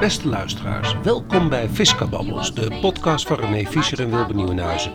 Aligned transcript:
Beste 0.00 0.28
luisteraars, 0.28 0.94
welkom 1.02 1.48
bij 1.48 1.68
Fiscababbels, 1.68 2.54
de 2.54 2.78
podcast 2.80 3.26
van 3.26 3.36
René 3.38 3.66
Fischer 3.66 4.00
en 4.00 4.10
Wilbert 4.10 4.34
Nieuwenhuizen. 4.34 4.92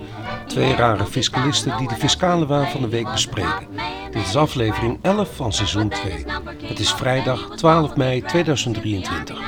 Twee 0.47 0.75
rare 0.75 1.05
fiscalisten 1.05 1.77
die 1.77 1.87
de 1.87 1.95
fiscale 1.95 2.45
waan 2.45 2.67
van 2.67 2.81
de 2.81 2.89
week 2.89 3.11
bespreken. 3.11 3.67
Dit 4.11 4.21
is 4.27 4.35
aflevering 4.35 4.99
11 5.01 5.35
van 5.35 5.53
seizoen 5.53 5.89
2. 5.89 6.25
Het 6.63 6.79
is 6.79 6.93
vrijdag 6.93 7.55
12 7.55 7.95
mei 7.95 8.21
2023. 8.21 9.39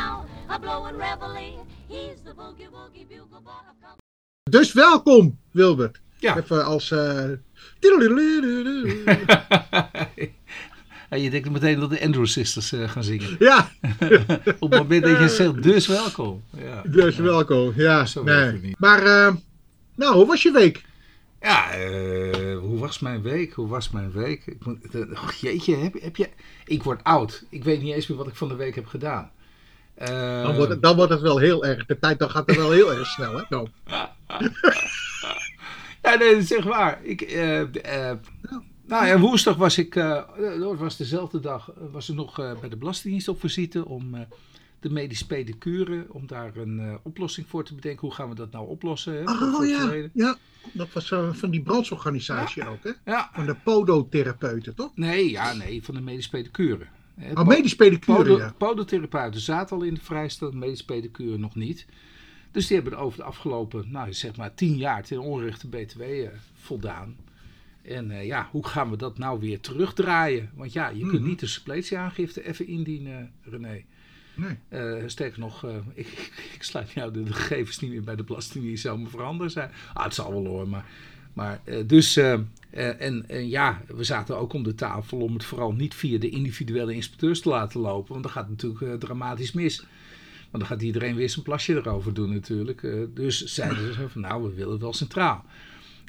Dus 4.43 4.73
welkom, 4.73 5.39
Wilbert. 5.51 6.01
Ja. 6.19 6.37
Even 6.37 6.65
als... 6.65 6.91
eh, 6.91 7.23
Je 11.21 11.29
denkt 11.29 11.49
meteen 11.49 11.79
dat 11.79 11.89
de 11.89 12.01
Andrew 12.01 12.25
Sisters 12.25 12.71
eh, 12.71 12.89
gaan 12.89 13.03
zingen. 13.03 13.35
ja, 13.39 13.69
Op 14.59 14.71
het 14.71 14.79
moment 14.79 15.03
dat 15.03 15.19
je 15.19 15.29
zegt, 15.29 15.63
dus 15.63 15.88
welkom. 15.88 16.43
Ja, 16.57 16.81
dus 16.85 17.15
welkom. 17.15 17.73
Ja, 17.75 18.05
Zo 18.05 18.23
werkt 18.23 18.45
het 18.45 18.61
nee. 18.61 18.69
niet. 18.69 18.79
Maar, 18.79 19.03
eh, 19.03 19.33
nou, 19.95 20.15
hoe 20.15 20.25
was 20.25 20.41
je 20.43 20.51
week? 20.51 20.83
ja 21.41 21.71
eh, 21.71 22.57
hoe 22.57 22.79
was 22.79 22.99
mijn 22.99 23.21
week? 23.21 23.53
Hoe 23.53 23.67
was 23.67 23.89
mijn 23.89 24.11
week? 24.11 24.45
Ik 24.45 24.65
moet, 24.65 24.77
och, 25.11 25.33
jeetje, 25.33 25.75
heb, 25.75 25.93
heb 26.01 26.15
je... 26.15 26.29
Ik 26.65 26.83
word 26.83 27.03
oud. 27.03 27.43
Ik 27.49 27.63
weet 27.63 27.81
niet 27.81 27.93
eens 27.93 28.07
meer 28.07 28.17
wat 28.17 28.27
ik 28.27 28.35
van 28.35 28.47
de 28.47 28.55
week 28.55 28.75
heb 28.75 28.85
gedaan. 28.85 29.31
Dan 30.43 30.55
wordt, 30.55 30.71
het, 30.71 30.81
dan 30.81 30.95
wordt 30.95 31.11
het 31.11 31.21
wel 31.21 31.38
heel 31.38 31.66
erg. 31.66 31.85
De 31.85 31.99
tijd 31.99 32.19
dan 32.19 32.29
gaat 32.29 32.47
het 32.47 32.55
wel 32.55 32.71
heel 32.71 32.93
erg 32.93 33.07
snel, 33.07 33.38
hè? 33.38 33.43
Dan. 33.49 33.71
Ja, 36.02 36.16
nee, 36.16 36.33
dat 36.33 36.43
is 36.43 36.53
echt 36.53 36.63
waar. 36.63 36.99
Ik, 37.03 37.21
nou 38.88 39.05
ja, 39.05 39.20
woensdag 39.20 39.55
was 39.55 39.77
ik, 39.77 39.95
eh, 39.95 40.21
dat 40.59 40.78
was 40.78 40.97
dezelfde 40.97 41.39
dag, 41.39 41.72
eh, 41.72 41.75
was 41.91 42.09
ik 42.09 42.16
nog 42.16 42.39
eh, 42.39 42.59
bij 42.59 42.69
de 42.69 42.78
Belastingdienst 42.78 43.28
op 43.28 43.39
visite 43.39 43.86
om 43.86 44.16
eh, 44.16 44.22
de 44.80 44.89
medisch 44.89 45.25
pedicure, 45.25 46.05
om 46.09 46.28
daar 46.28 46.55
een 46.58 46.80
eh, 46.80 46.94
oplossing 47.03 47.47
voor 47.47 47.63
te 47.63 47.75
bedenken. 47.75 48.02
Hoe 48.02 48.13
gaan 48.16 48.30
we 48.30 48.36
dat 48.36 48.52
nou 48.52 48.67
oplossen? 48.67 49.13
Hè, 49.13 49.22
Oh 49.56 49.67
ja, 49.67 50.09
ja. 50.13 50.38
Dat 50.72 50.94
was 50.94 51.11
eh, 51.11 51.33
van 51.33 51.50
die 51.50 51.61
brandsorganisatie 51.61 52.67
ook, 52.67 52.83
hè? 52.83 52.91
Ja, 53.11 53.30
Van 53.33 53.45
de 53.45 53.56
podotherapeuten, 53.56 54.75
toch? 54.75 54.91
nee, 54.95 55.30
ja, 55.31 55.53
nee, 55.53 55.83
van 55.83 55.95
de 55.95 56.02
medisch 56.02 56.30
pedicure. 56.30 56.86
Hè, 57.16 57.31
Oh, 57.33 57.47
medisch 57.47 57.75
pedicure, 57.75 58.17
Podo- 58.17 58.38
ja. 58.38 58.53
Podotherapeuten 58.58 59.41
zaten 59.41 59.75
al 59.78 59.83
in 59.83 59.94
de 59.94 60.02
vrijstand, 60.02 60.53
medisch 60.53 60.83
pedicure 60.86 61.38
nog 61.38 61.56
niet. 61.56 61.86
Dus 62.52 62.67
die 62.67 62.78
hebben 62.80 62.97
over 63.00 63.17
de 63.17 63.23
afgelopen, 63.23 63.86
nou 63.91 64.13
zeg 64.13 64.36
maar, 64.36 64.53
tien 64.53 64.78
jaar 64.78 65.03
ten 65.03 65.19
onrechte 65.19 65.67
BTW 65.67 66.02
eh, 66.02 66.28
voldaan. 66.61 67.16
En 67.88 68.11
eh, 68.11 68.25
ja, 68.25 68.47
hoe 68.52 68.67
gaan 68.67 68.89
we 68.89 68.97
dat 68.97 69.17
nou 69.17 69.39
weer 69.39 69.59
terugdraaien? 69.59 70.50
Want 70.55 70.73
ja, 70.73 70.89
je 70.89 71.00
kunt 71.08 71.19
Mhm. 71.19 71.30
niet 71.30 71.39
de 71.39 71.47
suppletieaangifte 71.47 72.47
even 72.47 72.67
indienen, 72.67 73.31
René. 73.44 73.83
Nee. 74.36 74.58
Eh, 74.69 75.03
sterker 75.05 75.39
nog, 75.39 75.66
eh, 75.66 75.75
ik, 75.94 76.08
ik 76.53 76.63
sluit 76.63 76.94
dat 76.95 77.13
de 77.13 77.33
gegevens 77.33 77.80
niet 77.80 77.91
meer 77.91 78.03
bij 78.03 78.16
de 78.16 78.23
Belastingdienst 78.23 78.83
zomaar 78.83 79.09
veranderd 79.09 79.52
zijn. 79.52 79.72
Ah, 79.94 80.03
het 80.03 80.13
zal 80.13 80.31
wel 80.31 80.45
hoor, 80.45 80.67
maar... 80.67 80.86
maar 81.33 81.61
dus, 81.86 82.17
en, 82.17 83.23
en 83.28 83.50
ja, 83.50 83.81
we 83.88 84.03
zaten 84.03 84.38
ook 84.38 84.53
om 84.53 84.63
de 84.63 84.75
tafel 84.75 85.17
om 85.19 85.33
het 85.33 85.45
vooral 85.45 85.73
niet 85.73 85.94
via 85.94 86.17
de 86.19 86.30
individuele 86.30 86.94
inspecteurs 86.94 87.41
te 87.41 87.50
laten 87.50 87.80
lopen. 87.80 88.11
Want 88.11 88.23
dan 88.23 88.31
gaat 88.31 88.50
natuurlijk 88.50 89.00
dramatisch 89.00 89.52
mis. 89.52 89.78
Want 90.52 90.63
dan 90.63 90.66
gaat 90.66 90.81
iedereen 90.81 91.16
weer 91.16 91.30
zijn 91.30 91.44
plasje 91.44 91.75
erover 91.75 92.13
doen 92.13 92.33
natuurlijk. 92.33 92.81
Dus 93.13 93.44
zeiden 93.44 93.94
ze 93.94 94.09
van, 94.09 94.22
nou, 94.22 94.44
we 94.44 94.53
willen 94.53 94.72
het 94.72 94.81
wel 94.81 94.94
centraal. 94.94 95.45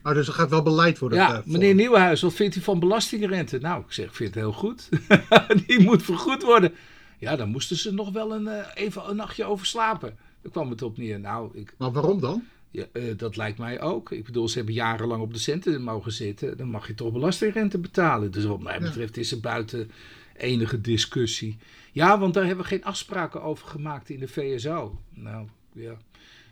Oh, 0.07 0.15
dus 0.15 0.27
er 0.27 0.33
gaat 0.33 0.51
wel 0.51 0.63
beleid 0.63 0.99
worden. 0.99 1.19
Ja, 1.19 1.43
meneer 1.45 1.75
Nieuwenhuis, 1.75 2.23
wat 2.23 2.35
vindt 2.35 2.57
u 2.57 2.61
van 2.61 2.79
belastingrente? 2.79 3.59
Nou, 3.59 3.81
ik 3.81 3.93
zeg, 3.93 4.07
ik 4.07 4.15
vind 4.15 4.35
het 4.35 4.43
heel 4.43 4.53
goed. 4.53 4.89
Die 5.67 5.81
moet 5.81 6.03
vergoed 6.03 6.43
worden. 6.43 6.75
Ja, 7.19 7.37
dan 7.37 7.49
moesten 7.49 7.77
ze 7.77 7.93
nog 7.93 8.11
wel 8.13 8.35
een, 8.35 8.49
eh, 8.49 8.67
even 8.75 9.09
een 9.09 9.17
nachtje 9.17 9.45
over 9.45 9.67
slapen. 9.67 10.17
Daar 10.43 10.53
kwam 10.53 10.71
het 10.71 10.83
op 10.83 10.97
neer. 10.97 11.21
Nou, 11.21 11.51
ik, 11.59 11.75
Maar 11.79 11.93
waarom 11.93 12.21
dan? 12.21 12.43
ja, 12.71 12.85
eh, 12.93 13.03
dat 13.17 13.37
lijkt 13.37 13.59
mij 13.59 13.81
ook. 13.81 14.13
Ik 14.13 14.25
bedoel, 14.25 14.49
ze 14.49 14.57
hebben 14.57 14.75
jarenlang 14.75 15.23
op 15.23 15.33
de 15.33 15.39
centen 15.39 15.83
mogen 15.83 16.13
zitten. 16.13 16.57
Dan 16.57 16.69
mag 16.69 16.87
je 16.87 16.95
toch 16.95 17.13
belastingrente 17.13 17.79
betalen. 17.79 18.31
Dus 18.31 18.45
wat 18.45 18.61
mij 18.61 18.81
betreft 18.81 19.17
is 19.17 19.33
er 19.33 19.41
buiten 19.41 19.91
enige 20.37 20.81
discussie. 20.81 21.59
Ja, 21.93 22.19
want 22.19 22.35
daar 22.35 22.45
hebben 22.47 22.65
we 22.65 22.71
geen 22.71 22.85
afspraken 22.85 23.43
over 23.43 23.69
gemaakt 23.69 24.11
in 24.11 24.21
de 24.21 24.29
VSO. 24.29 25.01
Nou, 25.15 25.47
ja. 25.73 25.97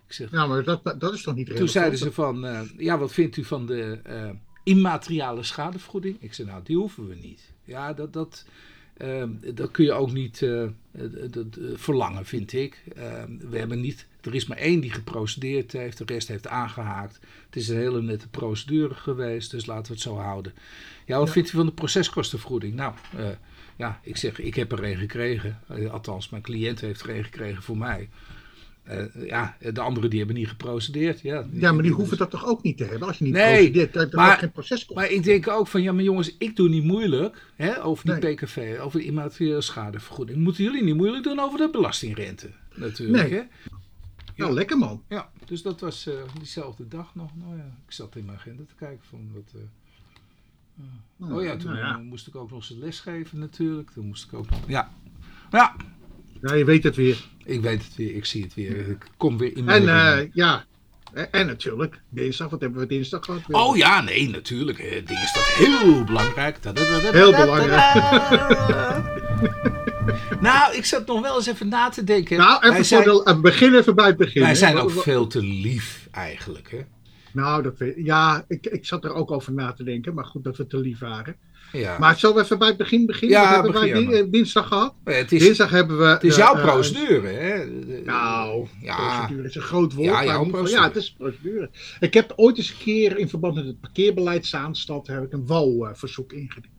Ik 0.06 0.12
zeg, 0.12 0.30
Ja, 0.30 0.46
maar 0.46 0.64
dat, 0.64 0.94
dat 0.98 1.14
is 1.14 1.22
toch 1.22 1.34
niet 1.34 1.46
toen 1.46 1.54
relevant? 1.56 1.70
zeiden 1.70 1.98
ze 1.98 2.12
van, 2.12 2.46
eh, 2.46 2.60
ja, 2.76 2.98
wat 2.98 3.12
vindt 3.12 3.36
u 3.36 3.44
van 3.44 3.66
de 3.66 3.98
eh, 4.02 4.30
immateriale 4.64 5.42
schadevergoeding? 5.42 6.16
Ik 6.20 6.34
zei, 6.34 6.48
nou, 6.48 6.60
die 6.64 6.76
hoeven 6.76 7.08
we 7.08 7.14
niet. 7.14 7.52
Ja, 7.64 7.92
dat, 7.92 8.12
dat, 8.12 8.44
eh, 8.96 9.24
dat 9.54 9.70
kun 9.70 9.84
je 9.84 9.92
ook 9.92 10.12
niet 10.12 10.42
eh, 10.42 10.64
dat, 11.30 11.46
verlangen, 11.74 12.24
vind 12.26 12.52
ik. 12.52 12.82
Eh, 12.96 13.22
we 13.50 13.58
hebben 13.58 13.80
niet, 13.80 14.06
er 14.20 14.34
is 14.34 14.46
maar 14.46 14.56
één 14.58 14.80
die 14.80 14.90
geprocedeerd 14.92 15.72
heeft, 15.72 15.98
de 15.98 16.04
rest 16.06 16.28
heeft 16.28 16.46
aangehaakt. 16.48 17.18
Het 17.46 17.56
is 17.56 17.68
een 17.68 17.76
hele 17.76 18.02
nette 18.02 18.28
procedure 18.28 18.94
geweest, 18.94 19.50
dus 19.50 19.66
laten 19.66 19.86
we 19.86 19.92
het 19.92 20.00
zo 20.02 20.16
houden. 20.16 20.52
Ja, 21.06 21.18
wat 21.18 21.26
Ja. 21.26 21.32
vindt 21.32 21.48
u 21.48 21.56
van 21.56 21.66
de 21.66 21.72
proceskostenvergoeding? 21.72 22.74
Nou, 22.74 22.94
ja, 23.76 24.00
ik 24.02 24.16
zeg, 24.16 24.38
ik 24.40 24.54
heb 24.54 24.72
er 24.72 24.84
een 24.84 24.96
gekregen. 24.96 25.60
Althans, 25.90 26.28
mijn 26.28 26.42
cliënt 26.42 26.80
heeft 26.80 27.00
er 27.02 27.16
een 27.16 27.24
gekregen 27.24 27.62
voor 27.62 27.76
mij. 27.78 28.08
Eh, 28.84 29.26
ja, 29.26 29.56
de 29.72 29.80
anderen 29.80 30.10
die 30.10 30.18
hebben 30.18 30.36
niet 30.36 30.48
geprocedeerd. 30.48 31.20
Ja, 31.20 31.46
Ja, 31.52 31.72
maar 31.72 31.82
die 31.82 31.92
hoeven 31.92 32.16
dat 32.18 32.30
toch 32.30 32.46
ook 32.46 32.62
niet 32.62 32.76
te 32.76 32.84
hebben? 32.84 33.08
Als 33.08 33.18
je 33.18 33.24
niet 33.24 33.32
Nee, 33.32 33.54
procedeert, 33.56 33.92
je 33.94 34.00
toch 34.08 34.12
maar- 34.20 34.38
geen 34.38 34.50
proces 34.52 34.86
komen? 34.86 35.02
Maar 35.02 35.12
ik 35.12 35.22
denk 35.22 35.48
ook 35.48 35.66
van, 35.66 35.82
ja 35.82 35.92
maar 35.92 36.02
jongens, 36.02 36.36
ik 36.38 36.56
doe 36.56 36.68
niet 36.68 36.84
moeilijk 36.84 37.50
hè, 37.56 37.84
over 37.84 38.04
die 38.04 38.14
Nee. 38.14 38.34
PKV, 38.34 38.76
over 38.80 38.98
de 38.98 39.04
immateriële 39.04 39.60
schadevergoeding. 39.60 40.38
Moeten 40.38 40.64
jullie 40.64 40.82
niet 40.84 40.94
moeilijk 40.96 41.24
doen 41.24 41.40
over 41.40 41.58
de 41.58 41.68
belastingrente, 41.72 42.50
natuurlijk. 42.74 43.28
Nee. 43.30 43.38
Hè? 43.38 43.44
Nou, 44.36 44.52
lekker 44.52 44.78
man. 44.78 45.02
Ja, 45.08 45.30
dus 45.44 45.62
dat 45.62 45.80
was 45.80 46.06
eh, 46.06 46.14
diezelfde 46.38 46.88
dag 46.88 47.14
nog. 47.14 47.30
Nou 47.36 47.56
ja, 47.56 47.76
ik 47.86 47.92
zat 47.92 48.16
in 48.16 48.24
mijn 48.24 48.36
agenda 48.38 48.62
te 48.68 48.74
kijken 48.74 49.04
van 49.08 49.28
wat... 49.34 49.52
eh, 49.54 51.34
oh 51.34 51.42
ja, 51.42 51.56
toen 51.56 51.66
Nou 51.72 51.78
ja. 51.84 51.96
moest 51.98 52.26
ik 52.26 52.34
ook 52.36 52.50
nog 52.50 52.58
eens 52.70 52.78
les 52.80 53.00
geven 53.00 53.38
natuurlijk. 53.38 53.90
Toen 53.90 54.06
moest 54.06 54.24
ik 54.24 54.34
ook 54.34 54.50
nog... 54.50 54.58
Ja, 54.66 54.90
ja, 55.50 55.76
Ja, 56.46 56.54
je 56.54 56.64
weet 56.64 56.82
het 56.82 56.96
weer. 56.96 57.24
ik 57.44 57.60
weet 57.60 57.84
het 57.84 57.96
weer, 57.96 58.14
ik 58.14 58.24
zie 58.24 58.42
het 58.42 58.54
weer. 58.54 58.88
Ik 58.88 59.06
kom 59.16 59.38
weer 59.38 59.56
in 59.56 59.64
mijn... 59.64 59.88
En 59.88 60.18
eh, 60.18 60.28
ja, 60.32 60.64
en, 61.30 61.46
natuurlijk, 61.46 62.00
dinsdag, 62.08 62.50
wat 62.50 62.60
hebben 62.60 62.80
we 62.80 62.86
dinsdag 62.86 63.24
gehad? 63.24 63.40
Oh 63.50 63.76
ja, 63.76 64.00
nee, 64.00 64.28
natuurlijk. 64.28 64.78
is 64.78 65.32
dat 65.32 65.42
heel 65.42 66.04
belangrijk. 66.04 66.58
Heel 67.12 67.30
belangrijk. 67.30 67.94
nou, 70.40 70.76
ik 70.76 70.84
zat 70.84 71.06
nog 71.06 71.20
wel 71.20 71.36
eens 71.36 71.46
even 71.46 71.68
na 71.68 71.88
te 71.88 72.04
denken. 72.04 72.36
Nou, 72.36 72.56
even 72.56 72.68
wij 72.68 72.76
voor 72.76 72.84
zijn, 72.84 73.04
de, 73.04 73.22
uh, 73.24 73.40
begin 73.40 73.74
even 73.74 73.94
bij 73.94 74.06
het 74.06 74.16
begin. 74.16 74.40
wij 74.40 74.50
hè. 74.50 74.56
zijn 74.56 74.76
ook 74.76 74.90
veel 74.90 75.26
te 75.26 75.42
lief 75.42 76.08
eigenlijk. 76.10 76.70
Hè? 76.70 76.80
Nou, 77.32 77.62
dat 77.62 77.74
ja, 77.96 78.44
ik, 78.48 78.66
ik 78.66 78.86
zat 78.86 79.04
er 79.04 79.14
ook 79.14 79.30
over 79.30 79.52
na 79.52 79.72
te 79.72 79.84
denken, 79.84 80.14
maar 80.14 80.24
goed 80.24 80.44
dat 80.44 80.56
we 80.56 80.66
te 80.66 80.78
lief 80.78 80.98
waren. 80.98 81.36
Ja. 81.78 81.98
Maar 81.98 82.18
zullen 82.18 82.36
we 82.36 82.42
even 82.42 82.58
bij 82.58 82.68
het 82.68 82.76
begin 82.76 83.06
beginnen? 83.06 83.40
Ja, 83.40 83.52
hebben 83.52 83.72
begin 83.72 84.08
wij 84.08 84.20
eh, 84.20 84.30
dinsdag 84.30 84.68
gehad? 84.68 84.94
het 85.04 85.32
is, 85.32 85.42
Dinsdag 85.42 85.70
hebben 85.70 85.98
we... 85.98 86.04
het 86.04 86.24
is 86.24 86.34
de, 86.34 86.40
jouw 86.40 86.54
eh, 86.54 86.62
procedure. 86.62 87.28
Hè? 87.28 87.64
Nou, 88.04 88.66
ja. 88.80 88.96
procedure 88.96 89.48
is 89.48 89.54
een 89.54 89.62
groot 89.62 89.92
woord. 89.92 90.08
Ja, 90.08 90.24
jouw 90.24 90.44
procedure. 90.44 90.80
ja, 90.80 90.88
het 90.88 90.96
is 90.96 91.12
procedure. 91.12 91.70
Ik 92.00 92.14
heb 92.14 92.32
ooit 92.36 92.56
eens 92.56 92.70
een 92.70 92.76
keer 92.78 93.18
in 93.18 93.28
verband 93.28 93.54
met 93.54 93.64
het 93.64 93.80
parkeerbeleidsaanstalten 93.80 95.14
heb 95.14 95.22
ik 95.22 95.32
een 95.32 95.46
WO-verzoek 95.46 96.32
ingediend. 96.32 96.72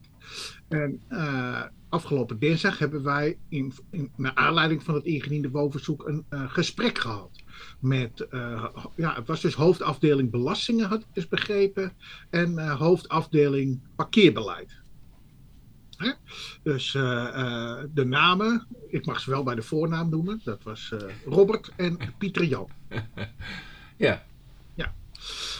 En 0.68 1.02
eh, 1.08 1.62
afgelopen 1.96 2.40
dinsdag 2.40 2.78
hebben 2.78 3.04
wij 3.04 3.38
in, 3.50 3.74
in, 3.92 4.12
naar 4.16 4.36
aanleiding 4.36 4.84
van 4.84 4.96
het 4.96 5.04
ingediende 5.04 5.50
WO-verzoek 5.50 6.08
een 6.08 6.26
eh, 6.30 6.44
gesprek 6.48 6.98
gehad. 6.98 7.44
Met, 7.80 8.28
eh, 8.30 8.66
ja, 8.96 9.16
het 9.16 9.28
was 9.28 9.42
dus 9.42 9.54
hoofdafdeling 9.54 10.32
belastingen, 10.32 10.88
had 10.88 11.00
ik 11.00 11.08
dus 11.14 11.28
begrepen. 11.28 11.94
En 12.30 12.58
eh, 12.58 12.80
hoofdafdeling 12.80 13.80
parkeerbeleid. 13.96 14.84
Hè? 15.98 16.12
Dus 16.64 16.96
eh, 16.96 17.28
eh, 17.28 17.84
de 17.94 18.06
namen, 18.06 18.68
ik 18.88 19.06
mag 19.06 19.20
ze 19.20 19.30
wel 19.30 19.44
bij 19.44 19.56
de 19.56 19.62
voornaam 19.62 20.10
noemen. 20.10 20.42
Dat 20.44 20.64
was 20.64 20.92
eh, 20.92 21.00
Robert 21.26 21.72
en 21.76 21.98
Pieter 22.18 22.44
Jan. 22.44 22.70
ja. 23.98 24.24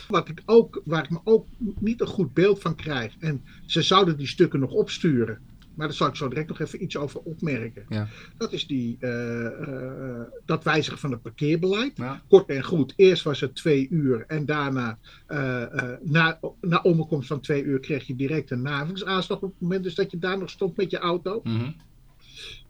Wat 0.08 0.30
ik 0.30 0.42
ook, 0.46 0.82
waar 0.86 1.04
ik 1.04 1.10
me 1.10 1.20
ook 1.24 1.48
niet 1.58 2.02
een 2.02 2.08
goed 2.08 2.34
beeld 2.34 2.62
van 2.62 2.76
krijg. 2.76 3.14
En 3.20 3.44
ze 3.66 3.82
zouden 3.82 4.18
die 4.18 4.28
stukken 4.28 4.60
nog 4.60 4.72
opsturen. 4.72 5.40
Maar 5.76 5.88
daar 5.88 5.96
zal 5.96 6.08
ik 6.08 6.16
zo 6.16 6.28
direct 6.28 6.48
nog 6.48 6.60
even 6.60 6.84
iets 6.84 6.98
over 6.98 7.20
opmerken. 7.20 7.86
Ja. 7.90 8.08
Dat 8.38 8.54
is 8.54 8.68
die, 8.68 8.98
eh, 9.00 9.46
eh, 9.46 10.22
dat 10.46 10.64
wijzigen 10.64 11.00
van 11.00 11.12
het 11.12 11.22
parkeerbeleid. 11.22 11.98
Ja. 11.98 12.22
Kort 12.28 12.50
en 12.50 12.64
goed, 12.64 12.94
eerst 12.96 13.24
was 13.24 13.40
het 13.40 13.56
twee 13.56 13.88
uur 13.90 14.24
en 14.28 14.46
daarna, 14.46 14.98
eh, 15.28 15.64
na, 16.02 16.40
na 16.62 16.80
omkomst 16.84 17.28
van 17.28 17.40
twee 17.40 17.64
uur, 17.64 17.80
kreeg 17.80 18.08
je 18.08 18.16
direct 18.16 18.52
een 18.52 18.62
navingsaanslag 18.62 19.42
op 19.42 19.52
het 19.52 19.62
moment 19.62 19.84
dus 19.84 19.96
dat 19.96 20.12
je 20.12 20.18
daar 20.18 20.38
nog 20.38 20.50
stond 20.50 20.78
met 20.78 20.92
je 20.92 20.98
auto. 20.98 21.42
Mhm. 21.44 21.70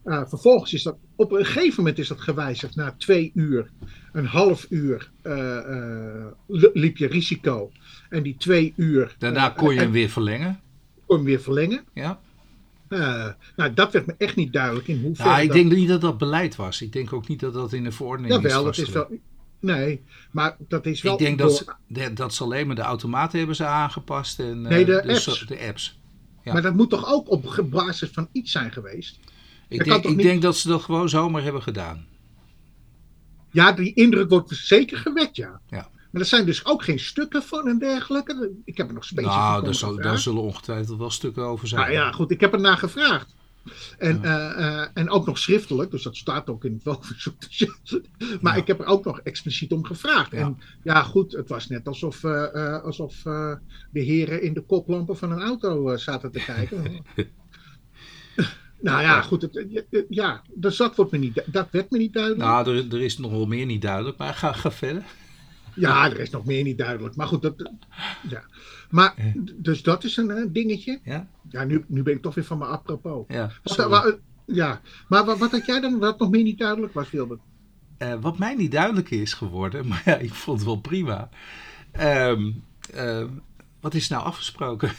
Uh, 0.06 0.22
vervolgens 0.28 0.74
is 0.74 0.84
dat 0.84 0.98
op 1.16 1.32
een 1.32 1.46
gegeven 1.46 1.76
moment 1.78 2.00
is 2.00 2.08
dat 2.08 2.22
gewijzigd 2.22 2.76
naar 2.76 2.98
twee 2.98 3.32
uur. 3.34 3.70
Een 4.12 4.26
half 4.26 4.66
uur 4.70 5.12
uh, 5.24 5.34
uh, 5.68 6.26
liep 6.74 6.98
je 6.98 7.08
risico. 7.08 7.72
En 8.10 8.24
die 8.24 8.36
twee 8.38 8.74
uur. 8.76 9.16
Daarna 9.18 9.50
kon 9.50 9.74
je 9.74 9.80
hem 9.80 9.92
weer 9.92 10.10
verlengen. 10.10 10.60
Kon 10.94 11.04
je 11.06 11.14
hem 11.16 11.24
weer 11.24 11.42
verlengen. 11.42 11.84
Ja. 11.94 12.20
Uh, 12.90 13.28
nou, 13.56 13.74
dat 13.74 13.92
werd 13.92 14.06
me 14.06 14.16
echt 14.18 14.36
niet 14.36 14.54
duidelijk 14.54 14.88
in 14.88 15.02
hoeverre. 15.02 15.30
Ja, 15.30 15.40
ik 15.40 15.52
denk 15.52 15.72
niet 15.72 15.88
dat 15.88 16.02
dat 16.02 16.18
beleid 16.18 16.56
was. 16.56 16.82
Ik 16.82 16.94
denk 16.94 17.14
ook 17.14 17.28
niet 17.28 17.40
dat 17.40 17.54
dat 17.54 17.74
in 17.74 17.84
de 17.84 17.92
verordening 17.92 18.34
Jawel, 18.34 18.50
is. 18.50 18.56
Jawel, 18.56 18.72
dat 18.72 18.88
is 18.88 18.94
wel. 18.94 19.20
Nee, 19.60 20.04
maar 20.32 20.58
dat 20.68 20.86
is 20.86 21.02
wel. 21.02 21.14
Ik 21.14 21.20
denk 21.20 21.38
dat, 21.38 21.56
ze, 21.88 22.14
dat 22.14 22.34
ze 22.34 22.44
alleen 22.44 22.68
maar 22.68 22.76
de 22.76 22.82
automaten 22.82 23.38
hebben 23.38 23.56
ze 23.56 23.66
aangepast. 23.66 24.40
En, 24.40 24.62
nee, 24.62 24.86
de, 24.86 25.04
uh, 25.06 25.14
apps. 25.14 25.46
de 25.48 25.60
apps. 25.68 26.00
Ja. 26.44 26.54
Maar 26.54 26.62
dat 26.62 26.76
moet 26.76 26.90
toch 26.90 27.14
ook 27.14 27.30
op 27.30 27.68
basis 27.70 28.10
van 28.10 28.30
iets 28.32 28.52
zijn 28.52 28.72
geweest? 28.72 29.20
Ik, 29.68 29.84
denk, 29.84 30.04
ik 30.04 30.16
niet... 30.16 30.26
denk 30.26 30.42
dat 30.42 30.58
ze 30.58 30.68
dat 30.68 30.82
gewoon 30.82 31.10
zomaar 31.10 31.44
hebben 31.44 31.62
gedaan. 31.62 32.06
Ja, 33.52 33.72
die 33.72 33.94
indruk 33.94 34.30
wordt 34.30 34.56
zeker 34.56 34.98
gewekt, 34.98 35.36
ja. 35.36 35.62
ja. 35.70 35.90
Maar 36.16 36.24
er 36.24 36.30
zijn 36.30 36.46
dus 36.46 36.66
ook 36.66 36.84
geen 36.84 37.00
stukken 37.00 37.44
van 37.44 37.68
en 37.68 37.78
dergelijke. 37.78 38.52
Ik 38.66 38.78
heb 38.78 38.88
er 38.88 38.94
nog 38.94 39.06
specifiek 39.06 39.38
Nou, 39.38 39.64
daar, 39.64 39.74
zal, 39.74 39.96
daar 39.96 40.18
zullen 40.18 40.42
ongetwijfeld 40.42 40.98
wel 40.98 41.10
stukken 41.10 41.44
over 41.44 41.68
zijn. 41.68 41.82
Nou 41.82 41.94
ja, 41.94 42.12
goed, 42.12 42.32
ik 42.32 42.40
heb 42.40 42.54
er 42.54 42.60
naar 42.60 42.78
gevraagd. 42.78 43.36
En, 43.98 44.20
ja. 44.22 44.58
uh, 44.58 44.60
uh, 44.60 44.88
en 44.94 45.10
ook 45.10 45.26
nog 45.26 45.38
schriftelijk, 45.38 45.92
dus 45.92 46.04
dat 46.04 46.16
staat 46.16 46.50
ook 46.50 46.66
in 46.66 46.74
het 46.74 46.84
welverzoek. 46.84 47.36
maar 48.42 48.56
ja. 48.56 48.62
ik 48.62 48.68
heb 48.68 48.80
er 48.80 48.86
ook 48.86 49.06
nog 49.06 49.20
expliciet 49.20 49.72
om 49.72 49.86
gevraagd. 49.86 50.32
Ja. 50.32 50.38
En 50.38 50.60
ja, 50.84 51.04
goed, 51.04 51.32
het 51.32 51.50
was 51.50 51.68
net 51.68 51.88
alsof, 51.88 52.24
uh, 52.24 52.84
alsof 52.84 53.22
de 53.22 53.60
heren 53.92 54.42
in 54.42 54.54
de 54.54 54.62
koplampen 54.62 55.18
van 55.18 55.32
een 55.32 55.42
auto 55.42 55.98
zaten 55.98 56.32
te 56.32 56.44
kijken. 56.46 56.84
nou 58.88 59.02
ja, 59.02 59.22
goed, 59.22 59.42
het, 59.42 60.06
ja, 60.10 60.42
dus 60.54 60.78
dat, 60.78 60.96
wordt 60.96 61.12
me 61.12 61.18
niet, 61.18 61.44
dat 61.46 61.68
werd 61.72 61.92
me 61.92 61.98
niet 61.98 62.14
duidelijk. 62.14 62.44
Nou, 62.44 62.78
er, 62.78 62.94
er 62.94 63.02
is 63.02 63.18
nog 63.18 63.32
wel 63.32 63.46
meer 63.46 63.66
niet 63.66 63.82
duidelijk, 63.82 64.18
maar 64.18 64.34
ga, 64.34 64.52
ga 64.52 64.72
verder. 64.72 65.04
Ja, 65.76 66.06
er 66.06 66.20
is 66.20 66.30
nog 66.30 66.46
meer 66.46 66.64
niet 66.64 66.78
duidelijk. 66.78 67.16
Maar 67.16 67.28
goed, 67.28 67.42
dat, 67.42 67.72
ja. 68.30 68.44
Maar, 68.90 69.34
dus 69.56 69.84
dat 69.84 70.04
is 70.04 70.18
een, 70.18 70.30
een 70.30 70.54
dingetje. 70.54 71.00
Ja. 71.04 71.28
Ja, 71.50 71.64
nu, 71.64 71.86
nu 71.88 72.04
ben 72.04 72.14
ik 72.14 72.22
toch 72.22 72.36
weer 72.36 72.44
van 72.44 72.58
mijn 72.58 72.72
apropos. 72.72 73.26
Ja, 73.28 73.52
wat, 73.64 73.76
wat, 73.78 74.20
ja. 74.46 74.82
maar 75.08 75.26
wat, 75.26 75.38
wat 75.38 75.52
had 75.52 75.66
jij 75.66 75.80
dan, 75.80 76.00
wat 76.00 76.20
nog 76.20 76.30
meer 76.30 76.44
niet 76.44 76.60
duidelijk 76.60 76.94
was, 76.94 77.12
Wilbert? 77.12 77.42
Uh, 78.00 78.14
wat 78.22 78.38
mij 78.38 78.56
niet 78.56 78.72
duidelijk 78.72 79.10
is 79.10 79.34
geworden, 79.34 79.86
maar 79.88 80.02
ja, 80.06 80.16
ik 80.16 80.34
vond 80.34 80.58
het 80.58 80.68
wel 80.68 80.80
prima. 80.80 81.30
Um, 82.00 82.64
uh, 82.96 83.26
wat 83.80 83.94
is 83.94 84.08
nou 84.08 84.24
afgesproken? 84.24 84.92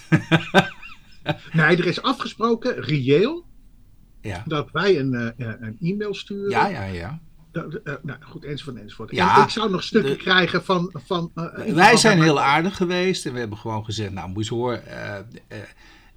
nee, 1.53 1.77
er 1.77 1.87
is 1.87 2.03
afgesproken, 2.03 2.81
reëel, 2.81 3.45
ja. 4.21 4.43
dat 4.47 4.71
wij 4.71 4.99
een, 4.99 5.13
uh, 5.13 5.31
een 5.37 5.77
e-mail 5.81 6.15
sturen. 6.15 6.51
Ja, 6.51 6.67
ja, 6.67 6.85
ja. 6.85 7.21
Uh, 7.57 7.95
nou 8.03 8.19
goed, 8.23 8.45
enzovoort, 8.45 8.77
enzovoort. 8.77 9.11
Ja, 9.11 9.37
en 9.37 9.43
ik 9.43 9.49
zou 9.49 9.71
nog 9.71 9.83
stukken 9.83 10.11
de, 10.11 10.17
krijgen 10.17 10.65
van... 10.65 10.95
van 11.05 11.31
uh, 11.35 11.75
wij 11.75 11.97
zijn 11.97 12.23
heel 12.23 12.41
aardig 12.41 12.77
geweest 12.77 13.27
en 13.27 13.33
we 13.33 13.39
hebben 13.39 13.59
gewoon 13.59 13.85
gezegd, 13.85 14.13
nou 14.13 14.29
moest 14.29 14.49
hoor, 14.49 14.83
uh, 14.89 15.19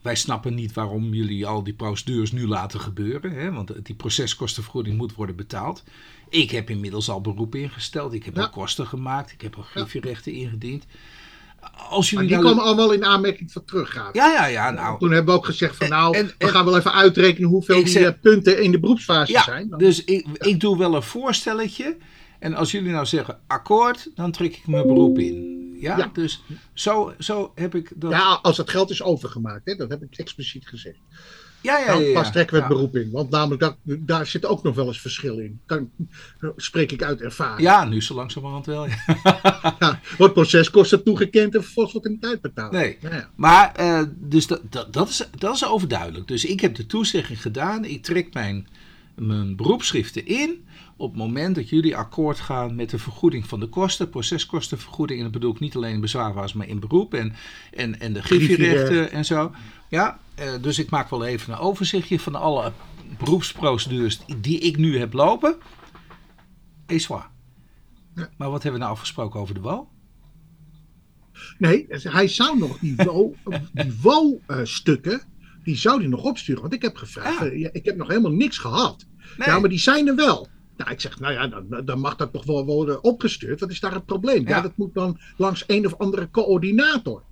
wij 0.01 0.15
snappen 0.15 0.53
niet 0.53 0.73
waarom 0.73 1.13
jullie 1.13 1.45
al 1.45 1.63
die 1.63 1.73
procedures 1.73 2.31
nu 2.31 2.47
laten 2.47 2.79
gebeuren, 2.79 3.31
hè, 3.31 3.51
want 3.51 3.85
die 3.85 3.95
proceskostenvergoeding 3.95 4.97
moet 4.97 5.15
worden 5.15 5.35
betaald. 5.35 5.83
Ik 6.29 6.51
heb 6.51 6.69
inmiddels 6.69 7.09
al 7.09 7.21
beroep 7.21 7.55
ingesteld, 7.55 8.13
ik 8.13 8.25
heb 8.25 8.35
ja. 8.35 8.41
al 8.41 8.49
kosten 8.49 8.87
gemaakt, 8.87 9.31
ik 9.31 9.41
heb 9.41 9.55
al 9.55 9.63
griffierechten 9.63 10.33
ingediend. 10.33 10.85
Als 11.89 12.09
jullie 12.09 12.29
maar 12.29 12.37
die 12.37 12.45
nou... 12.45 12.57
komen 12.57 12.63
allemaal 12.63 12.93
in 12.93 13.05
aanmerking 13.05 13.51
voor 13.51 13.63
teruggaan. 13.63 14.09
Ja, 14.13 14.31
ja, 14.31 14.45
ja. 14.45 14.71
Nou, 14.71 14.99
Toen 14.99 15.11
hebben 15.11 15.33
we 15.33 15.39
ook 15.39 15.45
gezegd 15.45 15.75
van 15.75 15.89
nou, 15.89 16.17
en, 16.17 16.25
en, 16.25 16.33
we 16.37 16.47
gaan 16.47 16.65
wel 16.65 16.77
even 16.77 16.93
uitrekenen 16.93 17.49
hoeveel 17.49 17.75
die 17.75 17.87
zeg, 17.87 18.19
punten 18.19 18.61
in 18.61 18.71
de 18.71 18.79
beroepsfase 18.79 19.31
ja, 19.31 19.43
zijn. 19.43 19.69
Dan. 19.69 19.79
Dus 19.79 20.03
ik, 20.03 20.25
ja. 20.25 20.45
ik 20.47 20.59
doe 20.59 20.77
wel 20.77 20.95
een 20.95 21.03
voorstelletje. 21.03 21.97
En 22.39 22.53
als 22.55 22.71
jullie 22.71 22.91
nou 22.91 23.05
zeggen 23.05 23.39
akkoord, 23.47 24.11
dan 24.15 24.31
trek 24.31 24.55
ik 24.55 24.67
mijn 24.67 24.87
beroep 24.87 25.19
in. 25.19 25.57
Ja, 25.79 25.97
ja. 25.97 26.09
dus 26.13 26.43
zo, 26.73 27.13
zo 27.19 27.51
heb 27.55 27.75
ik 27.75 27.91
dat... 27.95 28.11
Ja, 28.11 28.39
als 28.41 28.57
het 28.57 28.69
geld 28.69 28.89
is 28.89 29.03
overgemaakt, 29.03 29.65
hè, 29.65 29.75
dat 29.75 29.89
heb 29.89 30.01
ik 30.01 30.17
expliciet 30.17 30.67
gezegd. 30.67 30.99
Ja, 31.61 31.77
ja, 31.77 31.85
dan 31.85 32.03
ja, 32.03 32.13
pas 32.13 32.31
trekken 32.31 32.55
we 32.55 32.61
het 32.61 32.71
beroep 32.71 32.95
in. 32.95 33.11
Want 33.11 33.29
namelijk, 33.29 33.61
dat, 33.61 33.75
daar 33.83 34.25
zit 34.25 34.45
ook 34.45 34.63
nog 34.63 34.75
wel 34.75 34.87
eens 34.87 35.01
verschil 35.01 35.39
in. 35.39 35.59
Dan 35.65 35.89
spreek 36.55 36.91
ik 36.91 37.03
uit 37.03 37.21
ervaring. 37.21 37.61
Ja, 37.61 37.85
nu 37.85 38.01
zo 38.01 38.15
langzamerhand 38.15 38.65
wel. 38.65 38.87
Ja. 38.87 38.95
ja, 39.79 39.99
wordt 40.17 40.33
proceskosten 40.33 41.03
toegekend 41.03 41.55
en 41.55 41.63
vervolgens 41.63 41.93
wordt 41.93 42.07
in 42.07 42.13
de 42.13 42.27
tijd 42.27 42.41
betaald. 42.41 42.71
Nee, 42.71 42.97
ja, 43.01 43.29
maar 43.35 43.75
uh, 43.79 44.01
dus 44.15 44.47
dat, 44.47 44.61
dat, 44.69 44.93
dat, 44.93 45.09
is, 45.09 45.27
dat 45.37 45.55
is 45.55 45.65
overduidelijk. 45.65 46.27
Dus 46.27 46.45
ik 46.45 46.59
heb 46.59 46.75
de 46.75 46.85
toezegging 46.85 47.41
gedaan. 47.41 47.85
Ik 47.85 48.03
trek 48.03 48.33
mijn, 48.33 48.67
mijn 49.15 49.55
beroepsschriften 49.55 50.25
in 50.25 50.67
op 50.99 51.09
het 51.09 51.19
moment 51.19 51.55
dat 51.55 51.69
jullie 51.69 51.95
akkoord 51.95 52.39
gaan 52.39 52.75
met 52.75 52.89
de 52.89 52.97
vergoeding 52.97 53.47
van 53.47 53.59
de 53.59 53.67
kosten, 53.67 54.09
proceskostenvergoeding, 54.09 55.19
en 55.19 55.23
dat 55.23 55.33
bedoel 55.33 55.51
ik 55.51 55.59
niet 55.59 55.75
alleen 55.75 55.93
in 55.93 56.01
bezwaarwas, 56.01 56.53
maar 56.53 56.67
in 56.67 56.79
beroep 56.79 57.13
en, 57.13 57.33
en, 57.71 57.99
en 57.99 58.13
de 58.13 58.21
griffierechten 58.21 59.11
en 59.11 59.25
zo. 59.25 59.51
Ja, 59.89 60.19
uh, 60.39 60.53
dus 60.61 60.79
ik 60.79 60.89
maak 60.89 61.09
wel 61.09 61.25
even 61.25 61.53
een 61.53 61.59
overzichtje 61.59 62.19
van 62.19 62.35
alle 62.35 62.71
beroepsprocedures 63.17 64.19
die 64.37 64.59
ik 64.59 64.77
nu 64.77 64.97
heb 64.97 65.13
lopen. 65.13 65.57
Et 66.85 67.03
ja. 67.03 67.31
Maar 68.37 68.49
wat 68.49 68.63
hebben 68.63 68.79
we 68.79 68.85
nou 68.85 68.91
afgesproken 68.91 69.39
over 69.39 69.53
de 69.53 69.59
WO? 69.59 69.89
Nee, 71.57 71.85
hij 71.89 72.27
zou 72.27 72.57
nog 72.57 72.79
die 72.79 72.95
WO-stukken, 74.01 75.21
die 75.63 75.75
zou 75.75 75.99
hij 75.99 76.07
nog 76.07 76.23
opsturen. 76.23 76.61
Want 76.61 76.73
ik 76.73 76.81
heb 76.81 76.95
gevraagd, 76.95 77.51
ja. 77.53 77.69
ik 77.71 77.85
heb 77.85 77.95
nog 77.95 78.07
helemaal 78.07 78.31
niks 78.31 78.57
gehad. 78.57 79.05
Nee. 79.37 79.47
Ja, 79.47 79.59
maar 79.59 79.69
die 79.69 79.79
zijn 79.79 80.07
er 80.07 80.15
wel. 80.15 80.47
Nou, 80.77 80.91
ik 80.91 81.01
zeg, 81.01 81.19
nou 81.19 81.33
ja, 81.33 81.47
dan, 81.47 81.85
dan, 81.85 81.99
mag 81.99 82.15
dat 82.15 82.33
toch 82.33 82.45
wel 82.45 82.65
worden 82.65 83.03
opgestuurd. 83.03 83.59
Wat 83.59 83.69
is 83.69 83.79
daar 83.79 83.93
het 83.93 84.05
probleem? 84.05 84.47
Ja. 84.47 84.55
ja. 84.55 84.61
dat 84.61 84.77
moet 84.77 84.93
dan 84.93 85.19
langs 85.37 85.63
een 85.67 85.85
of 85.85 85.97
andere 85.97 86.29
coördinator. 86.31 87.23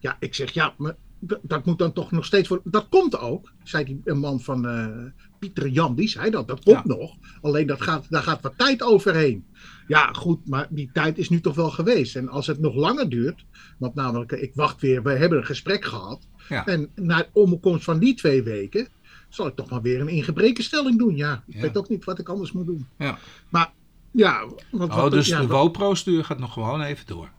Ja, 0.00 0.16
ik 0.20 0.34
zeg, 0.34 0.50
ja, 0.52 0.74
maar 0.76 0.96
dat 1.42 1.64
moet 1.64 1.78
dan 1.78 1.92
toch 1.92 2.10
nog 2.10 2.24
steeds 2.24 2.48
worden. 2.48 2.70
Dat 2.70 2.86
komt 2.88 3.18
ook, 3.18 3.52
zei 3.62 3.84
die 3.84 4.00
een 4.04 4.18
man 4.18 4.40
van 4.40 4.66
uh, 4.66 4.86
Pieter 5.38 5.68
Jan, 5.68 5.94
die 5.94 6.08
zei 6.08 6.30
dat. 6.30 6.48
Dat 6.48 6.62
komt 6.64 6.82
ja. 6.84 6.94
nog. 6.96 7.16
Alleen 7.40 7.66
dat 7.66 7.82
gaat, 7.82 8.06
daar 8.10 8.22
gaat 8.22 8.42
wat 8.42 8.52
tijd 8.56 8.82
overheen. 8.82 9.44
Ja, 9.86 10.12
goed, 10.12 10.48
maar 10.48 10.66
die 10.70 10.90
tijd 10.92 11.18
is 11.18 11.28
nu 11.28 11.40
toch 11.40 11.54
wel 11.54 11.70
geweest. 11.70 12.16
En 12.16 12.28
als 12.28 12.46
het 12.46 12.60
nog 12.60 12.74
langer 12.74 13.08
duurt, 13.08 13.44
want 13.78 13.94
namelijk, 13.94 14.32
ik 14.32 14.50
wacht 14.54 14.80
weer, 14.80 15.02
we 15.02 15.10
hebben 15.10 15.38
een 15.38 15.44
gesprek 15.46 15.84
gehad. 15.84 16.28
Ja. 16.48 16.66
En 16.66 16.90
na 16.94 17.26
omkomst 17.32 17.84
van 17.84 17.98
die 17.98 18.14
twee 18.14 18.42
weken, 18.42 18.88
zal 19.28 19.46
ik 19.46 19.54
toch 19.56 19.70
maar 19.70 19.82
weer 19.82 20.00
een 20.00 20.08
ingebrekenstelling 20.08 20.98
doen. 20.98 21.16
Ja, 21.16 21.42
ik 21.46 21.54
Ja. 21.54 21.60
weet 21.60 21.76
ook 21.78 21.88
niet 21.88 22.04
wat 22.04 22.18
ik 22.18 22.28
anders 22.28 22.52
moet 22.52 22.66
doen. 22.66 22.86
Ja. 22.98 23.18
Maar 23.48 23.72
ja, 24.10 24.46
want, 24.70 24.90
Oh, 24.92 24.96
wat- 24.96 25.10
dus 25.10 25.28
de 25.28 25.46
WO-procedure 25.46 26.24
gaat 26.24 26.38
nog 26.38 26.52
gewoon 26.52 26.82
even 26.82 27.06
door. 27.06 27.30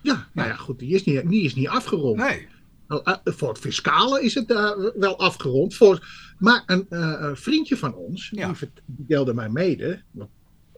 ja, 0.00 0.26
nou 0.32 0.48
ja, 0.48 0.54
goed, 0.54 0.78
die 0.78 0.94
is 0.94 1.04
niet, 1.04 1.28
die 1.28 1.42
is 1.42 1.54
niet 1.54 1.68
afgerond. 1.68 2.16
Nee. 2.16 2.46
Wel, 2.92 3.04
eh, 3.04 3.32
Voor 3.34 3.48
het 3.48 3.58
fiscale 3.58 4.22
is 4.22 4.34
het 4.34 4.50
eh, 4.50 4.70
wel 4.94 5.18
afgerond. 5.18 5.74
Voor, 5.74 6.08
maar 6.38 6.62
een 6.66 6.86
eh, 6.88 7.30
vriendje 7.34 7.76
van 7.76 7.94
ons, 7.94 8.30
Ja. 8.34 8.52
die, 8.60 8.68
deelde 8.86 9.34
mij 9.34 9.48
mede, 9.48 10.02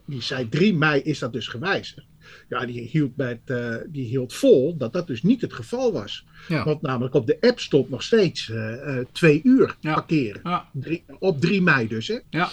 die 0.06 0.22
zei 0.22 0.48
3 0.48 0.74
mei 0.74 1.00
is 1.02 1.18
dat 1.18 1.32
dus 1.32 1.48
gewijzigd. 1.48 2.06
Ja, 2.48 2.66
die 2.66 2.80
hield, 2.80 3.16
bij 3.16 3.28
het, 3.44 3.50
eh, 3.58 3.76
die 3.88 4.06
hield 4.06 4.34
vol 4.34 4.76
dat 4.76 4.92
dat 4.92 5.06
dus 5.06 5.22
niet 5.22 5.40
het 5.40 5.52
geval 5.52 5.92
was. 5.92 6.24
Ja. 6.48 6.64
Want 6.64 6.82
namelijk 6.82 7.14
op 7.14 7.26
de 7.26 7.36
app 7.40 7.60
stond 7.60 7.90
nog 7.90 8.02
steeds 8.02 8.52
twee 9.12 9.40
uur 9.42 9.76
Ja. 9.80 9.94
parkeren. 9.94 10.62
Drie- 10.72 11.04
op 11.18 11.40
3 11.40 11.62
mei 11.62 11.88
dus, 11.88 12.08
hè? 12.08 12.18
Ja. 12.30 12.50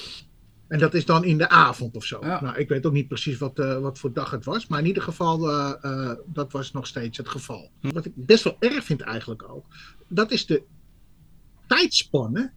En 0.72 0.80
dat 0.80 0.94
is 0.94 1.06
dan 1.06 1.24
in 1.24 1.38
de 1.38 1.50
avond 1.50 1.96
of 1.96 2.06
zo. 2.06 2.20
Ja. 2.22 2.42
Nou, 2.42 2.58
ik 2.58 2.70
weet 2.70 2.86
ook 2.86 2.94
niet 2.94 3.08
precies 3.08 3.38
wat, 3.38 3.60
eh, 3.60 3.78
wat 3.80 4.00
voor 4.00 4.14
dag 4.14 4.32
het 4.32 4.46
was. 4.46 4.68
Maar 4.68 4.80
in 4.80 4.86
ieder 4.86 5.04
geval, 5.04 5.50
eh, 5.50 5.74
eh, 5.82 6.18
dat 6.26 6.52
was 6.52 6.72
nog 6.72 6.88
steeds 6.88 7.18
het 7.18 7.30
geval. 7.30 7.72
Hm. 7.82 7.94
Wat 7.94 8.06
ik 8.06 8.12
best 8.16 8.44
wel 8.44 8.56
erg 8.60 8.84
vind 8.84 9.02
eigenlijk 9.02 9.50
ook. 9.50 9.66
Dat 10.08 10.32
is 10.32 10.46
de 10.46 10.64
tijdspanne 11.68 12.52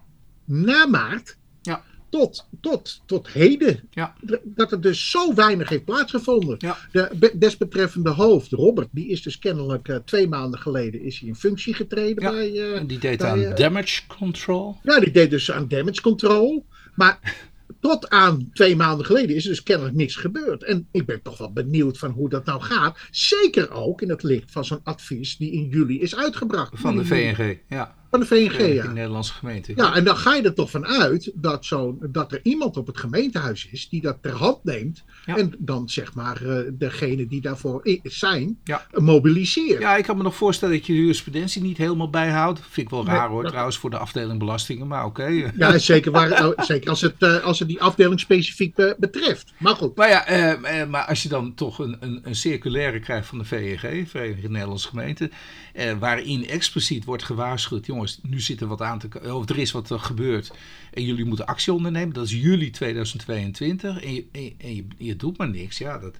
na 0.44 0.86
maart 0.86 1.38
Ja. 1.62 1.82
tot, 2.08 2.48
tot, 2.60 3.02
tot 3.06 3.28
heden. 3.28 3.88
Ja. 3.90 4.14
Dat 4.44 4.72
er 4.72 4.80
dus 4.80 5.10
zo 5.10 5.34
weinig 5.34 5.68
heeft 5.68 5.84
plaatsgevonden. 5.84 6.58
De 6.92 7.10
be- 7.16 7.38
desbetreffende 7.38 8.10
hoofd, 8.10 8.52
Robert, 8.52 8.88
die 8.90 9.08
is 9.08 9.22
dus 9.22 9.38
kennelijk 9.38 10.00
twee 10.04 10.28
maanden 10.28 10.60
geleden 10.60 11.00
is 11.02 11.18
hij 11.18 11.28
in 11.28 11.36
functie 11.36 11.74
getreden 11.74 12.32
bij... 12.32 12.50
die 12.86 12.98
deed 12.98 13.18
bij, 13.18 13.48
aan 13.48 13.54
damage 13.54 14.06
control. 14.06 14.76
ja, 14.82 15.00
die 15.00 15.10
deed 15.12 15.30
dus 15.30 15.50
aan 15.50 15.68
damage 15.68 16.00
control. 16.00 16.66
Maar 16.94 17.18
tot 17.90 18.10
aan 18.10 18.50
twee 18.52 18.76
maanden 18.76 19.06
geleden 19.06 19.36
is 19.36 19.44
er 19.44 19.50
dus 19.50 19.62
kennelijk 19.62 19.96
niks 19.96 20.16
gebeurd. 20.16 20.62
En 20.62 20.88
ik 20.90 21.06
ben 21.06 21.22
toch 21.22 21.38
wel 21.38 21.52
benieuwd 21.52 21.98
van 21.98 22.10
hoe 22.10 22.28
dat 22.28 22.44
nou 22.44 22.60
gaat. 22.60 22.98
Zeker 23.10 23.70
ook 23.70 24.02
in 24.02 24.08
het 24.08 24.22
licht 24.22 24.52
van 24.52 24.64
zo'n 24.64 24.80
advies 24.82 25.36
die 25.36 25.52
in 25.52 25.68
juli 25.68 26.00
is 26.00 26.16
uitgebracht. 26.16 26.72
Van 26.74 26.96
de 26.96 27.04
VNG. 27.04 27.58
Ja. 27.68 27.94
Van 28.14 28.22
de 28.22 28.28
VNG, 28.28 28.56
De 28.56 28.74
ja. 28.74 28.90
Nederlandse 28.92 29.32
gemeente. 29.32 29.72
Ja, 29.76 29.94
en 29.94 30.04
dan 30.04 30.16
ga 30.16 30.34
je 30.34 30.42
er 30.42 30.54
toch 30.54 30.70
van 30.70 30.86
uit 30.86 31.30
dat, 31.34 31.64
zo, 31.64 31.98
dat 32.00 32.32
er 32.32 32.40
iemand 32.42 32.76
op 32.76 32.86
het 32.86 32.98
gemeentehuis 32.98 33.68
is 33.70 33.88
die 33.88 34.00
dat 34.00 34.16
ter 34.22 34.32
hand 34.32 34.64
neemt. 34.64 35.04
Ja. 35.26 35.36
En 35.36 35.54
dan 35.58 35.88
zeg 35.88 36.14
maar 36.14 36.42
eh, 36.46 36.58
degene 36.72 37.26
die 37.26 37.40
daarvoor 37.40 37.82
zijn, 38.02 38.58
Ja. 38.64 38.86
eh, 38.90 39.00
mobiliseert. 39.00 39.80
Ja, 39.80 39.96
ik 39.96 40.04
kan 40.04 40.16
me 40.16 40.22
nog 40.22 40.36
voorstellen 40.36 40.74
dat 40.76 40.86
je 40.86 40.92
de 40.92 40.98
jurisprudentie 40.98 41.62
niet 41.62 41.76
helemaal 41.76 42.10
bijhoudt. 42.10 42.60
Vind 42.60 42.86
ik 42.86 42.90
wel 42.90 43.02
Nee, 43.02 43.14
raar 43.14 43.28
hoor, 43.28 43.40
dat- 43.42 43.50
trouwens, 43.50 43.78
voor 43.78 43.90
de 43.90 43.98
afdeling 43.98 44.38
belastingen. 44.38 44.86
Maar 44.86 45.04
oké. 45.04 45.22
Ja, 45.56 45.78
zeker, 45.78 46.12
waar, 46.12 46.30
eh, 46.30 46.48
zeker 46.56 46.90
als, 46.90 47.00
het, 47.00 47.14
eh, 47.18 47.44
als 47.44 47.58
het 47.58 47.68
die 47.68 47.82
afdeling 47.82 48.20
specifiek 48.20 48.74
be- 48.74 48.96
betreft. 48.98 49.52
Maar 49.58 49.74
goed. 49.76 49.96
Maar 49.96 50.08
ja, 50.08 50.26
eh, 50.26 50.80
eh, 50.80 50.88
maar 50.88 51.04
als 51.04 51.22
je 51.22 51.28
dan 51.28 51.54
toch 51.54 51.78
een, 51.78 51.96
een, 52.00 52.20
een 52.22 52.34
circulaire 52.36 53.00
krijgt 53.00 53.28
van 53.28 53.38
de 53.38 53.44
VNG, 53.44 54.08
Vereniging 54.08 54.48
Nederlandse 54.48 54.88
Gemeenten, 54.88 55.30
eh, 55.72 55.92
waarin 55.98 56.48
expliciet 56.48 57.04
wordt 57.04 57.22
gewaarschuwd, 57.22 57.86
jongens, 57.86 58.03
jongens, 58.04 58.20
nu 58.22 58.40
zit 58.40 58.60
er 58.60 58.66
wat 58.66 58.80
aan 58.80 58.98
te 58.98 59.34
of 59.34 59.48
er 59.48 59.58
is 59.58 59.72
wat 59.72 59.90
gebeurd 59.92 60.52
en 60.92 61.04
jullie 61.04 61.24
moeten 61.24 61.46
actie 61.46 61.72
ondernemen. 61.72 62.14
Dat 62.14 62.24
is 62.24 62.32
juli 62.32 62.70
2022 62.70 64.02
en 64.02 64.14
je, 64.14 64.26
en 64.32 64.74
je, 64.74 64.86
je, 64.96 65.16
doet 65.16 65.38
maar 65.38 65.48
niks. 65.48 65.78
Ja 65.78 65.98
dat, 65.98 66.18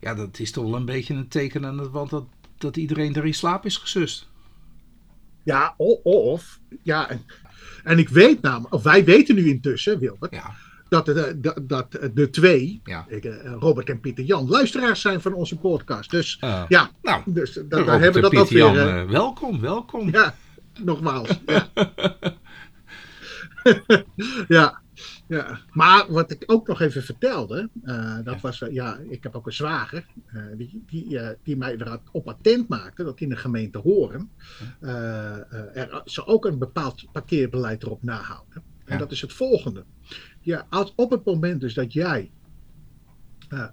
ja, 0.00 0.14
dat 0.14 0.38
is 0.38 0.50
toch 0.50 0.64
wel 0.64 0.74
een 0.74 0.84
beetje 0.84 1.14
een 1.14 1.28
teken 1.28 1.66
aan 1.66 1.78
het 1.78 1.90
want 1.90 2.10
dat, 2.10 2.24
dat 2.58 2.76
iedereen 2.76 3.14
er 3.14 3.26
in 3.26 3.34
slaap 3.34 3.64
is 3.64 3.76
gesust. 3.76 4.28
Ja, 5.42 5.74
of, 6.02 6.60
ja, 6.82 7.10
en, 7.10 7.22
en 7.84 7.98
ik 7.98 8.08
weet 8.08 8.42
namelijk, 8.42 8.74
of 8.74 8.82
wij 8.82 9.04
weten 9.04 9.34
nu 9.34 9.48
intussen, 9.48 9.98
Wilbert, 9.98 10.34
ja 10.34 10.54
dat, 10.88 11.04
de, 11.06 11.40
dat, 11.40 11.60
dat 11.62 11.98
de 12.14 12.30
twee, 12.30 12.80
ja. 12.84 13.06
Eh, 13.08 13.20
Robert 13.58 13.88
en 13.88 14.00
Pieter 14.00 14.24
Jan, 14.24 14.48
luisteraars 14.48 15.00
zijn 15.00 15.20
van 15.20 15.32
onze 15.32 15.56
podcast. 15.56 16.10
Dus 16.10 16.38
uh, 16.44 16.62
ja, 16.68 16.90
nou, 17.02 17.22
dus 17.26 17.58
daar 17.68 17.86
hebben 17.86 18.12
we 18.12 18.20
dat 18.20 18.36
ook 18.36 18.48
weer. 18.48 18.58
Jan, 18.58 18.76
uh, 18.76 19.10
welkom, 19.10 19.60
welkom. 19.60 20.10
Ja, 20.12 20.34
nogmaals. 20.82 21.40
Ja. 21.46 21.68
ja. 24.48 24.82
Ja, 25.26 25.60
maar 25.70 26.12
wat 26.12 26.30
ik 26.30 26.42
ook 26.46 26.66
nog 26.66 26.80
even 26.80 27.02
vertelde, 27.02 27.68
uh, 27.84 28.18
dat 28.24 28.40
was, 28.40 28.60
uh, 28.60 28.72
ja, 28.72 28.98
ik 29.08 29.22
heb 29.22 29.34
ook 29.34 29.46
een 29.46 29.52
zwager, 29.52 30.06
uh, 30.34 30.42
die, 30.56 30.84
die, 30.86 31.18
die 31.42 31.56
mij 31.56 31.76
erop 31.76 32.28
attent 32.28 32.68
maakte 32.68 33.04
dat 33.04 33.20
in 33.20 33.28
de 33.28 33.36
gemeente 33.36 33.78
Horen 33.78 34.30
er, 34.80 36.02
ze 36.04 36.26
ook 36.26 36.44
een 36.44 36.58
bepaald 36.58 37.12
parkeerbeleid 37.12 37.82
erop 37.82 38.02
nahouden. 38.02 38.62
En 38.84 38.98
dat 38.98 39.12
is 39.12 39.20
het 39.20 39.32
volgende. 39.32 39.84
Ja, 40.40 40.66
als 40.70 40.92
op 40.96 41.10
het 41.10 41.24
moment 41.24 41.60
dus 41.60 41.74
dat 41.74 41.92
jij 41.92 42.30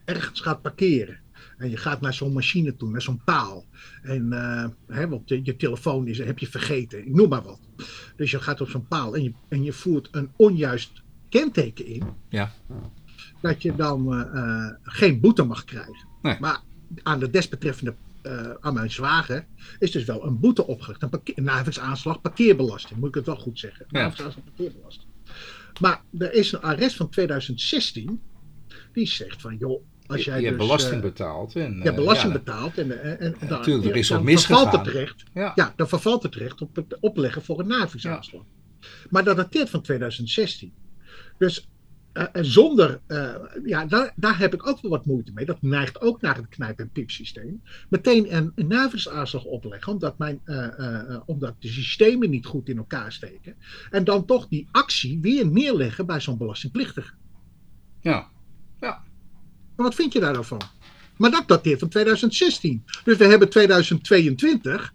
ergens 0.06 0.42
gaat 0.42 0.62
parkeren. 0.62 1.20
En 1.58 1.70
je 1.70 1.78
gaat 1.78 2.02
naar 2.02 2.14
zo'n 2.14 2.34
machine 2.34 2.76
toe, 2.76 2.90
naar 2.90 3.02
zo'n 3.02 3.24
paal. 3.24 3.66
En, 4.02 4.26
uh, 4.30 4.66
hè, 4.88 5.08
want 5.08 5.30
je, 5.30 5.40
je, 5.44 5.56
telefoon 5.56 6.08
is, 6.08 6.18
heb 6.18 6.40
je 6.40 6.48
vergeten, 6.48 7.00
ik 7.00 7.14
noem 7.14 7.30
maar 7.30 7.44
wat. 7.44 7.60
Dus 8.16 8.32
je 8.32 8.40
gaat 8.40 8.62
op 8.62 8.70
zo'n 8.70 8.88
paal 8.88 9.16
en 9.16 9.24
je, 9.24 9.34
en 9.48 9.64
je 9.64 9.74
voert 9.74 10.08
een 10.12 10.32
onjuist 10.36 11.02
kenteken 11.30 11.86
in. 11.86 12.04
Ja. 12.30 12.52
Dat 13.42 13.62
je 13.62 13.76
dan 13.76 14.14
uh, 14.14 14.68
geen 14.82 15.20
boete 15.20 15.44
mag 15.44 15.64
krijgen. 15.64 16.08
Nee. 16.22 16.38
Maar 16.40 16.62
aan 17.04 17.20
de 17.20 17.30
desbetreffende, 17.30 17.96
aan 18.60 18.74
mijn 18.74 18.92
zwager, 18.92 19.46
is 19.80 19.92
dus 19.92 20.06
wel 20.06 20.26
een 20.26 20.40
boete 20.40 20.68
opgelegd. 20.68 21.02
Een, 21.02 21.10
parkeer, 21.10 22.20
parkeerbelasting, 22.22 23.00
moet 23.00 23.10
ik 23.10 23.16
het 23.16 23.26
wel 23.26 23.36
goed 23.38 23.60
zeggen. 23.60 23.86
Ja. 23.90 24.10
parkeerbelasting. 24.10 25.10
Maar 25.80 26.02
er 26.18 26.34
is 26.34 26.52
een 26.52 26.62
arrest 26.62 26.96
van 26.96 27.10
2016 27.10 28.22
die 28.94 29.08
zegt 29.08 29.42
van 29.42 29.58
joh, 29.58 29.84
als 30.12 30.24
jij 30.24 30.42
je, 30.42 30.50
dus, 30.50 30.58
belasting 30.58 30.96
uh, 30.96 31.02
betaalt. 31.02 31.56
En, 31.56 31.80
ja, 31.84 31.94
belasting 31.94 32.34
betaalt. 32.34 32.78
En, 32.78 33.04
en, 33.04 33.20
en 33.20 33.36
dan, 33.40 33.50
natuurlijk, 33.50 33.90
er 33.90 33.96
is 33.96 34.10
wat 34.10 34.24
misgegaan. 34.24 34.62
Vervalt 34.62 34.86
het 34.86 34.96
recht, 34.96 35.24
ja. 35.34 35.52
ja. 35.56 35.74
dan 35.76 35.88
vervalt 35.88 36.24
het 36.24 36.36
recht 36.36 36.62
op 36.62 36.76
het 36.76 36.98
opleggen 37.00 37.42
voor 37.42 37.60
een 37.60 37.68
navigsaanslag. 37.68 38.44
Ja. 38.80 38.88
Maar 39.10 39.24
dat 39.24 39.36
dateert 39.36 39.70
van 39.70 39.82
2016. 39.82 40.74
Dus 41.38 41.70
uh, 42.14 42.24
zonder, 42.34 43.00
uh, 43.08 43.36
ja, 43.66 43.86
daar, 43.86 44.14
daar 44.16 44.40
heb 44.40 44.54
ik 44.54 44.68
ook 44.68 44.82
wel 44.82 44.92
wat 44.92 45.06
moeite 45.06 45.32
mee. 45.34 45.46
Dat 45.46 45.62
neigt 45.62 46.02
ook 46.02 46.22
naar 46.22 46.36
het 46.36 46.48
knijp- 46.50 46.80
en 46.80 46.90
piepsysteem. 46.90 47.62
Meteen 47.90 48.36
een, 48.36 48.52
een 48.56 48.68
navisaanslag 48.68 49.44
opleggen, 49.44 49.94
omdat, 49.94 50.18
mijn, 50.18 50.42
uh, 50.46 51.20
omdat 51.26 51.56
de 51.60 51.68
systemen 51.68 52.30
niet 52.30 52.46
goed 52.46 52.70
in 52.70 52.78
elkaar 52.78 53.12
steken. 53.12 53.56
En 53.90 54.04
dan 54.04 54.26
toch 54.26 54.48
die 54.48 54.68
actie 54.72 55.20
weer 55.22 55.48
neerleggen 55.48 56.06
bij 56.06 56.20
zo'n 56.20 56.38
belastingplichtige. 56.38 57.14
Ja, 58.00 58.12
ja. 58.12 58.31
Wat 59.82 59.96
vind 59.96 60.14
je 60.14 60.20
daar 60.20 60.34
dan 60.34 60.46
van? 60.46 60.62
Maar 61.18 61.32
dat 61.32 61.48
dateert 61.48 61.80
van 61.80 61.90
2016. 61.90 62.86
Dus 63.04 63.18
we 63.18 63.26
hebben 63.26 63.50
2022. 63.50 64.94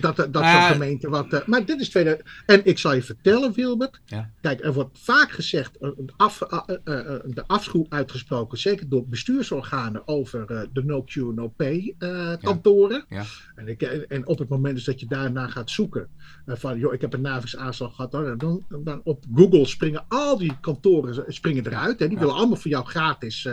Dat, 0.00 0.16
dat 0.16 0.44
soort 0.44 0.64
gemeenten 0.64 1.10
wat. 1.10 1.32
Uh, 1.32 1.44
maar 1.46 1.64
dit 1.64 1.80
is 1.80 1.88
tweede. 1.88 2.20
En 2.46 2.60
ik 2.64 2.78
zal 2.78 2.94
je 2.94 3.02
vertellen, 3.02 3.52
Wilbert. 3.52 4.00
Ja. 4.04 4.30
Kijk, 4.40 4.64
er 4.64 4.72
wordt 4.72 4.98
vaak 4.98 5.30
gezegd. 5.30 5.78
Af, 6.16 6.38
de 6.38 7.44
afschuw 7.46 7.86
uitgesproken. 7.88 8.58
Zeker 8.58 8.88
door 8.88 9.06
bestuursorganen. 9.06 10.08
over 10.08 10.68
de 10.72 10.84
no 10.84 11.02
Q, 11.02 11.14
no 11.14 11.48
pay 11.48 11.94
kantoren. 12.40 13.04
Ja. 13.08 13.16
Ja. 13.16 13.24
En, 13.54 13.68
ik, 13.68 13.82
en 13.82 14.26
op 14.26 14.38
het 14.38 14.48
moment 14.48 14.74
dus 14.74 14.84
dat 14.84 15.00
je 15.00 15.06
daarna 15.06 15.46
gaat 15.46 15.70
zoeken. 15.70 16.08
van, 16.46 16.78
joh, 16.78 16.92
ik 16.92 17.00
heb 17.00 17.12
een 17.12 17.20
navisaanslag 17.20 17.94
gehad. 17.94 18.12
Dan, 18.40 18.64
dan 18.68 19.00
op 19.04 19.24
Google 19.34 19.66
springen 19.66 20.04
al 20.08 20.38
die 20.38 20.56
kantoren 20.60 21.24
springen 21.32 21.66
eruit. 21.66 21.98
Hè. 21.98 22.08
Die 22.08 22.18
willen 22.18 22.34
allemaal 22.34 22.56
voor 22.56 22.70
jou 22.70 22.86
gratis 22.86 23.48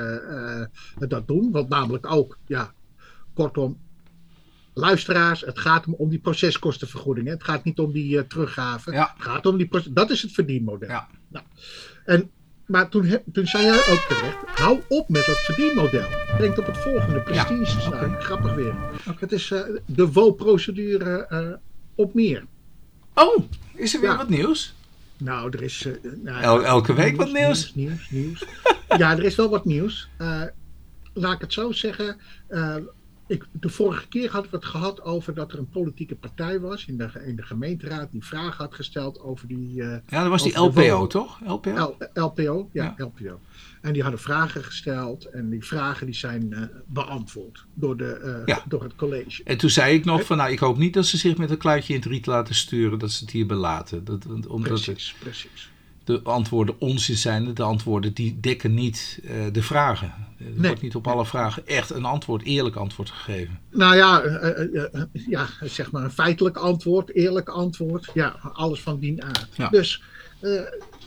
dat 0.98 1.28
doen. 1.28 1.52
Want 1.52 1.70
namelijk 1.70 2.12
ook, 2.12 2.38
ja, 2.46 2.74
kortom, 3.34 3.78
luisteraars, 4.76 5.42
het 5.42 5.60
gaat 5.60 5.86
om 5.98 6.10
die 6.10 6.20
proceskostenvergoeding. 6.20 7.28
Hè? 7.28 7.34
Het 7.34 7.44
gaat 7.44 7.64
niet 7.64 7.80
om 7.80 7.92
die 7.92 8.16
uh, 8.16 8.22
teruggave. 8.22 8.92
Ja. 8.92 9.14
Het 9.18 9.26
gaat 9.26 9.46
om 9.46 9.58
die 9.58 9.70
Dat 9.90 10.10
is 10.10 10.22
het 10.22 10.32
verdienmodel. 10.32 10.90
Ja. 10.90 11.08
Nou, 11.28 11.46
en, 12.06 12.30
maar 12.66 12.90
toen, 12.90 13.20
toen 13.34 13.48
zei 13.48 13.64
jij 13.64 13.78
ook 13.78 14.06
terecht, 14.08 14.38
hou 14.46 14.82
op 14.88 15.10
met 15.10 15.26
dat 15.26 15.38
verdienmodel. 15.38 16.08
Denk 16.38 16.58
op 16.58 16.66
het 16.66 16.78
volgende, 16.78 17.22
prestige 17.22 17.82
ja. 17.82 17.88
okay. 17.88 18.22
Grappig 18.22 18.56
weer. 18.56 18.76
Okay. 19.00 19.16
Het 19.20 19.32
is 19.32 19.50
uh, 19.50 19.62
de 19.86 20.12
WO-procedure 20.12 21.28
uh, 21.32 21.54
op 21.96 22.14
meer. 22.14 22.46
Oh, 23.14 23.44
is 23.74 23.94
er 23.94 24.02
weer 24.02 24.10
ja. 24.10 24.18
wat 24.18 24.30
nieuws? 24.30 24.74
Nou, 25.18 25.50
er 25.52 25.62
is... 25.62 25.88
Nou, 26.24 26.42
El 26.42 26.66
elke 26.66 26.94
week 26.94 27.16
wat 27.16 27.32
nieuws? 27.32 27.74
Nieuws, 27.74 28.10
nieuws, 28.10 28.10
nieuws. 28.10 28.46
ja, 29.02 29.12
er 29.12 29.24
is 29.24 29.36
wel 29.36 29.50
wat 29.50 29.66
nieuws. 29.66 30.10
laat 31.14 31.34
ik 31.34 31.42
het 31.42 31.54
zo 31.54 31.72
zeggen 31.72 32.18
ik, 33.28 33.46
de 33.52 33.70
vorige 33.70 34.08
keer 34.08 34.32
hadden 34.32 34.52
we 34.52 34.58
het 34.58 34.66
gehad 34.66 35.02
over 35.02 35.34
dat 35.34 35.52
er 35.52 35.60
een 35.60 35.70
politieke 35.70 36.16
partij 36.16 36.60
was 36.60 36.86
in 36.86 36.98
de, 36.98 37.10
in 37.26 37.36
de 37.36 37.44
gemeenteraad 37.44 38.12
die 38.12 38.26
vragen 38.26 38.64
had 38.64 38.76
gesteld 38.76 39.20
over 39.20 39.48
die. 39.48 39.76
Uh, 39.76 39.96
ja, 40.08 40.22
dat 40.22 40.30
was 40.30 40.44
die 40.44 40.60
LPO, 40.60 41.08
toch? 41.08 41.40
LPO? 41.46 41.98
LPO, 42.14 42.70
ja, 42.72 42.94
ja, 42.98 43.06
LPO. 43.06 43.40
En 43.82 43.94
die 43.94 44.02
hadden 44.02 44.20
vragen 44.20 44.64
gesteld 44.64 45.26
en 45.26 45.50
die 45.50 45.66
vragen 45.66 46.06
die 46.06 46.16
zijn 46.16 46.52
uh, 46.52 46.62
beantwoord 46.86 47.66
door, 47.74 47.98
de, 47.98 48.22
uh, 48.24 48.46
ja. 48.46 48.64
door 48.68 48.84
het 48.84 48.96
college. 48.96 49.44
En 49.44 49.58
toen 49.58 49.70
zei 49.70 49.96
ik 49.96 50.06
nog 50.06 50.26
van 50.26 50.38
nou, 50.38 50.52
ik 50.52 50.60
hoop 50.60 50.78
niet 50.78 50.94
dat 50.94 51.06
ze 51.06 51.18
zich 51.18 51.38
met 51.38 51.50
een 51.50 51.58
kluitje 51.58 51.94
in 51.94 52.00
het 52.00 52.10
riet 52.10 52.26
laten 52.26 52.56
sturen, 52.56 53.00
dat 53.00 53.12
ze 53.12 53.24
het 53.24 53.34
hier 53.34 53.46
belaten. 53.46 54.06
Dat, 54.06 54.26
omdat 54.48 54.60
precies, 54.62 55.10
het, 55.10 55.20
precies 55.20 55.74
de 56.06 56.22
antwoorden 56.24 56.80
onzin 56.80 57.16
zijn. 57.16 57.54
De 57.54 57.64
antwoorden 57.64 58.14
die 58.14 58.40
dekken 58.40 58.74
niet 58.74 59.20
uh, 59.24 59.32
de 59.52 59.62
vragen. 59.62 60.14
Er 60.38 60.46
nee. 60.46 60.68
wordt 60.68 60.82
niet 60.82 60.96
op 60.96 61.08
alle 61.08 61.26
vragen 61.26 61.68
echt 61.68 61.90
een 61.90 62.06
antwoord, 62.06 62.44
eerlijk 62.44 62.76
antwoord 62.76 63.10
gegeven. 63.10 63.60
Nou 63.72 63.96
ja, 63.96 64.24
uh, 64.24 64.74
uh, 64.74 65.02
ja 65.28 65.48
zeg 65.62 65.92
maar 65.92 66.04
een 66.04 66.12
feitelijk 66.12 66.58
antwoord, 66.58 67.16
eerlijk 67.16 67.50
antwoord. 67.50 68.12
Ja, 68.14 68.36
alles 68.54 68.82
van 68.82 69.00
die 69.00 69.24
aard. 69.24 69.48
Ja. 69.56 69.70
Dus 69.70 70.04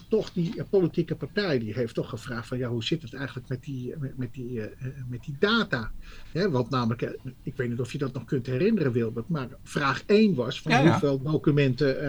toch 0.08 0.32
die 0.32 0.62
politieke 0.70 1.14
partij 1.14 1.58
die 1.58 1.72
heeft 1.72 1.94
toch 1.94 2.08
gevraagd 2.08 2.48
van 2.48 2.58
ja, 2.58 2.68
hoe 2.68 2.84
zit 2.84 3.02
het 3.02 3.14
eigenlijk 3.14 3.48
met 3.48 3.62
die, 3.62 3.94
met, 3.98 4.18
met 4.18 4.28
die, 4.32 4.60
met 5.08 5.24
die 5.24 5.36
data? 5.38 5.90
Hè, 6.32 6.50
want 6.50 6.70
namelijk, 6.70 7.18
ik 7.42 7.56
weet 7.56 7.68
niet 7.68 7.80
of 7.80 7.92
je 7.92 7.98
dat 7.98 8.12
nog 8.12 8.24
kunt 8.24 8.46
herinneren 8.46 8.92
Wilbert, 8.92 9.28
maar 9.28 9.48
vraag 9.62 10.02
1 10.06 10.34
was 10.34 10.60
van 10.60 10.72
ja, 10.72 10.80
ja. 10.80 10.90
hoeveel 10.90 11.22
documenten... 11.22 12.00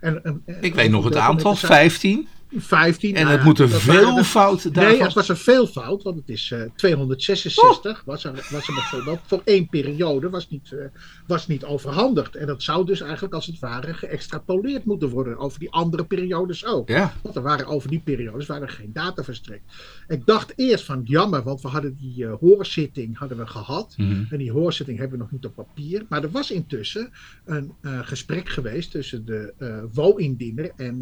en, 0.00 0.24
en, 0.24 0.42
ik 0.60 0.74
weet 0.74 0.90
nog 0.90 1.04
het 1.04 1.16
aantal, 1.16 1.56
15. 1.56 2.28
15. 2.56 3.14
En 3.14 3.26
het 3.26 3.34
nou, 3.34 3.44
moet 3.44 3.58
een 3.58 3.68
veelvoud 3.68 4.74
daarvan... 4.74 4.92
Nee, 4.92 5.02
het 5.02 5.14
was 5.14 5.28
een 5.28 5.36
veelvoud, 5.36 6.02
want 6.02 6.16
het 6.16 6.28
is 6.28 6.50
uh, 6.50 6.62
266. 6.76 8.00
Oh. 8.00 8.06
Was, 8.06 8.24
er, 8.24 8.48
was 8.50 8.68
er 8.68 8.74
bijvoorbeeld 8.74 9.20
voor 9.26 9.42
één 9.44 9.68
periode, 9.68 10.30
was 10.30 10.48
niet, 10.48 10.70
uh, 10.70 10.80
was 11.26 11.46
niet 11.46 11.64
overhandigd. 11.64 12.36
En 12.36 12.46
dat 12.46 12.62
zou 12.62 12.86
dus 12.86 13.00
eigenlijk 13.00 13.34
als 13.34 13.46
het 13.46 13.58
ware 13.58 13.94
geëxtrapoleerd 13.94 14.84
moeten 14.84 15.08
worden 15.08 15.38
over 15.38 15.58
die 15.58 15.70
andere 15.70 16.04
periodes 16.04 16.64
ook. 16.64 16.88
Ja. 16.88 17.12
Want 17.22 17.36
er 17.36 17.42
waren 17.42 17.66
over 17.66 17.90
die 17.90 18.00
periodes 18.00 18.46
waren 18.46 18.68
geen 18.68 18.92
data 18.92 19.24
verstrekt. 19.24 19.72
Ik 20.08 20.26
dacht 20.26 20.52
eerst 20.56 20.84
van 20.84 21.00
jammer, 21.04 21.42
want 21.42 21.60
we 21.60 21.68
hadden 21.68 21.96
die 21.96 22.24
uh, 22.24 22.34
hoorzitting 22.40 23.18
hadden 23.18 23.38
we 23.38 23.46
gehad. 23.46 23.94
Mm 23.96 24.10
-hmm. 24.10 24.26
En 24.30 24.38
die 24.38 24.52
hoorzitting 24.52 24.98
hebben 24.98 25.18
we 25.18 25.24
nog 25.24 25.32
niet 25.32 25.44
op 25.44 25.54
papier. 25.54 26.04
Maar 26.08 26.22
er 26.22 26.30
was 26.30 26.50
intussen 26.50 27.10
een 27.44 27.74
gesprek 27.82 28.48
geweest 28.48 28.90
tussen 28.90 29.24
de 29.24 29.52
uh, 29.58 29.82
WO-indiener 29.92 30.72
en 30.76 31.00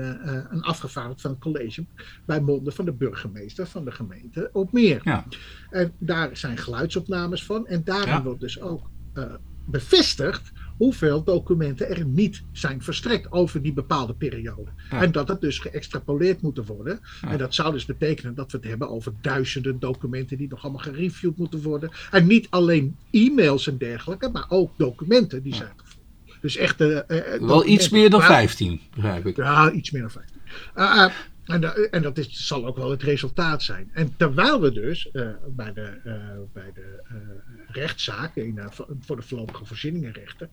een 0.51 0.63
afgevaardigd 0.63 1.21
van 1.21 1.36
college 1.39 1.85
bij 2.25 2.41
monden 2.41 2.73
van 2.73 2.85
de 2.85 2.93
burgemeester 2.93 3.67
van 3.67 3.85
de 3.85 3.91
gemeente 3.91 4.51
op 4.53 4.73
meer. 4.73 5.01
Ja. 5.05 5.25
En 5.71 5.93
daar 5.99 6.37
zijn 6.37 6.57
geluidsopnames 6.57 7.45
van. 7.45 7.67
En 7.67 7.85
daarin 7.85 8.09
ja. 8.09 8.23
wordt 8.23 8.41
dus 8.41 8.61
ook 8.61 8.91
uh, 9.15 9.25
bevestigd 9.65 10.53
hoeveel 10.77 11.25
documenten 11.25 11.89
er 11.89 12.05
niet 12.05 12.43
zijn 12.53 12.83
verstrekt 12.83 13.33
over 13.33 13.63
die 13.63 13.73
bepaalde 13.73 14.15
periode. 14.15 14.71
Ja. 14.91 15.03
En 15.03 15.13
dat 15.13 15.29
het 15.29 15.41
dus 15.41 15.59
geëxtrapoleerd 15.59 16.43
moeten 16.43 16.65
worden. 16.65 17.01
Ja. 17.21 17.31
En 17.31 17.39
dat 17.39 17.55
zou 17.55 17.73
dus 17.73 17.85
betekenen 17.85 18.35
dat 18.35 18.53
we 18.53 18.59
het 18.59 18.67
hebben 18.67 18.89
over 18.89 19.13
duizenden 19.21 19.79
documenten 19.79 20.37
die 20.37 20.49
nog 20.49 20.63
allemaal 20.63 20.83
gereviewd 20.83 21.37
moeten 21.37 21.63
worden. 21.63 21.91
En 22.11 22.27
niet 22.27 22.47
alleen 22.51 22.97
e-mails 23.11 23.67
en 23.67 23.79
dergelijke, 23.79 24.29
maar 24.29 24.47
ook 24.49 24.73
documenten 24.77 25.43
die 25.43 25.55
zijn. 25.55 25.73
Dus 26.41 26.57
echt. 26.57 26.81
Uh, 26.81 26.99
Wel 27.41 27.67
iets 27.67 27.89
meer 27.89 28.11
dan 28.11 28.23
15, 28.23 28.81
begrijp 28.95 29.27
ik. 29.27 29.37
Ja, 29.37 29.71
iets 29.71 29.91
meer 29.91 30.03
dan 30.03 30.11
15. 30.11 30.36
Uh, 30.77 31.13
en, 31.45 31.61
de, 31.61 31.89
en 31.91 32.03
dat 32.03 32.19
is, 32.19 32.47
zal 32.47 32.67
ook 32.67 32.77
wel 32.77 32.91
het 32.91 33.03
resultaat 33.03 33.63
zijn. 33.63 33.91
En 33.93 34.17
terwijl 34.17 34.61
we 34.61 34.73
dus 34.73 35.09
uh, 35.13 35.29
bij 35.49 35.73
de, 35.73 36.01
uh, 36.05 36.15
bij 36.53 36.73
de 36.75 37.03
rechtszaak 37.69 38.37
in, 38.37 38.61
voor 39.01 39.17
de 39.17 39.23
voorlopige 39.23 39.65
voorzieningenrechten 39.65 40.49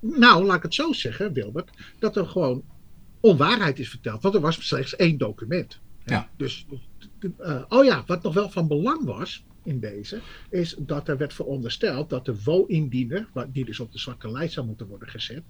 nou, 0.00 0.44
laat 0.44 0.56
ik 0.56 0.62
het 0.62 0.74
zo 0.74 0.92
zeggen, 0.92 1.32
Wilbert, 1.32 1.70
dat 1.98 2.16
er 2.16 2.26
gewoon 2.26 2.62
onwaarheid 3.20 3.78
is 3.78 3.88
verteld. 3.88 4.22
Want 4.22 4.34
er 4.34 4.40
was 4.40 4.66
slechts 4.66 4.96
één 4.96 5.18
document. 5.18 5.80
Ja. 6.04 6.28
Dus, 6.36 6.66
oh 7.68 7.84
ja, 7.84 8.04
wat 8.06 8.22
nog 8.22 8.34
wel 8.34 8.50
van 8.50 8.68
belang 8.68 9.04
was 9.04 9.44
in 9.62 9.80
deze, 9.80 10.20
is 10.50 10.74
dat 10.78 11.08
er 11.08 11.16
werd 11.16 11.34
verondersteld 11.34 12.10
dat 12.10 12.24
de 12.24 12.42
WO-indiener, 12.42 13.28
die 13.48 13.64
dus 13.64 13.80
op 13.80 13.92
de 13.92 13.98
zwarte 13.98 14.30
lijst 14.30 14.54
zou 14.54 14.66
moeten 14.66 14.86
worden 14.86 15.08
gezet, 15.08 15.42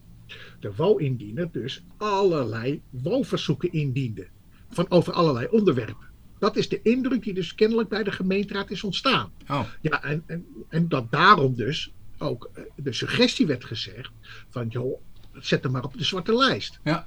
de 0.61 0.75
WO-indiener 0.75 1.49
dus 1.53 1.85
allerlei 1.97 2.83
WO-verzoeken 2.91 3.73
indiende. 3.73 4.27
Van 4.71 4.91
over 4.91 5.13
allerlei 5.13 5.47
onderwerpen. 5.51 6.07
Dat 6.39 6.57
is 6.57 6.69
de 6.69 6.83
indruk 6.83 7.23
die 7.23 7.35
dus 7.35 7.55
kennelijk 7.55 7.89
bij 7.89 8.03
de 8.03 8.13
gemeenteraad 8.13 8.71
is 8.71 8.85
ontstaan. 8.85 9.33
Oh. 9.49 9.65
Ja, 9.81 10.03
en, 10.03 10.23
en, 10.27 10.47
en 10.69 10.89
dat 10.89 11.11
daarom 11.11 11.55
dus 11.55 11.93
ook 12.19 12.51
eh, 12.55 12.63
de 12.77 12.93
suggestie 12.93 13.47
werd 13.47 13.65
gezegd 13.65 14.11
van 14.49 14.69
joh, 14.69 15.01
zet 15.33 15.63
hem 15.63 15.73
maar 15.73 15.85
op 15.85 15.99
de 15.99 16.05
zwarte 16.05 16.37
lijst. 16.37 16.81
Ja. 16.85 17.07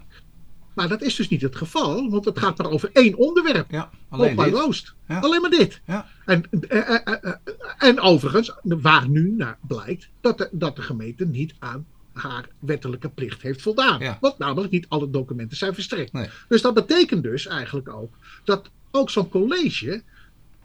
Maar 0.73 0.87
dat 0.87 1.01
is 1.01 1.15
dus 1.15 1.29
niet 1.29 1.41
het 1.41 1.55
geval, 1.55 2.09
want 2.09 2.25
het 2.25 2.39
gaat 2.39 2.57
maar 2.57 2.71
over 2.71 2.89
één 2.93 3.15
onderwerp. 3.15 3.71
Ja, 3.71 3.89
alleen. 4.09 4.49
Roost. 4.49 4.95
Ja. 5.07 5.19
Alleen 5.19 5.41
maar 5.41 5.49
dit. 5.49 5.81
Ja. 5.85 6.07
En, 6.25 6.43
eh, 6.49 6.89
eh, 6.89 7.23
eh, 7.23 7.33
en 7.77 7.99
overigens, 7.99 8.53
waar 8.63 9.09
nu 9.09 9.31
naar 9.31 9.57
blijkt 9.67 10.09
dat 10.21 10.37
de, 10.37 10.49
dat 10.51 10.75
de 10.75 10.81
gemeente 10.81 11.25
niet 11.25 11.55
aan 11.59 11.87
haar 12.13 12.47
wettelijke 12.59 13.09
plicht 13.09 13.41
heeft 13.41 13.61
voldaan. 13.61 13.99
Ja. 13.99 14.17
Want 14.21 14.37
namelijk 14.37 14.71
niet 14.71 14.85
alle 14.89 15.09
documenten 15.09 15.57
zijn 15.57 15.73
verstrekt. 15.73 16.13
Nee. 16.13 16.29
Dus 16.47 16.61
dat 16.61 16.73
betekent 16.73 17.23
dus 17.23 17.47
eigenlijk 17.47 17.89
ook 17.89 18.13
dat 18.43 18.69
ook 18.91 19.09
zo'n 19.09 19.29
college 19.29 20.03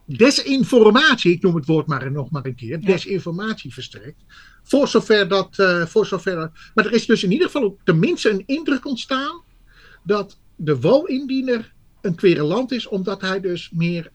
desinformatie, 0.04 1.32
ik 1.32 1.42
noem 1.42 1.54
het 1.54 1.66
woord 1.66 1.86
maar 1.86 2.12
nog 2.12 2.30
maar 2.30 2.44
een 2.44 2.54
keer, 2.54 2.80
desinformatie 2.80 3.72
verstrekt. 3.72 4.22
Voor 4.62 4.88
zover 4.88 5.28
dat, 5.28 5.58
eh, 5.58 5.86
voor 5.86 6.06
zover 6.06 6.50
Maar 6.74 6.86
er 6.86 6.92
is 6.92 7.06
dus 7.06 7.22
in 7.22 7.32
ieder 7.32 7.46
geval 7.46 7.78
tenminste 7.84 8.30
een 8.30 8.42
indruk 8.46 8.86
ontstaan 8.86 9.42
dat 10.02 10.38
de 10.56 10.80
WO-indiener 10.80 11.72
een 12.00 12.14
querelant 12.14 12.72
is, 12.72 12.86
omdat 12.86 13.20
hij 13.20 13.40
dus 13.40 13.70
meer 13.72 14.10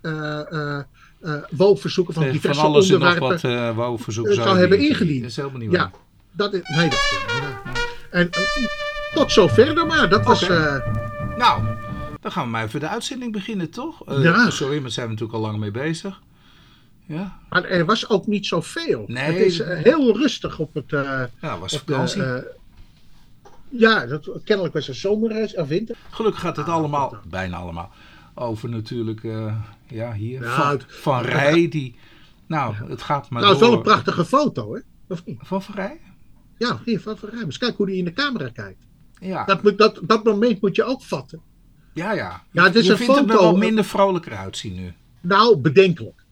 eh, 1.22 1.38
WO-verzoeken 1.50 2.14
van 2.14 2.24
Van 2.24 2.32
diverse 2.32 2.62
alles 2.62 2.90
en 2.90 3.00
nog 3.00 3.10
onderwerpen 3.10 3.52
wat 3.52 3.70
uh, 3.72 3.76
wou 3.76 4.00
verzoek 4.00 4.28
eh, 4.28 4.34
zou 4.34 4.58
hebben 4.58 4.80
ingediend. 4.80 5.22
Dat 5.22 5.30
is 5.30 5.36
helemaal 5.36 5.60
niet 5.60 5.72
Ja. 5.72 5.92
Dat 6.32 6.54
is, 6.54 6.62
nee, 6.76 6.90
dat 6.90 7.00
is 7.00 7.18
ja. 7.28 7.62
En 8.10 8.30
tot 9.14 9.32
zover 9.32 9.76
dan 9.76 9.88
maar. 9.88 10.10
Dat 10.10 10.26
was. 10.26 10.50
Eh, 10.50 10.76
Nou, 11.38 11.64
dan 12.22 12.32
gaan 12.32 12.44
we 12.44 12.50
maar 12.50 12.64
even 12.64 12.80
de 12.80 12.88
uitzending 12.88 13.32
beginnen, 13.32 13.70
toch? 13.70 14.08
Eh, 14.08 14.24
Ja. 14.24 14.50
Sorry, 14.50 14.82
maar 14.82 14.92
zijn 14.92 15.06
we 15.06 15.12
natuurlijk 15.12 15.40
al 15.40 15.46
lang 15.46 15.60
mee 15.60 15.72
bezig. 15.72 16.22
Ja, 17.06 17.40
maar 17.50 17.64
er 17.64 17.86
was 17.86 18.10
ook 18.10 18.28
niet 18.28 18.46
zoveel. 18.46 19.04
Nee, 19.08 19.24
het 19.24 19.36
is 19.46 19.60
eh, 19.60 19.78
heel 19.84 20.18
rustig 20.18 20.60
op 20.60 20.74
het. 20.74 20.90
ja 21.42 21.60
was 21.60 21.72
de, 21.72 21.78
vakantie. 21.78 22.22
ja, 23.70 24.06
dat, 24.06 24.30
kennelijk 24.44 24.74
was 24.74 24.88
het 24.88 24.96
zomer 24.96 25.52
of 25.56 25.68
winter. 25.68 25.96
Gelukkig 26.10 26.42
gaat 26.42 26.56
het 26.56 26.68
Ah, 26.68 26.74
allemaal, 26.74 27.10
dan. 27.10 27.20
bijna 27.30 27.58
allemaal, 27.58 27.92
over 28.34 28.70
natuurlijk, 28.70 29.22
ja, 29.88 30.14
hier, 30.14 30.42
Ja, 30.44 30.50
van, 30.50 30.82
van 30.88 31.22
Rij, 31.22 31.68
die, 31.70 31.96
nou, 32.48 32.76
het 32.88 33.02
gaat 33.02 33.30
maar 33.30 33.42
nou, 33.42 33.54
het 33.54 33.62
is 33.62 33.68
wel 33.70 33.78
een 33.78 33.84
prachtige 33.84 34.26
foto, 34.26 34.74
hè? 34.74 34.80
Of 35.08 35.26
niet? 35.26 35.40
Van 35.44 35.62
Van 35.64 35.76
Rij? 35.76 36.00
Ja, 36.68 37.00
Van 37.00 37.18
Rijmers. 37.32 37.58
Kijk 37.58 37.78
hoe 37.78 37.86
die 37.86 37.98
in 37.98 38.06
de 38.06 38.14
camera 38.14 38.50
kijkt. 38.50 38.84
Ja, 39.20 39.46
Dat, 39.46 39.64
moet, 39.64 39.78
dat, 39.78 40.00
dat 40.04 40.24
moment 40.24 40.62
moet 40.62 40.76
je 40.76 40.84
ook 40.84 41.04
vatten. 41.04 41.42
ja, 41.94 42.12
ja. 42.12 42.44
Ja, 42.52 42.66
dit 42.66 42.76
is 42.76 42.86
Je 42.86 42.92
een 42.92 42.98
vindt 42.98 43.16
hem 43.16 43.30
er 43.30 43.38
wel 43.38 43.58
minder 43.58 43.84
vrolijker 43.84 44.36
uitzien 44.36 44.74
nu. 44.74 44.94
Nou, 45.22 45.58
bedenkelijk. 45.58 46.24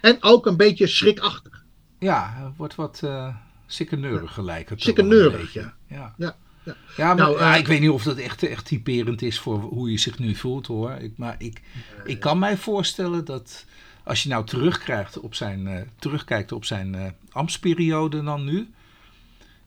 En 0.00 0.16
ook 0.20 0.46
een 0.46 0.56
beetje 0.56 0.86
schrikachtig. 0.86 1.64
Ja, 1.98 2.32
hij 2.36 2.52
wordt 2.56 2.74
wat 2.74 3.00
uh, 3.04 3.36
sikkeneurig 3.66 4.34
gelijk. 4.34 4.68
het 4.68 4.82
Sikkeneurig, 4.82 5.52
ja. 5.52 5.74
Ja. 5.88 6.14
Ja, 6.16 6.36
ja. 6.64 6.76
Ja, 6.96 7.06
maar 7.06 7.16
Nou, 7.16 7.38
ja, 7.38 7.52
eh, 7.54 7.60
ik 7.60 7.66
weet 7.66 7.80
niet 7.80 7.90
of 7.90 8.02
dat 8.02 8.16
echt, 8.16 8.42
echt 8.42 8.64
typerend 8.64 9.22
is 9.22 9.38
voor 9.38 9.58
hoe 9.60 9.90
je 9.90 9.98
zich 9.98 10.18
nu 10.18 10.34
voelt 10.34 10.66
hoor. 10.66 10.90
Ik, 10.90 11.12
maar 11.16 11.34
ik, 11.38 11.62
ik 12.04 12.20
kan 12.20 12.38
mij 12.38 12.56
voorstellen 12.56 13.24
dat 13.24 13.64
als 14.04 14.22
je 14.22 14.28
nou 14.28 14.46
terugkrijgt 14.46 15.20
op 15.20 15.34
zijn, 15.34 15.66
eh, 15.66 15.82
terugkijkt 15.98 16.52
op 16.52 16.64
zijn 16.64 17.16
ambtsperiode 17.30 18.22
dan 18.22 18.44
nu, 18.44 18.68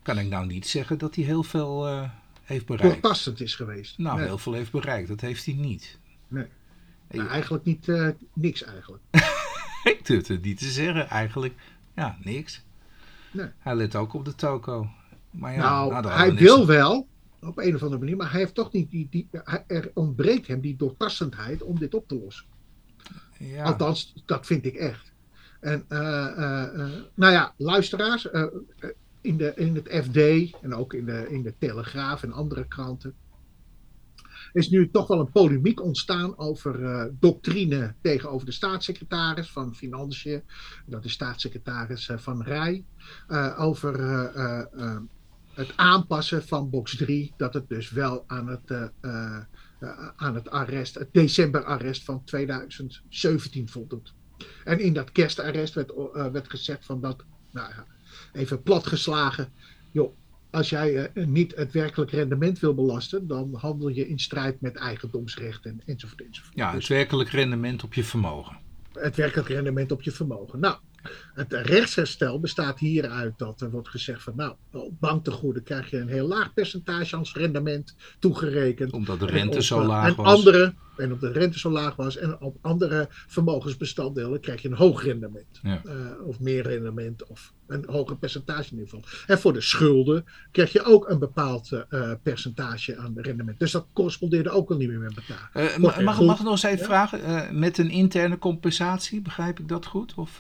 kan 0.08 0.20
ik 0.20 0.30
nou 0.30 0.46
niet 0.46 0.68
zeggen 0.68 0.98
dat 0.98 1.16
hij 1.16 1.24
heel 1.24 1.44
veel 1.44 1.88
eh, 1.88 2.10
heeft 2.44 2.66
bereikt. 2.66 2.94
Doortastend 2.94 3.42
is 3.42 3.56
geweest. 3.56 3.98
Nou, 3.98 4.18
Nee. 4.18 4.26
heel 4.26 4.38
veel 4.38 4.54
heeft 4.54 4.72
bereikt. 4.72 5.08
Dat 5.08 5.22
heeft 5.22 5.46
hij 5.46 5.54
niet. 5.54 6.00
Nee. 6.28 6.46
Nou, 7.10 7.30
eigenlijk 7.30 7.64
niet, 7.64 7.90
eh, 7.90 8.10
niks 8.34 8.64
eigenlijk. 8.64 9.04
Ik 9.94 10.06
durf 10.06 10.28
het 10.28 10.42
niet 10.42 10.58
te 10.58 10.70
zeggen. 10.72 11.10
Eigenlijk, 11.10 11.54
ja, 11.96 12.18
niks. 12.24 12.64
Nee. 13.32 13.48
Hij 13.58 13.76
let 13.76 13.96
ook 13.96 14.14
op 14.14 14.26
de 14.26 14.36
toko. 14.36 14.90
Maar 15.32 15.54
ja, 15.54 15.60
nou, 15.60 15.92
nou, 15.92 16.08
hij 16.08 16.34
wil 16.34 16.66
wel, 16.66 17.08
op 17.42 17.58
een 17.58 17.76
of 17.76 17.82
andere 17.82 18.00
manier, 18.00 18.18
maar 18.18 18.32
hij 18.32 18.40
heeft 18.40 18.56
toch 18.56 18.72
niet 18.72 18.92
die, 18.92 19.08
die 19.10 19.28
er 19.68 19.92
ontbreekt 19.94 20.48
hem 20.48 20.62
die 20.62 20.76
doortastendheid 20.76 21.64
om 21.64 21.80
dit 21.80 21.94
op 21.94 22.08
te 22.08 22.20
lossen. 22.20 22.46
Ja. 23.38 23.64
Althans, 23.64 24.14
dat 24.26 24.46
vind 24.46 24.66
ik 24.66 24.76
echt. 24.76 25.12
En, 25.60 25.86
eh, 25.88 26.00
nou 27.14 27.34
ja, 27.34 27.54
luisteraars, 27.58 28.28
in, 29.22 29.38
de, 29.38 29.54
in 29.56 29.76
het 29.76 30.06
FD 30.06 30.18
en 30.62 30.74
ook 30.74 30.94
in 30.94 31.06
de, 31.06 31.28
in 31.30 31.44
de 31.44 31.54
Telegraaf 31.58 32.24
en 32.24 32.32
andere 32.32 32.68
kranten 32.68 33.16
is 34.54 34.70
nu 34.70 34.90
toch 34.92 35.08
wel 35.08 35.20
een 35.20 35.32
polemiek 35.32 35.82
ontstaan 35.82 36.38
over 36.38 36.84
eh, 36.84 37.06
doctrine 37.20 37.96
tegenover 38.02 38.46
de 38.46 38.52
staatssecretaris 38.52 39.52
van 39.52 39.76
Financiën. 39.76 40.44
Dat 40.86 41.06
is 41.06 41.12
staatssecretaris 41.12 42.10
eh, 42.10 42.18
Van 42.18 42.44
Rij. 42.44 42.84
eh, 43.28 43.56
over 43.60 44.00
het 45.54 45.74
aanpassen 45.76 46.44
van 46.44 46.70
box 46.70 46.98
3. 46.98 47.34
Dat 47.38 47.54
het 47.54 47.70
dus 47.70 47.92
wel 47.92 48.24
aan 48.28 48.48
het, 48.48 48.92
aan 50.16 50.36
het 50.36 50.50
arrest, 50.50 50.96
het 50.96 51.10
decemberarrest 51.12 52.04
van 52.04 52.24
2017 52.24 53.70
voldoet. 53.70 54.14
En 54.64 54.80
in 54.80 54.94
dat 54.94 55.12
kerstarrest 55.12 55.74
werd, 55.74 55.94
werd 56.14 56.50
gezegd 56.50 56.86
van 56.86 57.02
dat, 57.02 57.24
nou 57.52 57.70
ja, 57.70 57.86
even 58.34 58.64
platgeslagen, 58.64 59.52
joh, 59.92 60.14
als 60.50 60.70
jij 60.70 61.06
eh, 61.06 61.26
niet 61.26 61.56
het 61.56 61.72
werkelijk 61.72 62.12
rendement 62.12 62.60
wil 62.60 62.74
belasten, 62.74 63.28
dan 63.28 63.50
handel 63.54 63.88
je 63.88 64.08
in 64.08 64.20
strijd 64.20 64.62
met 64.62 64.76
eigendomsrechten 64.76 65.82
enzovoort 65.86 66.22
enzovoort. 66.22 66.56
ja, 66.56 66.72
Dus 66.72 66.88
het 66.88 66.98
werkelijk 66.98 67.30
rendement 67.30 67.84
op 67.84 67.94
je 67.94 68.04
vermogen. 68.04 68.58
het 68.94 69.16
werkelijk 69.16 69.48
rendement 69.50 69.92
op 69.92 70.02
je 70.02 70.12
vermogen. 70.12 70.60
Nou, 70.60 70.76
het 71.34 71.54
rechtsherstel 71.54 72.40
bestaat 72.40 72.80
hieruit 72.80 73.38
dat 73.38 73.62
er 73.62 73.72
wordt 73.72 73.90
gezegd 73.90 74.24
van 74.24 74.34
nou, 74.36 74.56
op 74.72 75.00
banktegoeden 75.00 75.64
krijg 75.64 75.90
je 75.90 75.98
een 75.98 76.08
heel 76.08 76.28
laag 76.28 76.54
percentage 76.54 77.16
als 77.16 77.34
rendement 77.34 77.96
toegerekend. 78.20 78.92
Omdat 78.92 79.20
de 79.20 79.26
En 79.26 79.34
rente 79.34 79.58
op, 79.58 79.64
zo 79.64 79.80
eh, 79.82 79.88
laag 79.88 80.08
en 80.08 80.16
was. 80.16 80.38
Andere, 80.38 80.74
en 81.00 81.12
op 81.12 81.20
de 81.20 81.32
rente 81.32 81.60
zo 81.60 81.70
laag 81.70 81.96
was. 81.96 82.18
En 82.18 82.42
op 82.42 82.58
andere 82.62 83.08
vermogensbestanddelen 83.10 84.40
krijg 84.40 84.62
je 84.62 84.68
een 84.68 84.76
hoog 84.76 85.04
rendement. 85.04 85.60
Ja. 85.62 85.82
Eh, 85.86 85.94
of 86.28 86.40
meer 86.40 86.64
rendement. 86.64 87.28
Of 87.28 87.54
een 87.68 87.84
hoger 87.88 88.18
percentage 88.18 88.72
in 88.72 88.80
ieder 88.80 88.88
geval. 88.90 89.06
En 89.28 89.40
voor 89.40 89.54
de 89.54 89.62
schulden 89.62 90.26
krijg 90.52 90.72
je 90.72 90.84
ook 90.84 91.10
een 91.10 91.20
bepaald 91.20 91.72
eh, 91.72 92.12
percentage 92.24 92.98
aan 92.98 93.14
rendement. 93.16 93.60
Dus 93.60 93.72
dat 93.72 93.86
correspondeerde 93.94 94.50
ook 94.50 94.70
al 94.70 94.78
niet 94.78 94.90
meer 94.90 95.00
met 95.00 95.18
elkaar. 95.18 95.50
Eh, 95.54 95.78
mag, 95.78 96.20
ik 96.20 96.26
nog 96.26 96.52
eens 96.52 96.64
even 96.64 96.78
Ja. 96.78 96.86
vragen? 96.86 97.60
met 97.60 97.78
een 97.78 97.90
interne 97.90 98.38
compensatie, 98.38 99.22
begrijp 99.22 99.60
ik 99.60 99.68
dat 99.68 99.86
goed? 99.86 100.14
Of, 100.16 100.40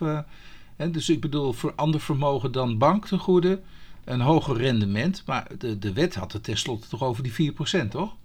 hè, 0.75 0.91
dus 0.91 1.09
ik 1.09 1.21
bedoel, 1.21 1.53
voor 1.53 1.73
ander 1.75 2.01
vermogen 2.01 2.51
dan 2.51 2.77
banktegoeden 2.77 3.63
een 4.07 4.21
hoger 4.21 4.57
rendement. 4.57 5.23
Maar 5.25 5.47
de, 5.57 5.79
de 5.79 5.93
wet 5.93 6.15
had 6.15 6.33
het 6.33 6.43
tenslotte 6.43 6.87
toch 6.87 7.03
over 7.03 7.23
die 7.23 7.53
4%, 7.53 7.87
toch? 7.89 8.15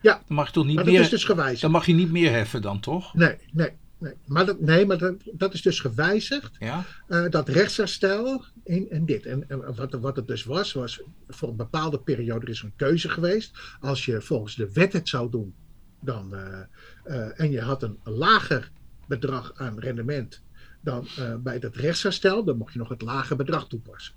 Ja. 0.00 0.22
Dan 0.26 0.36
mag 0.36 0.46
je 0.46 0.52
toch 0.52 0.64
niet 0.64 0.74
Maar 0.74 0.84
dat 0.84 0.92
meer, 0.92 1.02
is 1.02 1.08
dus 1.08 1.24
gewijzigd. 1.24 1.60
dan 1.60 1.70
mag 1.70 1.86
je 1.86 1.92
niet 1.94 2.10
meer 2.10 2.30
heffen 2.30 2.62
dan, 2.62 2.80
toch? 2.80 3.14
Nee, 3.14 3.36
nee, 3.52 3.70
nee. 3.98 4.12
Maar 4.26 4.46
dat, 4.46 4.60
nee, 4.60 4.86
maar 4.86 4.98
dat, 4.98 5.14
dat 5.32 5.54
is 5.54 5.62
dus 5.62 5.80
gewijzigd. 5.80 6.50
Ja? 6.58 6.84
eh, 7.08 7.24
dat 7.30 7.48
rechtsherstel 7.48 8.44
in, 8.64 8.90
in 8.90 9.04
dit. 9.04 9.26
En, 9.26 9.48
en 9.48 9.74
wat, 9.74 9.92
wat 9.92 10.16
het 10.16 10.26
dus 10.26 10.44
was, 10.44 10.72
was 10.72 11.02
voor 11.28 11.48
een 11.48 11.56
bepaalde 11.56 11.98
periode 11.98 12.46
er 12.46 12.52
is 12.52 12.62
een 12.62 12.76
keuze 12.76 13.08
geweest. 13.08 13.58
Als 13.80 14.04
je 14.04 14.20
volgens 14.20 14.54
de 14.54 14.72
wet 14.72 14.92
het 14.92 15.08
zou 15.08 15.30
doen, 15.30 15.54
dan, 16.00 16.34
eh, 16.34 16.60
eh, 17.04 17.40
en 17.40 17.50
je 17.50 17.60
had 17.60 17.82
een 17.82 17.98
lager 18.04 18.70
bedrag 19.08 19.52
aan 19.56 19.78
rendement 19.78 20.42
dan 20.80 21.06
bij 21.42 21.58
dat 21.58 21.76
rechtsherstel, 21.76 22.44
dan 22.44 22.56
mocht 22.56 22.72
je 22.72 22.78
nog 22.78 22.88
het 22.88 23.02
lage 23.02 23.36
bedrag 23.36 23.68
toepassen. 23.68 24.14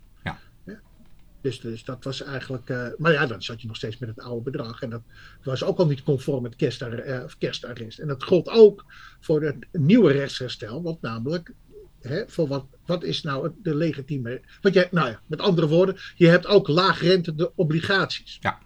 Dus, 1.42 1.60
dus 1.60 1.84
dat 1.84 2.04
was 2.04 2.22
eigenlijk. 2.24 2.70
eh, 2.70 2.88
maar 2.98 3.12
ja, 3.12 3.26
dan 3.26 3.42
zat 3.42 3.62
je 3.62 3.68
nog 3.68 3.76
steeds 3.76 3.98
met 3.98 4.10
het 4.10 4.20
oude 4.20 4.52
bedrag. 4.52 4.82
En 4.82 4.90
dat 4.90 5.02
was 5.44 5.64
ook 5.64 5.78
al 5.78 5.88
niet 5.88 6.04
conform 6.04 6.42
met 6.44 6.56
kerstar, 6.56 6.94
eh, 6.94 7.24
kerstarrest. 7.38 8.00
En 8.00 8.08
dat 8.08 8.24
gold 8.24 8.50
ook 8.50 8.86
voor 9.20 9.42
het 9.44 9.68
nieuwe 9.72 10.12
rechtsherstel. 10.12 10.82
Want 10.84 11.02
namelijk, 11.02 11.54
hè, 12.02 12.24
voor 12.28 12.48
wat, 12.48 12.66
wat 12.86 13.04
is 13.04 13.22
nou 13.22 13.52
de 13.62 13.76
legitieme. 13.76 14.42
Want 14.62 14.76
jij, 14.76 14.88
nou 14.92 15.10
ja, 15.10 15.22
met 15.26 15.42
andere 15.42 15.68
woorden, 15.68 15.98
je 16.16 16.28
hebt 16.28 16.48
ook 16.48 16.68
laagrente 16.68 17.52
obligaties. 17.56 18.38
Ja. 18.40 18.60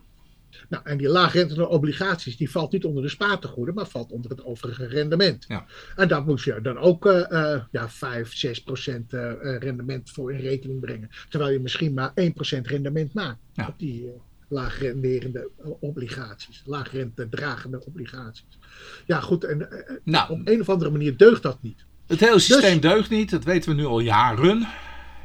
Nou, 0.70 0.84
en 0.86 0.98
die 0.98 1.08
laagrente 1.10 1.68
obligaties, 1.68 2.38
die 2.38 2.52
valt 2.52 2.72
niet 2.72 2.86
onder 2.86 3.04
de 3.04 3.10
spaartegoeden, 3.10 3.74
maar 3.76 3.88
valt 3.88 4.12
onder 4.12 4.32
het 4.32 4.46
overige 4.46 4.86
rendement. 4.88 5.46
Ja. 5.48 5.66
En 5.96 6.08
daar 6.08 6.24
moet 6.24 6.42
je 6.42 6.60
dan 6.62 6.78
ook 6.78 7.06
eh, 7.06 7.54
eh, 7.54 7.62
ja, 7.72 7.90
5, 7.90 8.34
6 8.36 8.64
procent 8.64 9.14
eh, 9.14 9.32
rendement 9.60 10.10
voor 10.10 10.34
in 10.34 10.40
rekening 10.40 10.80
brengen. 10.80 11.10
Terwijl 11.30 11.52
je 11.52 11.60
misschien 11.60 11.94
maar 11.94 12.12
1 12.16 12.34
procent 12.34 12.68
rendement 12.68 13.14
maakt 13.14 13.40
Ja. 13.54 13.68
op 13.68 13.80
die 13.80 14.12
laagrenderende 14.48 15.50
obligaties, 15.80 16.62
laagrente 16.66 17.30
dragende 17.30 17.86
obligaties. 17.86 18.60
Ja, 19.06 19.20
goed, 19.20 19.44
en 19.44 19.68
Nou, 20.04 20.32
op 20.32 20.42
een 20.48 20.62
of 20.62 20.70
andere 20.70 20.92
manier 20.92 21.18
deugt 21.18 21.44
dat 21.44 21.58
niet. 21.62 21.86
het 22.08 22.20
hele 22.20 22.40
systeem 22.40 22.80
Dus- 22.80 22.92
deugt 22.92 23.10
niet. 23.10 23.30
Dat 23.30 23.44
weten 23.44 23.70
we 23.70 23.76
nu 23.76 23.86
al 23.86 24.00
jaren. 24.00 24.68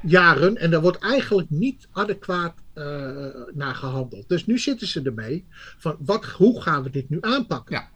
Jaren 0.03 0.57
en 0.57 0.71
daar 0.71 0.81
wordt 0.81 0.99
eigenlijk 0.99 1.51
niet 1.51 1.89
adequaat 1.93 2.55
eh, 2.73 2.85
naar 3.55 3.75
gehandeld. 3.75 4.29
Dus 4.29 4.47
nu 4.47 4.59
zitten 4.59 4.87
ze 4.87 5.03
ermee 5.03 5.47
van 5.79 5.97
wat, 5.99 6.25
hoe 6.25 6.63
gaan 6.63 6.83
we 6.83 6.91
dit 6.91 7.11
nu 7.11 7.19
aanpakken? 7.21 7.75
Ja. 7.75 7.89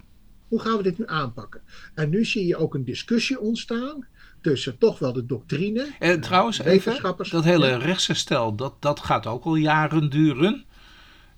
Hoe 0.49 0.61
gaan 0.61 0.77
we 0.77 0.83
dit 0.83 0.99
nu 0.99 1.05
aanpakken? 1.07 1.61
En 1.95 2.11
nu 2.11 2.25
zie 2.25 2.47
je 2.47 2.57
ook 2.57 2.75
een 2.75 2.85
discussie 2.85 3.41
ontstaan 3.41 4.07
tussen 4.41 4.79
toch 4.79 4.99
wel 4.99 5.13
de 5.13 5.27
doctrine. 5.27 5.89
En 5.99 6.21
trouwens, 6.21 6.59
even, 6.59 6.71
wetenschappers. 6.73 7.31
dat 7.31 7.45
hele 7.45 7.67
Ja. 7.67 7.77
rechtsherstel, 7.77 8.55
dat, 8.55 8.75
dat 8.83 9.01
gaat 9.01 9.27
ook 9.27 9.45
al 9.45 9.55
jaren 9.55 10.11
duren. 10.11 10.65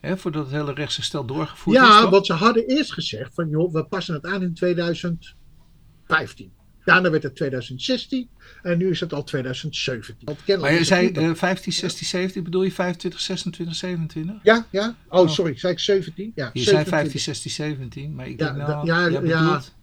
Hè, 0.00 0.16
voordat 0.16 0.44
het 0.44 0.54
hele 0.54 0.72
rechtsherstel 0.72 1.24
doorgevoerd 1.24 1.76
is. 1.76 1.82
Ja, 1.82 2.10
want 2.10 2.26
ze 2.26 2.32
hadden 2.32 2.66
eerst 2.66 2.92
gezegd 2.92 3.34
van 3.34 3.48
joh, 3.48 3.72
we 3.72 3.84
passen 3.84 4.14
het 4.14 4.24
aan 4.24 4.42
in 4.42 4.54
2015. 4.54 6.52
Daarna 6.84 7.10
werd 7.10 7.22
het 7.22 7.36
2016 7.36 8.28
en 8.62 8.78
nu 8.78 8.90
is 8.90 9.00
het 9.00 9.12
al 9.12 9.24
2017. 9.24 10.16
Want 10.46 10.60
Maar 10.60 10.72
je 10.72 10.84
zei 10.84 11.02
niet 11.06 11.14
nog- 11.14 11.24
eh 11.24 11.34
15, 11.34 11.72
16, 11.72 12.06
17, 12.06 12.42
bedoel 12.42 12.62
je 12.62 12.72
25, 12.72 13.20
26, 13.20 13.76
27? 13.76 14.34
ja, 14.42 14.66
ja. 14.70 14.94
Oh, 15.08 15.28
sorry, 15.28 15.58
zei 15.58 15.72
ik 15.72 15.78
17? 15.78 16.32
Ja, 16.34 16.50
Je 16.52 16.62
zei 16.62 16.76
27. 16.76 16.88
15, 16.98 17.20
16, 17.20 17.50
17, 17.50 18.14
maar 18.14 18.26
ik 18.26 18.40
Ja, 18.40 18.46
denk 18.46 18.56
nou, 18.58 18.72
dat- 18.72 18.86
ja, 18.86 19.06
ja. 19.06 19.20
bedoelt... 19.20 19.74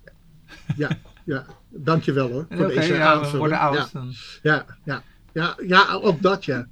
Ja, 0.78 0.90
ja, 1.26 1.46
dankjewel 1.70 2.30
hoor. 2.32 2.46
Voor 2.50 2.66
Oké, 2.66 2.74
deze 2.76 2.94
ja, 2.94 2.98
we 3.00 3.04
aanvulling. 3.04 3.38
worden 3.38 3.60
oud. 3.60 3.76
Ja, 3.76 3.90
dan- 3.94 4.14
ja, 4.44 4.66
ja, 4.86 5.04
ja, 5.34 5.56
ja, 5.68 5.94
ook 5.94 6.22
dat 6.22 6.46
ja. 6.46 6.68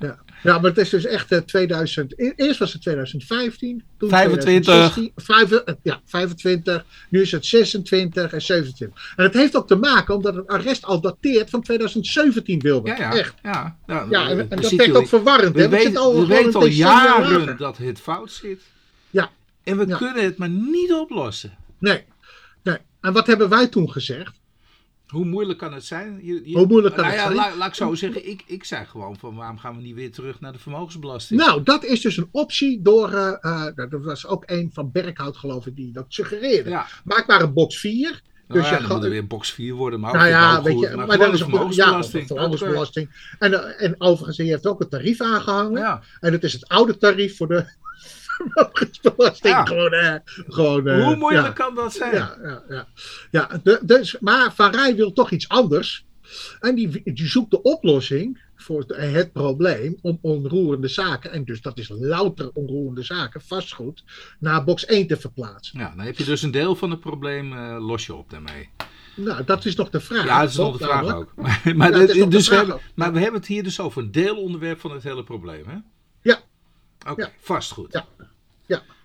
ja. 0.00 0.18
Ja, 0.42 0.58
maar 0.58 0.70
het 0.70 0.78
is 0.78 0.88
dus 0.90 1.04
echt 1.04 1.32
eh, 1.32 1.38
2000. 1.38 2.20
e- 2.20 2.32
Eerst 2.36 2.58
was 2.58 2.72
het 2.72 2.82
2015. 2.82 3.82
Toen 3.98 4.08
25. 4.08 4.64
2016, 4.64 5.12
vijf- 5.16 5.64
eh, 5.64 5.74
ja, 5.82 6.00
25. 6.04 6.84
Nu 7.08 7.20
is 7.20 7.32
het 7.32 7.46
26 7.46 8.32
en 8.32 8.42
27. 8.42 9.12
En 9.16 9.24
het 9.24 9.34
heeft 9.34 9.56
ook 9.56 9.66
te 9.66 9.76
maken 9.76 10.14
omdat 10.14 10.34
het 10.34 10.46
arrest 10.46 10.84
al 10.84 11.00
dateert 11.00 11.50
van 11.50 11.62
2017, 11.62 12.58
Wilbert. 12.60 12.98
Ja, 12.98 13.12
ja. 13.12 13.18
Echt. 13.18 13.34
Ja, 13.42 13.76
ja, 13.86 14.06
Ja, 14.10 14.28
en, 14.28 14.30
eh, 14.30 14.38
en 14.38 14.48
dan 14.48 14.60
dat 14.60 14.70
werkt 14.70 14.94
ook 14.94 15.08
verwarrend. 15.08 15.54
We 15.54 15.62
hè? 15.62 15.68
weten 15.68 15.96
al, 15.96 16.20
we 16.20 16.26
weten 16.26 16.70
jaren 16.70 17.56
dat 17.56 17.76
het 17.76 18.00
fout 18.00 18.32
zit. 18.32 18.60
Ja. 19.10 19.30
En 19.64 19.78
we 19.78 19.96
kunnen 19.96 20.24
het 20.24 20.38
maar 20.38 20.48
niet 20.48 20.92
oplossen. 20.92 21.56
Nee, 21.78 22.04
nee. 22.62 22.76
En 23.00 23.12
wat 23.12 23.26
hebben 23.26 23.48
wij 23.48 23.66
toen 23.66 23.90
gezegd? 23.90 24.40
Hoe 25.12 25.24
moeilijk 25.24 25.58
kan 25.58 25.72
het 25.74 25.84
zijn? 25.84 26.18
Je, 26.22 26.40
je- 26.44 26.56
Hoe 26.58 26.66
moeilijk 26.66 26.94
kan 26.94 27.04
nou 27.04 27.16
het 27.16 27.24
ja, 27.26 27.32
zijn? 27.34 27.46
Laat, 27.46 27.56
laat 27.56 27.68
ik 27.68 27.74
zo 27.74 27.94
zeggen, 27.94 28.28
ik, 28.30 28.42
ik 28.46 28.64
zei 28.64 28.84
gewoon 28.86 29.16
van 29.18 29.34
waarom 29.34 29.58
gaan 29.58 29.76
we 29.76 29.82
niet 29.82 29.94
weer 29.94 30.12
terug 30.12 30.40
naar 30.40 30.52
de 30.52 30.58
vermogensbelasting? 30.58 31.40
Nou, 31.40 31.62
dat 31.62 31.84
is 31.84 32.00
dus 32.00 32.16
een 32.16 32.28
optie 32.30 32.82
door. 32.82 33.12
eh, 33.12 33.34
eh, 33.40 33.66
dat 33.90 34.02
was 34.02 34.26
ook 34.26 34.42
een 34.46 34.70
van 34.72 34.90
Berkhout, 34.92 35.36
geloof 35.36 35.66
ik, 35.66 35.76
die 35.76 35.92
dat 35.92 36.04
suggereerde. 36.08 36.70
ja, 36.70 36.86
Maak 37.04 37.26
maar 37.26 37.40
een 37.42 37.52
box 37.52 37.78
4. 37.78 38.10
dus 38.10 38.20
Dus 38.60 38.64
ja, 38.70 38.70
dan 38.78 38.80
gaat- 38.86 38.96
moet 38.96 39.04
er 39.04 39.10
weer 39.10 39.26
box 39.26 39.52
4 39.52 39.74
worden, 39.74 40.00
maar 40.00 40.12
Nou 40.12 40.24
ook 40.24 40.30
ja, 40.30 40.62
weet 40.62 40.74
goed. 40.74 40.88
je, 40.90 40.96
maar, 40.96 41.06
maar 41.06 41.18
dat 41.18 41.34
is 41.34 41.42
ook 41.42 41.48
ja, 41.50 41.54
vermogensbelasting. 41.56 42.26
vermogensbelasting. 42.26 43.34
En, 43.38 43.52
eh, 43.78 43.86
en 43.86 43.94
overigens, 44.00 44.36
je 44.36 44.42
heeft 44.42 44.66
ook 44.66 44.80
een 44.80 44.88
tarief 44.88 45.20
aangehangen. 45.20 45.80
Ja. 45.80 46.02
En 46.20 46.32
het 46.32 46.44
is 46.44 46.52
het 46.52 46.68
oude 46.68 46.96
tarief 46.96 47.36
voor 47.36 47.48
de 47.48 47.64
vermogensbelasting. 48.48 49.54
Ja. 49.54 49.64
Gewoon, 49.64 49.92
eh, 49.92 50.14
gewoon, 50.48 50.88
eh, 50.88 51.04
Hoe 51.04 51.16
moeilijk 51.16 51.46
ja. 51.46 51.52
kan 51.52 51.74
dat 51.74 51.92
zijn? 51.92 52.14
Ja, 52.14 52.36
ja, 52.42 52.62
ja. 52.68 52.86
ja 53.30 53.60
de- 53.62 53.80
dus, 53.82 54.16
maar 54.20 54.52
Van 54.54 54.70
Rij 54.70 54.96
wil 54.96 55.12
toch 55.12 55.30
iets 55.30 55.48
anders. 55.48 56.04
En 56.60 56.74
die, 56.74 57.00
die 57.14 57.26
zoekt 57.26 57.50
de 57.50 57.62
oplossing 57.62 58.42
voor 58.56 58.80
het, 58.80 58.96
het 58.96 59.32
probleem 59.32 59.98
om 60.02 60.18
onroerende 60.20 60.88
zaken, 60.88 61.30
en 61.32 61.44
dus 61.44 61.60
dat 61.60 61.78
is 61.78 61.88
louter 61.88 62.50
onroerende 62.54 63.02
zaken, 63.02 63.40
vastgoed, 63.40 64.04
naar 64.38 64.64
box 64.64 64.84
1 64.86 65.06
te 65.06 65.16
verplaatsen. 65.16 65.78
Ja, 65.78 65.92
dan 65.96 66.04
heb 66.04 66.16
je 66.18 66.24
dus 66.24 66.42
een 66.42 66.50
deel 66.50 66.74
van 66.76 66.90
het 66.90 67.00
probleem 67.00 67.52
eh, 67.52 67.76
los 67.86 68.06
je 68.06 68.14
op 68.14 68.30
daarmee. 68.30 68.68
Nou, 69.16 69.44
dat 69.44 69.64
is 69.64 69.74
nog 69.76 69.90
de 69.90 70.00
vraag. 70.00 70.24
Ja, 70.24 70.40
dat 70.40 70.50
is 70.50 70.56
nog 70.56 70.68
toch, 70.70 70.78
de 70.78 70.84
vraag 70.84 71.02
namelijk? 71.04 71.30
ook. 71.30 71.44
Maar, 71.76 71.90
Ja, 72.00 72.06
dit- 72.06 72.30
dus 72.30 72.48
we 72.48 72.54
vraag 72.54 72.58
hebben, 72.58 72.74
ook. 72.74 72.80
maar 72.94 73.12
we 73.12 73.18
hebben 73.20 73.40
het 73.40 73.48
hier 73.48 73.62
dus 73.62 73.80
over 73.80 74.02
een 74.02 74.12
deelonderwerp 74.12 74.80
van 74.80 74.90
het 74.92 75.02
hele 75.02 75.24
probleem, 75.24 75.64
hè? 75.68 75.76
Ja. 76.22 76.40
Oké, 77.08 77.22
Ja. 77.22 77.30
vastgoed. 77.40 77.92
Ja. 77.92 78.06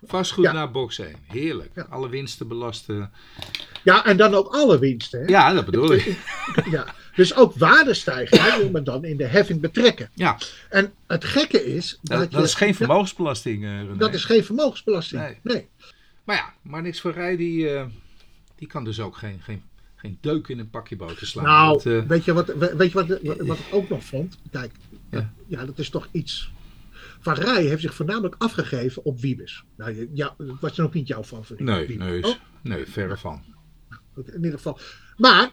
Vastgoed 0.03 0.43
Ja. 0.45 0.51
naar 0.51 0.71
box 0.71 0.99
1. 0.99 1.15
Heerlijk. 1.27 1.69
Ja. 1.75 1.87
Alle 1.89 2.09
winsten 2.09 2.47
belasten. 2.47 3.11
Ja, 3.83 4.05
en 4.05 4.17
dan 4.17 4.33
ook 4.33 4.53
alle 4.55 4.79
winsten. 4.79 5.19
Hè? 5.19 5.25
Ja, 5.25 5.53
dat 5.53 5.65
bedoel 5.65 5.93
ik. 5.93 6.17
Ja, 6.71 6.93
dus 7.15 7.35
ook 7.35 7.53
waardestijgingen 7.55 8.57
wil 8.59 8.69
men 8.69 8.83
dan 8.83 9.03
in 9.05 9.17
de 9.17 9.25
heffing 9.25 9.61
betrekken. 9.61 10.09
Ja, 10.13 10.37
En 10.69 10.93
het 11.07 11.25
gekke 11.25 11.65
is. 11.65 11.99
dat, 12.01 12.19
Dat, 12.19 12.31
dat 12.31 12.39
je- 12.39 12.45
is 12.47 12.53
geen 12.53 12.75
vermogensbelasting, 12.75 13.63
eh, 13.63 13.69
René. 13.69 13.97
Dat 13.97 14.13
is 14.13 14.25
geen 14.25 14.43
vermogensbelasting. 14.43 15.21
Nee. 15.21 15.37
Nee. 15.41 15.67
Maar 16.23 16.35
ja, 16.35 16.53
maar 16.61 16.81
niks 16.81 17.01
voor 17.01 17.11
Rij, 17.11 17.35
die, 17.37 17.69
eh, 17.69 17.85
die 18.55 18.67
kan 18.67 18.83
dus 18.83 18.99
ook 18.99 19.17
geen, 19.17 19.39
geen, 19.43 19.61
geen 19.95 20.17
deuk 20.21 20.47
in 20.47 20.59
een 20.59 20.69
pakje 20.69 20.95
boter 20.95 21.27
slaan. 21.27 21.45
Nou, 21.45 21.73
Dat, 21.73 21.85
eh, 21.85 22.01
weet 22.07 22.25
je, 22.25 22.33
wat, 22.33 22.53
weet 22.55 22.91
je 22.91 22.97
wat, 23.05 23.07
wat 23.47 23.57
ik 23.57 23.65
ook 23.71 23.89
nog 23.89 24.03
vond? 24.03 24.37
Kijk, 24.51 24.71
Ja. 24.91 25.17
dat, 25.17 25.25
ja, 25.47 25.65
dat 25.65 25.79
is 25.79 25.89
toch 25.89 26.07
iets. 26.11 26.51
Van 27.19 27.33
Rij 27.33 27.63
heeft 27.63 27.81
zich 27.81 27.93
voornamelijk 27.93 28.35
afgegeven 28.37 29.05
op 29.05 29.19
Wiebes. 29.19 29.63
Nou, 29.77 30.09
ja, 30.13 30.35
dat 30.37 30.59
was 30.59 30.75
dan 30.75 30.85
ook 30.85 30.93
niet 30.93 31.07
jouw 31.07 31.23
favoriet. 31.23 31.65
nee, 31.67 31.87
Wiebes. 31.87 32.07
nee, 32.07 32.23
Oh, 32.23 32.35
nee, 32.63 32.85
verre 32.85 33.17
van. 33.17 33.43
in 34.15 34.33
ieder 34.35 34.51
geval. 34.51 34.79
Maar 35.17 35.51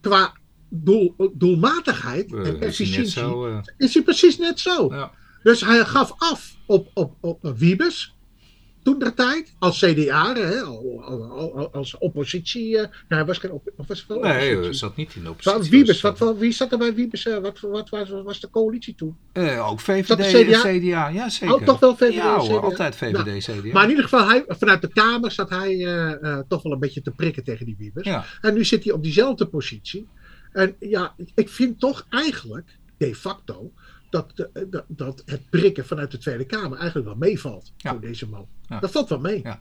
qua 0.00 0.36
doel, 0.68 1.30
doelmatigheid 1.34 2.32
Eh, 2.32 2.46
en 2.48 2.60
efficiëntie 2.60 3.22
eh, 3.22 3.60
is 3.76 3.94
hij 3.94 4.02
precies 4.02 4.38
net 4.38 4.60
zo. 4.60 4.94
ja. 4.94 5.12
Dus 5.42 5.60
hij 5.60 5.84
gaf 5.84 6.12
af 6.16 6.56
op, 6.66 6.90
op, 6.94 7.16
op 7.20 7.52
Wiebes. 7.58 8.16
Toen 8.82 8.98
der 8.98 9.14
tijd, 9.14 9.54
als 9.58 9.78
CDA, 9.78 10.34
hè, 10.34 10.60
al- 10.60 11.02
al- 11.04 11.54
al- 11.56 11.72
als 11.72 11.98
oppositie. 11.98 12.76
eh, 12.76 12.82
nou, 12.82 12.92
hij 13.08 13.24
was 13.24 13.38
geen 13.38 13.50
op, 13.52 13.70
was 13.86 14.06
wel 14.06 14.20
Nee, 14.20 14.32
hij 14.32 14.72
zat 14.72 14.96
niet 14.96 15.14
in 15.14 15.20
de 15.20 15.26
Van 15.26 15.30
oppositie. 15.36 15.70
Wiebes, 15.70 16.00
was, 16.00 16.18
wat, 16.18 16.28
wat- 16.28 16.38
wie 16.38 16.52
zat 16.52 16.72
er 16.72 16.78
bij 16.78 16.94
Wiebes? 16.94 17.26
eh, 17.26 17.38
Wat, 17.38 17.60
wat, 17.60 17.88
was, 17.88 18.08
was 18.10 18.40
de 18.40 18.50
coalitie 18.50 18.94
toen? 18.94 19.16
eh, 19.32 19.70
ook 19.70 19.80
VVD, 19.80 20.06
de 20.16 20.44
CDA? 20.44 20.60
CDA? 20.60 21.08
Ja 21.08 21.28
zeker. 21.28 21.54
Oh, 21.54 21.62
toch 21.62 21.78
wel 21.80 21.96
VVD, 21.96 22.14
Ja 22.14 22.36
hoor, 22.38 22.48
CDA? 22.48 22.58
altijd 22.58 22.96
VVD, 22.96 23.44
CDA. 23.44 23.72
Maar 23.72 23.82
in 23.84 23.88
ieder 23.90 24.04
geval, 24.04 24.28
hij, 24.28 24.44
vanuit 24.48 24.80
de 24.80 24.92
Kamer 24.92 25.30
zat 25.30 25.50
hij 25.50 25.78
toch 26.48 26.62
wel 26.62 26.72
een 26.72 26.78
beetje 26.78 27.02
te 27.02 27.10
prikken 27.10 27.44
tegen 27.44 27.66
die 27.66 27.76
Wiebes. 27.78 28.04
Ja, 28.04 28.24
En 28.40 28.54
nu 28.54 28.64
zit 28.64 28.84
hij 28.84 28.92
op 28.92 29.02
diezelfde 29.02 29.46
positie. 29.46 30.06
En 30.52 30.76
ja, 30.78 31.14
ik 31.34 31.48
vind 31.48 31.80
toch 31.80 32.06
eigenlijk, 32.08 32.78
de 32.96 33.14
facto, 33.14 33.72
dat, 34.10 34.30
de- 34.34 34.66
dat, 34.70 34.84
dat 34.88 35.22
het 35.26 35.50
prikken 35.50 35.86
vanuit 35.86 36.10
de 36.10 36.18
Tweede 36.18 36.44
Kamer 36.44 36.78
eigenlijk 36.78 37.06
wel 37.08 37.16
meevalt 37.16 37.72
Ja. 37.76 37.90
voor 37.90 38.00
deze 38.00 38.28
man. 38.28 38.46
Ja. 38.68 38.80
Dat 38.80 38.90
valt 38.90 39.08
wel 39.08 39.20
mee. 39.20 39.40
Ja. 39.42 39.60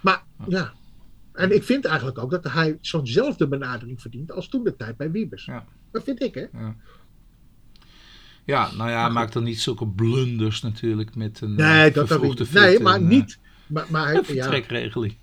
Maar 0.00 0.22
ja, 0.48 0.72
en 1.32 1.54
ik 1.54 1.62
vind 1.62 1.84
eigenlijk 1.84 2.18
ook 2.18 2.30
dat 2.30 2.44
hij 2.52 2.78
zo'nzelfde 2.80 3.48
benadering 3.48 4.00
verdient 4.00 4.32
als 4.32 4.48
toen 4.48 4.64
de 4.64 4.76
tijd 4.76 4.96
bij 4.96 5.10
Wiebes. 5.10 5.48
Dat 5.92 6.04
vind 6.04 6.22
ik, 6.22 6.34
hè? 6.34 6.46
ja 8.44 8.70
nou 8.76 8.90
ja, 8.90 9.04
goed. 9.04 9.14
maak 9.14 9.32
dan 9.32 9.42
niet 9.42 9.60
zulke 9.60 9.86
blunders 9.88 10.62
natuurlijk 10.62 11.14
met 11.14 11.40
een 11.40 11.54
Nee, 11.54 11.88
eh, 11.88 11.94
dat, 11.94 12.22
niet. 12.22 12.52
Nee, 12.52 12.80
maar 12.80 12.94
en, 12.94 13.02
eh, 13.02 13.08
niet. 13.08 13.38
Maar, 13.66 13.86
maar 13.90 14.12
ja, 14.14 14.22
vertrekregeling. 14.24 15.16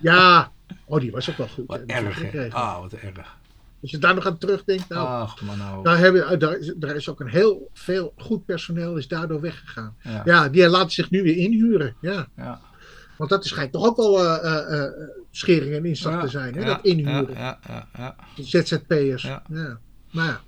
ja, 0.00 0.52
oh, 0.84 1.00
die 1.00 1.10
was 1.10 1.30
ook 1.30 1.36
wel 1.36 1.48
goed. 1.48 1.66
Wat 1.66 1.80
erg, 1.86 2.22
hè? 2.32 2.50
Ah, 2.50 2.80
wat 2.80 2.92
erg. 2.92 3.38
Als 3.82 3.90
je 3.90 3.98
daar 3.98 4.14
nog 4.14 4.26
aan 4.26 4.38
terugdenkt, 4.38 4.88
nou, 4.88 5.06
Ach, 5.08 5.40
man 5.42 5.58
nou. 5.58 5.82
daar, 5.82 5.98
hebben, 5.98 6.38
daar, 6.38 6.58
is, 6.58 6.72
daar 6.76 6.96
is 6.96 7.08
ook 7.08 7.20
een 7.20 7.28
heel 7.28 7.70
veel 7.72 8.12
goed 8.16 8.44
personeel 8.44 8.96
is 8.96 9.08
daardoor 9.08 9.40
weggegaan. 9.40 9.96
Ja. 10.02 10.22
Ja, 10.24 10.48
die 10.48 10.68
laten 10.68 10.90
zich 10.90 11.10
nu 11.10 11.22
weer 11.22 11.36
inhuren. 11.36 11.96
Ja. 12.00 12.28
Ja. 12.36 12.60
Want 13.20 13.32
dat 13.32 13.46
schijnt 13.46 13.72
toch 13.72 13.86
ook 13.86 13.96
wel 13.96 14.18
eh, 14.24 14.44
eh, 14.44 14.84
eh, 14.84 14.92
schering 15.30 15.74
en 15.74 15.84
inslag 15.84 16.12
Ja, 16.12 16.20
te 16.20 16.28
zijn, 16.28 16.54
hè? 16.54 16.64
dat 16.64 16.78
inhuren. 16.82 17.34
Ja, 17.34 17.58
ja, 17.68 17.88
ja, 17.96 18.16
ZZP'ers. 18.34 19.22
Ja. 19.22 19.42
Ja. 19.48 19.78
Maar 20.10 20.26
ja. 20.26 20.40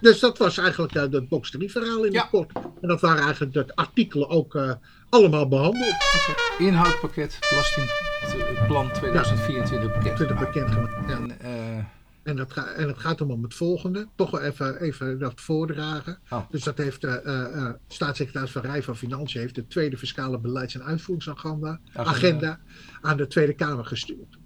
Dus 0.00 0.20
dat 0.20 0.38
was 0.38 0.58
eigenlijk 0.58 0.94
uh, 0.94 1.02
dat 1.10 1.28
box 1.28 1.50
3 1.50 1.70
verhaal 1.70 2.04
in 2.04 2.16
het 2.16 2.28
kort. 2.28 2.52
En 2.54 2.88
dat 2.88 3.00
waren 3.00 3.22
eigenlijk 3.22 3.52
de 3.52 3.66
artikelen 3.74 4.28
ook 4.28 4.76
allemaal 5.08 5.48
behandeld. 5.48 5.94
ja. 6.26 6.64
Inhoudpakket, 6.66 7.38
belastingplan 7.50 8.92
2024 8.92 9.92
pakket. 9.92 10.16
Toen 10.16 10.28
er 10.28 10.34
bekend 10.34 10.70
gemaakt. 10.70 11.08
Ja. 11.08 11.14
En, 11.14 11.88
En, 12.24 12.36
dat 12.36 12.52
ga, 12.52 12.66
en 12.72 12.88
het 12.88 12.98
gaat 12.98 13.20
om 13.20 13.42
het 13.42 13.54
volgende. 13.54 14.08
Toch 14.14 14.30
wel 14.30 14.40
even, 14.40 14.80
even 14.80 15.18
dat 15.18 15.40
voordragen. 15.40 16.18
Oh. 16.30 16.50
Dus 16.50 16.62
dat 16.62 16.78
heeft 16.78 17.04
uh, 17.04 17.14
uh, 17.24 17.70
staatssecretaris 17.88 18.50
Van 18.50 18.62
Rij 18.62 18.82
van 18.82 18.96
Financiën... 18.96 19.40
heeft 19.40 19.54
de 19.54 19.66
tweede 19.66 19.96
fiscale 19.96 20.38
beleids- 20.38 20.74
en 20.74 20.84
uitvoeringsagenda 20.84 21.80
Agenda. 21.92 22.10
agenda, 22.10 22.60
aan 23.00 23.16
de 23.16 23.26
Tweede 23.26 23.54
Kamer 23.54 23.84
gestuurd. 23.84 24.38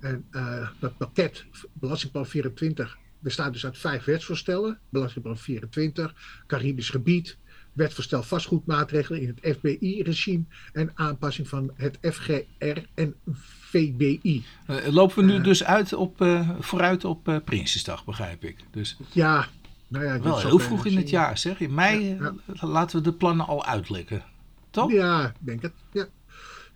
En 0.00 0.24
uh, 0.30 0.68
dat 0.78 0.96
pakket, 0.96 1.44
Belastingplan 1.72 2.26
24, 2.26 2.96
bestaat 3.18 3.52
dus 3.52 3.64
uit 3.64 3.78
vijf 3.78 4.04
wetsvoorstellen. 4.04 4.78
Belastingplan 4.88 5.38
24, 5.38 6.14
Caribisch 6.46 6.90
gebied, 6.90 7.38
Wetvoorstel 7.74 8.22
vastgoedmaatregelen 8.22 9.20
in 9.20 9.36
het 9.40 9.56
FBI-regime 9.56 10.44
en 10.72 10.90
aanpassing 10.94 11.48
van 11.48 11.70
het 11.74 11.98
FGR 12.00 12.78
en 12.94 13.14
VBI. 13.30 14.44
Uh, 14.66 14.76
lopen 14.86 15.16
we 15.16 15.32
nu 15.32 15.40
dus 15.40 15.64
uit 15.64 15.92
op, 15.92 16.20
uh, 16.20 16.50
vooruit 16.58 17.04
op 17.04 17.28
uh, 17.28 17.36
Prinsjesdag, 17.44 18.04
begrijp 18.04 18.44
ik. 18.44 18.56
Dus... 18.70 18.96
Ja, 19.12 19.46
nou 19.88 20.04
ja, 20.04 20.20
wel 20.20 20.38
heel 20.38 20.58
vroeg 20.58 20.86
in 20.86 20.96
het 20.96 21.10
jaar, 21.10 21.38
zeg. 21.38 21.60
In 21.60 21.74
mei 21.74 22.04
ja, 22.04 22.34
ja. 22.52 22.66
laten 22.66 22.96
we 22.96 23.02
de 23.02 23.12
plannen 23.12 23.46
al 23.46 23.64
uitlekken. 23.64 24.24
Toch? 24.70 24.92
Ja, 24.92 25.32
denk 25.38 25.62
het. 25.62 25.72
Ja. 25.92 26.06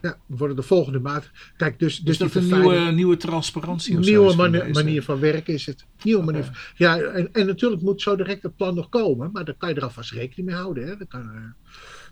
Ja, 0.00 0.18
worden 0.26 0.56
de 0.56 0.62
volgende 0.62 1.00
maat. 1.00 1.30
Kijk, 1.56 1.78
dus, 1.78 1.98
dus 1.98 2.18
dat 2.18 2.34
een 2.34 2.44
nieuwe, 2.44 2.78
nieuwe 2.78 3.16
transparantie? 3.16 3.94
Een 3.96 4.00
nieuwe 4.00 4.36
manier, 4.36 4.70
manier 4.70 5.02
van 5.02 5.20
werken 5.20 5.54
is 5.54 5.66
het. 5.66 5.84
Nieuwe 6.02 6.22
okay. 6.22 6.34
manier. 6.34 6.72
Ja, 6.76 6.98
en, 6.98 7.32
en 7.32 7.46
natuurlijk 7.46 7.82
moet 7.82 8.02
zo 8.02 8.16
direct 8.16 8.42
het 8.42 8.56
plan 8.56 8.74
nog 8.74 8.88
komen, 8.88 9.30
maar 9.32 9.44
daar 9.44 9.54
kan 9.54 9.68
je 9.68 9.74
er 9.74 9.82
alvast 9.82 10.10
rekening 10.10 10.48
mee 10.48 10.56
houden. 10.56 10.86
Hè? 10.86 10.96
Dat 10.96 11.08
kan, 11.08 11.30
uh, 11.34 11.42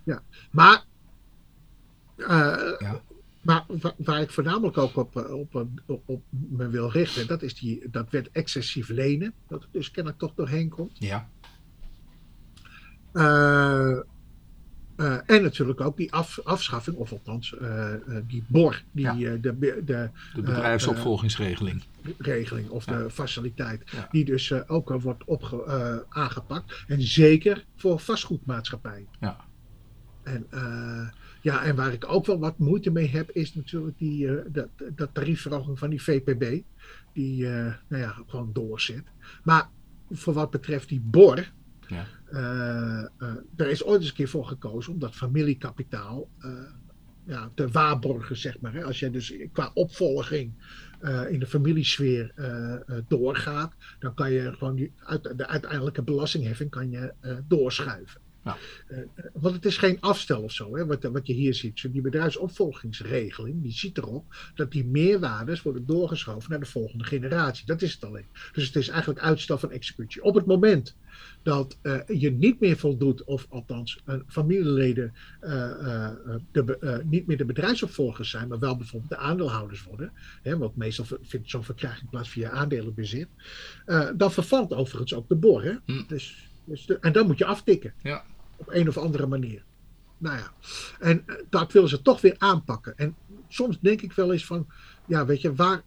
ja. 0.04 0.22
Maar, 0.50 0.84
uh, 2.16 2.26
ja. 2.78 3.00
maar 3.40 3.64
waar, 3.66 3.94
waar, 3.96 4.20
ik 4.20 4.30
voornamelijk 4.30 4.78
ook 4.78 4.96
op, 4.96 5.16
op, 5.16 5.66
op, 5.86 6.02
op, 6.06 6.22
me 6.30 6.68
wil 6.68 6.90
richten, 6.90 7.26
dat 7.26 7.42
is 7.42 7.54
die, 7.54 7.90
dat 7.90 8.10
werd 8.10 8.28
excessief 8.32 8.88
lenen, 8.88 9.32
dat 9.48 9.62
er 9.62 9.68
dus 9.72 9.90
kennelijk 9.90 10.20
toch 10.20 10.34
doorheen 10.34 10.68
komt. 10.68 10.98
Ja. 10.98 11.28
Uh, 13.12 14.00
uh, 14.96 15.16
en 15.26 15.42
natuurlijk 15.42 15.80
ook 15.80 15.96
die 15.96 16.12
af, 16.12 16.38
afschaffing, 16.44 16.96
of 16.96 17.12
althans 17.12 17.54
uh, 17.62 17.92
uh, 18.08 18.16
die 18.26 18.44
BOR, 18.46 18.82
die, 18.90 19.04
Ja. 19.04 19.14
de, 19.36 19.38
de, 19.58 19.82
De 19.84 20.10
bedrijfsopvolgingsregeling. 20.34 21.82
regeling 22.18 22.68
of 22.68 22.86
Ja. 22.86 22.98
de 23.02 23.10
faciliteit, 23.10 23.82
Ja. 23.90 24.08
die 24.10 24.24
dus 24.24 24.50
eh, 24.50 24.60
ook 24.66 24.90
al 24.90 25.00
wordt 25.00 25.24
opge, 25.24 25.64
eh, 25.64 25.96
aangepakt. 26.08 26.84
En 26.86 27.02
zeker 27.02 27.64
voor 27.76 28.00
vastgoedmaatschappijen. 28.00 29.06
Ja. 29.20 29.36
En, 30.22 30.46
eh, 30.50 31.08
ja, 31.42 31.64
en 31.64 31.76
waar 31.76 31.92
ik 31.92 32.04
ook 32.12 32.26
wel 32.26 32.38
wat 32.38 32.58
moeite 32.58 32.90
mee 32.90 33.08
heb, 33.08 33.30
is 33.30 33.54
natuurlijk 33.54 33.98
die, 33.98 34.28
eh, 34.28 34.44
dat, 34.48 34.68
dat 34.94 35.08
tariefverhoging 35.14 35.78
van 35.78 35.90
die 35.90 36.02
VPB. 36.02 36.62
Die 37.12 37.46
eh, 37.46 37.52
nou 37.88 38.02
ja, 38.02 38.14
gewoon 38.26 38.50
doorzet. 38.52 39.04
Maar 39.42 39.68
voor 40.10 40.34
wat 40.34 40.50
betreft 40.50 40.88
die 40.88 41.00
BOR, 41.00 41.36
Ja. 41.36 41.96
eh, 41.96 41.98
eh, 42.00 42.25
er 43.56 43.68
is 43.68 43.84
ooit 43.84 44.00
eens 44.00 44.08
een 44.08 44.16
keer 44.16 44.28
voor 44.28 44.46
gekozen 44.46 44.92
om 44.92 44.98
dat 44.98 45.14
familiekapitaal 45.14 46.28
eh, 46.38 46.50
ja, 47.26 47.50
te 47.54 47.68
waarborgen, 47.68 48.36
zeg 48.36 48.60
maar. 48.60 48.74
Hè. 48.74 48.84
Als 48.84 49.00
jij 49.00 49.10
dus 49.10 49.34
qua 49.52 49.70
opvolging 49.74 50.52
eh, 51.00 51.30
in 51.30 51.38
de 51.38 51.46
familiesfeer 51.46 52.32
eh, 52.34 52.74
eh, 52.74 52.80
doorgaat, 53.08 53.74
dan 53.98 54.14
kan 54.14 54.32
je 54.32 54.52
gewoon 54.52 54.74
die, 54.74 54.92
de 55.36 55.46
uiteindelijke 55.46 56.02
belastingheffing 56.02 56.70
kan 56.70 56.90
je, 56.90 57.12
eh, 57.20 57.36
doorschuiven. 57.48 58.20
Ja. 58.46 58.56
Eh, 58.88 58.98
eh, 58.98 59.06
want 59.32 59.54
het 59.54 59.64
is 59.64 59.76
geen 59.78 60.00
afstel 60.00 60.42
of 60.42 60.52
zo, 60.52 60.76
hè, 60.76 60.86
wat, 60.86 61.02
wat 61.02 61.26
je 61.26 61.32
hier 61.32 61.54
ziet. 61.54 61.78
Zo 61.78 61.90
Die 61.90 62.00
bedrijfsopvolgingsregeling, 62.00 63.62
die 63.62 63.72
ziet 63.72 63.98
erop 63.98 64.24
dat 64.54 64.70
die 64.72 64.84
meerwaardes 64.84 65.62
worden 65.62 65.86
doorgeschoven 65.86 66.50
naar 66.50 66.60
de 66.60 66.66
volgende 66.66 67.04
generatie. 67.04 67.66
Dat 67.66 67.82
is 67.82 67.92
het 67.92 68.04
alleen. 68.04 68.26
Dus 68.52 68.66
het 68.66 68.76
is 68.76 68.88
eigenlijk 68.88 69.20
uitstel 69.20 69.58
van 69.58 69.70
executie. 69.70 70.22
Op 70.22 70.34
het 70.34 70.46
moment 70.46 70.96
dat 71.42 71.78
eh, 71.82 71.98
je 72.06 72.30
niet 72.30 72.60
meer 72.60 72.76
voldoet, 72.76 73.24
of 73.24 73.46
althans 73.48 74.02
familieleden 74.26 75.14
de, 76.52 77.02
niet 77.04 77.26
meer 77.26 77.36
de 77.36 77.44
bedrijfsopvolgers 77.44 78.30
zijn, 78.30 78.48
maar 78.48 78.58
wel 78.58 78.76
bijvoorbeeld 78.76 79.10
de 79.10 79.16
aandeelhouders 79.16 79.82
worden, 79.84 80.12
hè, 80.42 80.58
want 80.58 80.76
meestal 80.76 81.04
vindt 81.22 81.50
zo'n 81.50 81.64
verkrijging 81.64 82.10
plaats 82.10 82.28
via 82.28 82.50
aandelenbezit, 82.50 83.28
dan 84.16 84.32
vervalt 84.32 84.72
overigens 84.72 85.14
ook 85.14 85.28
de 85.28 85.34
bor. 85.34 85.62
Hè? 85.62 85.74
Hm. 85.84 86.02
Dus, 86.08 86.48
dus 86.64 86.86
de- 86.86 86.98
en 87.00 87.12
dan 87.12 87.26
moet 87.26 87.38
je 87.38 87.44
aftikken 87.44 87.94
Ja. 88.02 88.24
Op 88.56 88.72
een 88.72 88.88
of 88.88 88.98
andere 88.98 89.26
manier. 89.26 89.64
Nou 90.18 90.36
ja, 90.38 90.52
en 90.98 91.22
eh, 91.26 91.36
dat 91.50 91.72
willen 91.72 91.88
ze 91.88 92.02
toch 92.02 92.20
weer 92.20 92.34
aanpakken. 92.38 92.96
En 92.96 93.16
soms 93.48 93.80
denk 93.80 94.02
ik 94.02 94.12
wel 94.12 94.32
eens 94.32 94.46
van, 94.46 94.66
ja, 95.06 95.26
weet 95.26 95.40
je, 95.40 95.54
waar. 95.54 95.82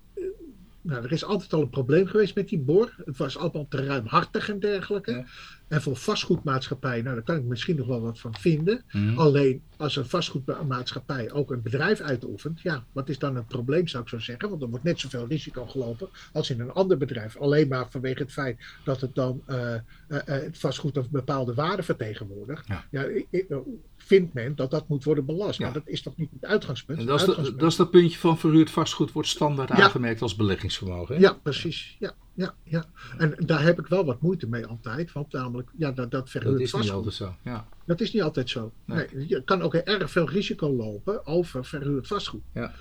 Nou, 0.82 1.04
er 1.04 1.12
is 1.12 1.26
altijd 1.26 1.54
al 1.54 1.62
een 1.62 1.70
probleem 1.70 2.08
geweest 2.08 2.36
met 2.36 2.50
die 2.50 2.60
bor. 2.60 2.96
Het 3.06 3.18
was 3.18 3.38
allemaal 3.38 3.68
te 3.68 3.86
ruimhartig 3.86 4.50
en 4.50 4.60
dergelijke. 4.60 5.12
Ja. 5.12 5.26
En 5.68 5.82
voor 5.82 5.96
vastgoedmaatschappijen, 5.96 7.04
nou, 7.04 7.16
daar 7.16 7.26
kan 7.26 7.36
ik 7.36 7.44
misschien 7.44 7.76
nog 7.76 7.88
wel 7.88 8.02
wat 8.02 8.20
van 8.20 8.36
vinden. 8.36 8.84
Mhm. 8.92 9.18
Alleen 9.18 9.62
als 9.78 9.96
een 9.96 10.06
vastgoedmaatschappij 10.06 11.32
ook 11.32 11.52
een 11.52 11.62
bedrijf 11.62 12.00
uitoefent, 12.00 12.62
ja, 12.62 12.84
wat 12.92 13.10
is 13.10 13.20
dan 13.20 13.36
het 13.36 13.48
probleem, 13.48 13.88
zou 13.88 14.04
ik 14.04 14.10
zo 14.10 14.20
zeggen? 14.20 14.50
Want 14.50 14.62
er 14.62 14.70
wordt 14.70 14.84
net 14.84 15.00
zoveel 15.00 15.28
risico 15.28 15.66
gelopen 15.66 16.10
als 16.34 16.50
in 16.50 16.60
een 16.60 16.72
ander 16.72 16.98
bedrijf. 16.98 17.38
Alleen 17.38 17.68
maar 17.68 17.90
vanwege 17.90 18.22
het 18.22 18.32
feit 18.32 18.60
dat 18.84 19.02
het 19.02 19.16
dan 19.16 19.42
eh, 19.46 19.74
eh, 19.74 19.82
eh, 20.08 20.22
het 20.26 20.58
vastgoed 20.58 20.98
een 20.98 21.08
bepaalde 21.12 21.54
waarde 21.54 21.84
vertegenwoordigt. 21.84 22.68
Ja. 22.68 22.86
eh, 22.92 23.58
vindt 24.10 24.34
men 24.34 24.56
dat 24.56 24.72
dat 24.72 24.88
moet 24.88 25.04
worden 25.04 25.26
belast. 25.26 25.60
Ja. 25.60 25.66
Maar 25.66 25.74
dat 25.74 25.88
is 25.88 26.02
toch 26.02 26.18
niet 26.18 26.30
het 26.32 26.46
uitgangspunt? 26.46 27.00
En 27.00 27.06
dat 27.06 27.16
is, 27.20 27.26
uitgangspunt- 27.28 27.60
dat 27.60 27.70
is 27.72 27.76
dat 27.78 27.92
puntje 27.92 28.18
van 28.20 28.38
verhuurd 28.38 28.72
vastgoed 28.72 29.12
wordt 29.12 29.28
standaard 29.30 29.70
Ja. 29.70 29.76
aangemerkt 29.76 30.22
als 30.22 30.36
beleggingsvermogen. 30.36 31.16
hè? 31.16 31.22
Ja, 31.22 31.34
precies. 31.34 31.96
Ja, 32.00 32.14
ja, 32.34 32.54
ja. 32.64 32.86
En 33.18 33.34
daar 33.38 33.64
heb 33.64 33.80
ik 33.80 33.88
wel 33.88 34.06
wat 34.06 34.22
moeite 34.22 34.48
mee 34.48 34.66
altijd. 34.66 35.12
Want 35.12 35.32
namelijk, 35.34 35.70
ja, 35.78 35.92
dat, 35.92 36.12
dat 36.12 36.30
verhuurd 36.30 36.54
Dat 36.54 36.62
is 36.62 36.74
niet 36.74 36.82
vastgoed, 36.82 36.98
altijd 36.98 37.16
zo. 37.16 37.36
Ja. 37.50 37.68
dat 37.86 38.02
is 38.02 38.14
niet 38.14 38.22
altijd 38.22 38.50
zo. 38.50 38.72
Nee. 38.86 39.06
Nee. 39.14 39.28
je 39.28 39.44
kan 39.44 39.62
ook 39.62 39.74
erg 39.74 40.12
veel 40.12 40.30
risico 40.30 40.70
lopen 40.76 41.26
over 41.26 41.66
verhuurd 41.66 42.08
vastgoed. 42.08 42.44
Ja. 42.54 42.74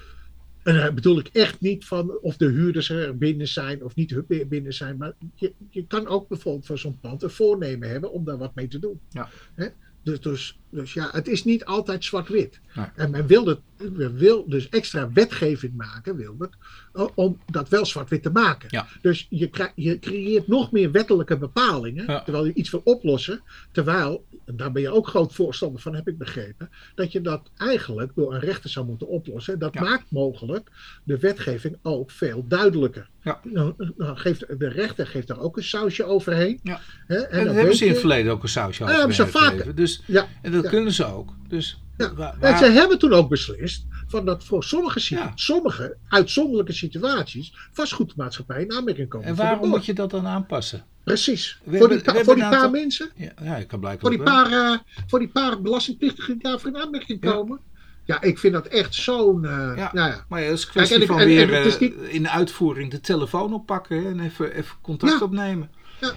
En 0.63 0.75
daar 0.75 0.95
bedoel 0.95 1.19
ik 1.19 1.29
echt 1.29 1.61
niet 1.61 1.85
van 1.87 2.19
of 2.21 2.37
de 2.37 2.47
huurders 2.47 2.91
er 2.91 3.19
binnen 3.19 3.49
zijn 3.49 3.85
of 3.85 3.95
niet 3.95 4.23
binnen 4.49 4.75
zijn. 4.75 4.97
Maar 4.97 5.13
je, 5.35 5.53
je 5.71 5.87
kan 5.87 6.07
ook 6.07 6.29
bijvoorbeeld 6.29 6.67
voor 6.67 6.79
zo'n 6.79 6.99
pand 7.01 7.23
een 7.23 7.31
voornemen 7.31 7.89
hebben 7.89 8.13
om 8.13 8.25
daar 8.25 8.39
wat 8.39 8.55
mee 8.55 8.69
te 8.69 8.79
doen. 8.79 9.01
Ja. 9.09 9.29
Hè? 9.55 9.67
Dus, 10.03 10.21
dus, 10.21 10.59
dus 10.71 10.93
ja, 10.93 11.09
het 11.13 11.29
is 11.29 11.45
niet 11.45 11.65
altijd 11.65 12.05
zwart-wit. 12.05 12.61
En 12.95 13.11
men 13.11 13.27
wil, 13.27 13.47
het, 13.47 13.61
men 13.93 14.15
wil 14.15 14.49
dus 14.49 14.69
extra 14.69 15.13
wetgeving 15.13 15.77
maken, 15.77 16.17
wil 16.17 16.37
het, 16.39 16.53
eh, 16.53 16.88
om 17.15 17.39
dat 17.47 17.69
wel 17.69 17.87
zwart-wit 17.87 18.23
te 18.23 18.31
maken. 18.31 18.69
Ja. 18.71 18.87
Dus 19.01 19.27
je, 19.31 19.71
je 19.75 19.99
creëert 19.99 20.49
nog 20.49 20.73
meer 20.73 20.91
wettelijke 20.91 21.39
bepalingen, 21.39 22.05
Ja. 22.07 22.23
terwijl 22.23 22.47
je 22.47 22.53
iets 22.55 22.71
wil 22.71 22.81
oplossen. 22.85 23.41
Terwijl, 23.73 24.25
en 24.45 24.57
daar 24.57 24.73
ben 24.73 24.83
je 24.83 24.91
ook 24.91 25.07
groot 25.09 25.35
voorstander 25.35 25.81
van, 25.81 25.95
heb 25.95 26.09
ik 26.09 26.19
begrepen, 26.19 26.71
dat 26.95 27.13
je 27.13 27.21
dat 27.21 27.51
eigenlijk 27.57 28.13
door 28.15 28.35
een 28.35 28.41
rechter 28.41 28.71
zou 28.71 28.87
moeten 28.87 29.09
oplossen. 29.09 29.59
Dat 29.59 29.75
Ja. 29.75 29.81
maakt 29.81 30.11
mogelijk 30.11 30.71
de 31.05 31.19
wetgeving 31.19 31.77
ook 31.83 32.11
veel 32.11 32.45
duidelijker. 32.49 33.09
Ja. 33.23 33.41
Dan, 33.45 33.75
dan 33.97 34.19
geeft, 34.19 34.59
de 34.59 34.69
rechter 34.69 35.07
geeft 35.07 35.29
daar 35.29 35.41
ook 35.41 35.57
een 35.57 35.63
sausje 35.63 36.05
overheen. 36.05 36.61
Hè, 36.63 36.75
En, 37.17 37.31
en, 37.31 37.37
dan 37.37 37.45
dat 37.47 37.55
hebben 37.55 37.77
ze 37.77 37.85
in 37.85 37.91
het 37.91 38.01
verleden 38.01 38.33
ook 38.33 38.43
een 38.43 38.49
sausje 38.49 38.85
Ja, 38.85 38.89
over 38.91 39.27
hebben 39.27 39.65
ze. 39.65 39.75
Dus, 39.75 40.03
en 40.43 40.53
dat 40.53 40.69
kunnen 40.69 40.93
ze 40.93 41.05
ook. 41.05 41.35
Dus 41.49 41.81
Ja. 41.99 42.15
waar- 42.15 42.37
En 42.41 42.59
ze 42.59 42.65
hebben 42.65 42.99
toen 42.99 43.13
ook 43.13 43.29
beslist 43.29 43.87
van 44.07 44.25
dat 44.25 44.45
voor 44.45 44.65
sommige, 44.65 45.15
Ja. 45.15 45.33
sommige 45.35 45.97
uitzonderlijke 46.09 46.73
situaties 46.73 47.55
vastgoedmaatschappijen 47.73 48.69
in 48.69 48.77
aanmerking 48.77 49.09
komen. 49.09 49.27
en 49.29 49.35
waarom 49.35 49.69
moet 49.69 49.87
je 49.87 49.95
dat 49.95 50.11
dan 50.11 50.27
aanpassen? 50.27 50.85
Precies. 51.05 51.61
We 51.65 51.79
voor 51.79 51.89
die, 51.89 52.01
pa- 52.03 52.13
we 52.13 52.25
voor 52.25 52.35
die 52.35 52.43
hebben 52.43 52.61
paar 52.61 52.71
mensen, 52.71 53.11
Ja, 53.17 53.33
ja 53.43 53.57
ik 53.57 53.69
kan 53.69 53.81
blijkbaar 53.81 54.01
voor 54.01 54.25
die, 54.25 54.33
wel. 54.33 54.43
paar, 54.45 54.73
eh, 54.73 54.79
voor 55.07 55.19
die 55.19 55.29
paar 55.29 55.61
belastingplichtigen 55.63 56.33
die 56.35 56.43
daarvoor 56.43 56.71
in 56.71 56.77
aanmerking 56.77 57.21
komen. 57.21 57.61
Ja, 58.05 58.21
ik 58.23 58.39
vind 58.39 58.53
dat 58.53 58.67
echt 58.67 58.95
zo'n. 58.95 59.45
eh 59.45 59.51
Ja. 59.51 59.75
ja. 59.77 59.91
Ja, 60.07 60.25
Maar 60.29 60.41
ja, 60.41 60.47
het 60.49 60.59
is 60.59 60.65
een 60.65 60.71
kwestie 60.71 60.97
Kijk, 60.99 61.09
en 61.09 61.15
van 61.17 61.23
en- 61.23 61.29
weer 61.29 61.53
en 61.55 61.65
eh, 61.73 61.79
niet- 61.81 61.95
in 61.95 62.23
de 62.23 62.31
uitvoering 62.31 62.91
de 62.91 63.01
telefoon 63.01 63.55
oppakken 63.55 64.03
hè, 64.03 64.11
en 64.11 64.21
even, 64.21 64.53
even 64.55 64.77
contact 64.83 65.13
Ja. 65.13 65.25
opnemen. 65.25 65.71
Ja. 66.01 66.13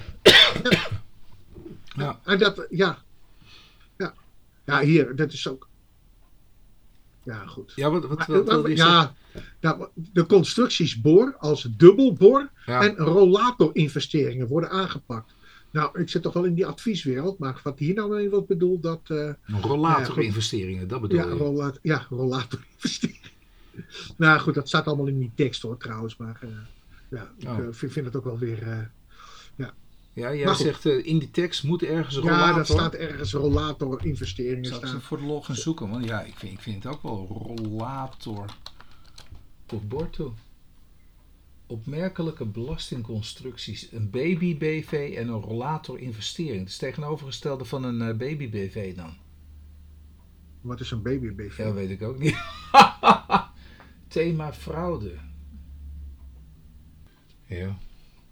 Ja. 1.95 2.19
En 2.23 2.37
dat, 2.39 2.65
ja. 2.69 2.97
ja. 3.97 4.13
Ja, 4.65 4.79
hier, 4.79 5.15
dat 5.15 5.33
is 5.33 5.47
ook. 5.47 5.67
Ja, 7.23 7.45
goed. 7.45 7.71
Ja, 7.75 7.89
wat, 7.91 8.05
wat, 8.07 8.45
wat, 8.45 8.77
ja, 8.77 9.13
nou, 9.59 9.87
de 9.93 10.25
constructies 10.25 11.01
boor 11.01 11.35
als 11.39 11.67
dubbelbor 11.77 12.49
Ja. 12.65 12.81
en 12.81 12.95
rollatorinvesteringen 12.97 14.47
worden 14.47 14.69
aangepakt. 14.69 15.33
Nou, 15.71 15.99
ik 15.99 16.09
zit 16.09 16.21
toch 16.21 16.33
wel 16.33 16.43
in 16.43 16.53
die 16.53 16.65
advieswereld, 16.65 17.39
maar 17.39 17.59
wat 17.63 17.79
hier 17.79 17.93
nou 17.93 18.15
mee 18.15 18.29
wordt 18.29 18.47
bedoeld, 18.47 18.83
dat... 18.83 19.01
eh, 19.07 19.33
Rollatorinvesteringen, 19.61 20.87
dat 20.87 21.01
bedoel 21.01 21.17
ja, 21.17 21.25
je. 21.71 21.79
ja, 21.81 22.05
rollatorinvesteringen. 22.09 23.29
nou 24.17 24.39
goed, 24.39 24.53
dat 24.53 24.67
staat 24.67 24.85
allemaal 24.85 25.07
in 25.07 25.19
die 25.19 25.31
tekst 25.35 25.61
hoor, 25.61 25.77
trouwens. 25.77 26.17
Maar 26.17 26.39
eh, 26.41 26.49
ja, 27.09 27.31
ik 27.37 27.47
Oh. 27.47 27.57
eh, 27.59 27.65
vind, 27.71 27.91
vind 27.91 28.05
het 28.05 28.15
ook 28.15 28.23
wel 28.23 28.37
weer... 28.37 28.91
Ja, 30.13 30.35
jij 30.35 30.45
Maar 30.45 30.55
goed. 30.55 30.65
zegt 30.65 30.85
eh, 30.85 31.05
in 31.05 31.19
die 31.19 31.31
tekst 31.31 31.63
moet 31.63 31.83
ergens 31.83 32.15
een 32.15 32.23
ja, 32.23 32.29
rollator. 32.29 32.55
dat 32.55 32.67
staat 32.67 32.93
ergens 32.93 33.33
rollatorinvesteringen 33.33 34.65
Zal 34.65 34.75
ik 34.77 34.81
ze 34.81 34.87
staan. 34.87 35.01
voor 35.01 35.17
de 35.17 35.23
log 35.23 35.45
gaan 35.45 35.55
zoeken? 35.55 35.89
Want 35.89 36.05
ja, 36.05 36.21
ik 36.21 36.33
vind, 36.37 36.53
ik 36.53 36.59
vind 36.59 36.83
het 36.83 36.93
ook 36.93 37.01
wel 37.03 37.27
rollator. 37.27 38.45
Tot 39.65 39.87
bord 39.89 40.13
toe. 40.13 40.31
Opmerkelijke 41.67 42.45
belastingconstructies. 42.45 43.91
Een 43.91 44.09
baby-BV 44.09 45.13
en 45.17 45.27
een 45.27 45.41
rollator 45.41 45.99
investering. 45.99 46.59
Het 46.59 46.69
is 46.69 46.77
tegenovergestelde 46.77 47.65
van 47.65 47.83
een 47.83 48.01
eh, 48.01 48.17
baby-BV 48.17 48.95
dan. 48.95 49.13
Wat 50.61 50.79
is 50.79 50.91
een 50.91 51.01
baby-BV? 51.01 51.57
Ja, 51.57 51.73
weet 51.73 51.89
ik 51.89 52.01
ook 52.01 52.19
niet. 52.19 52.37
Thema 54.07 54.53
fraude. 54.53 55.13
Ja. 57.45 57.77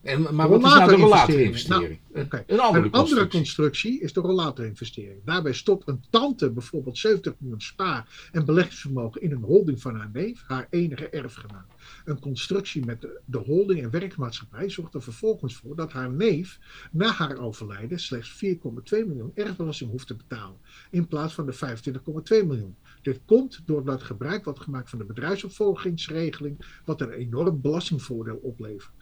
En, 0.02 0.36
maar 0.36 0.50
wat 0.50 0.64
is 0.64 0.74
nou 0.74 0.90
de 0.90 0.96
Rollatorinvestering. 0.96 2.00
Nou, 2.14 2.28
een 2.30 2.30
andere 2.30 2.54
Een 2.54 2.60
andere 2.60 2.90
constructie. 2.90 3.40
constructie 3.40 4.00
is 4.00 4.14
de 4.14 4.20
rollatorinvestering. 4.20 5.22
Daarbij 5.26 5.54
stopt 5.54 5.88
een 5.88 6.04
tante 6.10 6.52
bijvoorbeeld 6.52 6.98
70 6.98 7.34
miljoen 7.38 7.62
spaar- 7.62 8.30
en 8.32 8.46
beleggingsvermogen 8.46 9.22
in 9.22 9.32
een 9.32 9.44
holding 9.44 9.82
van 9.82 9.96
haar 9.96 10.10
neef, 10.14 10.44
haar 10.48 10.68
enige 10.70 11.10
erfgenaam. 11.10 11.66
Een 12.06 12.20
constructie 12.20 12.86
met 12.86 13.02
de, 13.02 13.20
de 13.26 13.38
holding 13.38 13.82
en 13.84 13.90
werkmaatschappij 13.90 14.70
zorgt 14.70 14.94
er 14.94 15.02
vervolgens 15.02 15.56
voor 15.56 15.76
dat 15.76 15.92
haar 15.92 16.12
neef 16.12 16.60
na 16.92 17.12
haar 17.12 17.38
overlijden 17.38 18.00
slechts 18.00 18.44
4,2 18.46 18.50
miljoen 18.90 19.32
erfbelasting 19.36 19.92
hoeft 19.92 20.08
te 20.08 20.16
betalen, 20.16 20.58
in 20.92 21.08
plaats 21.08 21.34
van 21.34 21.46
de 21.46 21.54
25,2 21.54 22.48
miljoen. 22.48 22.76
Dit 23.02 23.20
komt 23.26 23.62
doordat 23.66 24.04
gebruik 24.04 24.44
wordt 24.44 24.60
gemaakt 24.60 24.90
van 24.90 25.00
de 25.00 25.06
bedrijfsopvolgingsregeling, 25.06 26.82
wat 26.86 27.02
een 27.02 27.12
enorm 27.12 27.62
belastingvoordeel 27.62 28.40
oplevert. 28.44 28.99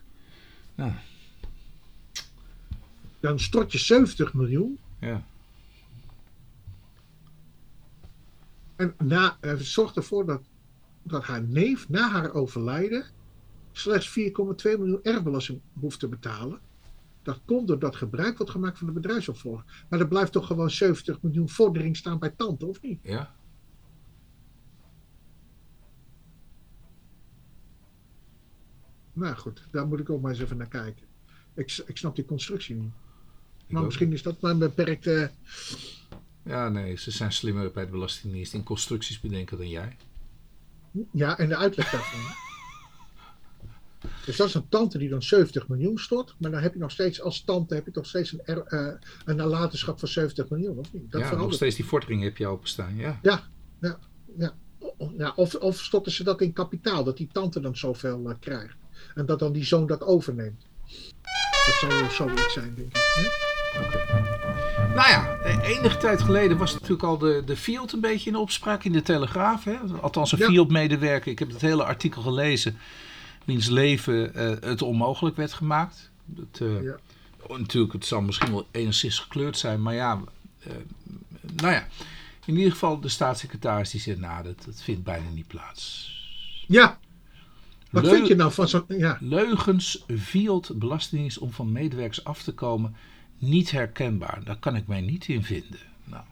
Ja. 0.78 1.00
Dan 3.20 3.40
stort 3.40 3.72
je 3.72 3.78
70 3.78 4.34
miljoen 4.34 4.80
Ja. 5.00 5.24
En 8.76 8.94
na, 9.04 9.38
eh, 9.40 9.56
zorgt 9.56 9.96
ervoor 9.96 10.26
dat, 10.26 10.42
dat 11.04 11.24
haar 11.24 11.44
neef 11.44 11.90
na 11.90 12.10
haar 12.10 12.34
overlijden 12.34 13.06
slechts 13.72 14.10
4,2 14.10 14.78
miljoen 14.78 15.04
erfbelasting 15.04 15.62
hoeft 15.80 16.00
te 16.00 16.08
betalen. 16.08 16.60
Dat 17.24 17.40
komt 17.46 17.68
doordat 17.68 17.96
gebruik 17.96 18.38
wordt 18.38 18.52
gemaakt 18.52 18.78
van 18.78 18.88
de 18.88 18.94
bedrijfsopvolger. 18.94 19.86
Maar 19.90 20.00
er 20.00 20.08
blijft 20.08 20.32
toch 20.32 20.48
gewoon 20.48 20.70
70 20.70 21.22
miljoen 21.22 21.50
vordering 21.50 21.98
staan 21.98 22.20
bij 22.20 22.30
tante, 22.30 22.66
of 22.66 22.82
niet? 22.82 23.00
ja. 23.04 23.36
Nou 29.18 29.36
goed, 29.36 29.62
daar 29.72 29.88
moet 29.88 30.00
ik 30.00 30.10
ook 30.10 30.22
maar 30.22 30.32
eens 30.32 30.40
even 30.42 30.58
naar 30.58 30.68
kijken. 30.68 31.06
Ik, 31.54 31.84
ik 31.86 31.98
snap 31.98 32.16
die 32.16 32.26
constructie 32.26 32.76
niet. 32.76 32.92
Maar 33.68 33.84
misschien 33.84 34.14
is 34.14 34.22
dat 34.24 34.42
maar 34.42 34.52
een 34.52 34.58
beperkte. 34.60 35.32
Ja, 36.44 36.70
nee, 36.70 36.96
ze 36.98 37.12
zijn 37.12 37.32
slimmer 37.32 37.72
bij 37.72 37.86
de 37.86 37.92
Belastingdienst 37.92 38.54
in 38.54 38.64
constructies 38.64 39.20
bedenken 39.20 39.58
dan 39.58 39.70
jij. 39.70 39.98
Ja, 41.12 41.38
en 41.38 41.50
de 41.50 41.56
uitleg 41.58 41.90
daarvan. 41.92 42.20
Dus 44.26 44.38
dat 44.38 44.48
is 44.48 44.54
een 44.54 44.70
tante 44.70 44.98
die 44.98 45.10
dan 45.10 45.24
70 45.24 45.68
miljoen 45.68 45.98
stort. 45.98 46.36
Maar 46.40 46.52
dan 46.52 46.62
heb 46.62 46.74
je 46.74 46.80
nog 46.80 46.92
steeds, 46.92 47.22
als 47.22 47.44
tante, 47.44 47.74
heb 47.76 47.86
je 47.86 47.92
toch 47.92 48.06
steeds 48.06 48.32
een, 48.32 48.42
er- 48.46 48.66
eh, 48.66 48.94
een 49.26 49.36
nalatenschap 49.36 50.00
van 50.00 50.08
70 50.08 50.50
miljoen, 50.50 50.78
of 50.78 50.94
niet? 50.94 51.12
Dat 51.12 51.22
ja, 51.22 51.36
nog 51.36 51.54
steeds 51.54 51.76
die 51.76 51.86
vordering 51.86 52.24
heb 52.24 52.38
je 52.38 52.48
openstaan. 52.48 52.96
Ja. 52.96 53.20
O- 54.80 54.94
o- 54.98 55.14
Ja, 55.18 55.34
of, 55.36 55.56
of 55.56 55.80
storten 55.80 56.12
ze 56.12 56.24
dat 56.24 56.42
in 56.42 56.54
kapitaal, 56.54 57.04
dat 57.04 57.18
die 57.18 57.30
tante 57.32 57.60
dan 57.60 57.78
zoveel 57.78 58.30
eh, 58.30 58.36
krijgt. 58.40 58.76
En 59.16 59.26
dat 59.26 59.40
dan 59.40 59.52
die 59.54 59.66
zoon 59.66 59.88
dat 59.88 60.04
overneemt. 60.04 60.66
Dat 61.66 61.76
zou 61.80 61.94
wel 62.02 62.10
zoiets 62.10 62.54
zijn, 62.54 62.74
denk 62.76 62.88
ik. 62.88 62.98
Hè? 63.16 63.46
Nou 64.96 65.10
ja, 65.10 65.38
eh, 65.38 65.78
enige 65.78 65.98
tijd 65.98 66.22
geleden 66.22 66.58
was 66.58 66.74
natuurlijk 66.74 67.04
al 67.04 67.18
de, 67.18 67.42
de 67.46 67.58
Field 67.58 67.92
een 67.94 68.00
beetje 68.02 68.30
in 68.30 68.36
opspraak 68.36 68.84
in 68.84 68.92
de 68.92 69.02
Telegraaf. 69.02 69.64
Hè? 69.64 69.78
Althans, 70.02 70.32
een 70.32 70.38
Ja. 70.38 70.48
Field-medewerker. 70.48 71.32
Ik 71.32 71.40
heb 71.40 71.50
het 71.50 71.62
hele 71.62 71.84
artikel 71.84 72.22
gelezen. 72.22 72.78
Wiens 73.46 73.68
leven 73.68 74.34
eh, 74.36 74.70
het 74.70 74.82
onmogelijk 74.82 75.36
werd 75.36 75.54
gemaakt. 75.54 76.10
Dat, 76.26 76.62
eh, 76.62 76.84
Ja. 76.84 76.96
Natuurlijk, 77.58 77.94
het 77.94 78.06
zal 78.06 78.22
misschien 78.22 78.52
wel 78.52 78.68
enigszins 78.72 79.20
gekleurd 79.20 79.58
zijn. 79.58 79.82
Maar 79.82 79.94
ja, 79.94 80.22
eh, 80.64 80.72
nou 81.56 81.74
ja. 81.74 81.88
In 82.46 82.56
ieder 82.58 82.72
geval, 82.72 83.00
de 83.00 83.10
staatssecretaris 83.10 83.90
die 83.90 84.02
zegt, 84.02 84.20
nou, 84.20 84.44
dat, 84.44 84.64
dat 84.66 84.82
vindt 84.82 85.04
bijna 85.04 85.30
niet 85.30 85.48
plaats. 85.48 86.12
Ja, 86.68 87.00
wat 87.92 88.04
Leu- 88.04 88.16
vind 88.16 88.28
je 88.28 88.36
nou 88.36 88.52
van 88.52 88.68
zo'n. 88.68 88.84
Ja, 88.88 89.18
Leugens 89.22 90.04
Field 90.20 90.72
Belastingdienst 90.80 91.38
om 91.38 91.52
van 91.52 91.72
medewerkers 91.72 92.24
af 92.24 92.44
te 92.44 92.54
komen 92.54 92.96
niet 93.38 93.72
herkenbaar. 93.72 94.44
Daar 94.44 94.60
kan 94.60 94.76
ik 94.76 94.88
mij 94.88 95.02
niet 95.02 95.28
in 95.28 95.44
vinden. 95.44 95.80
Nou, 96.04 96.24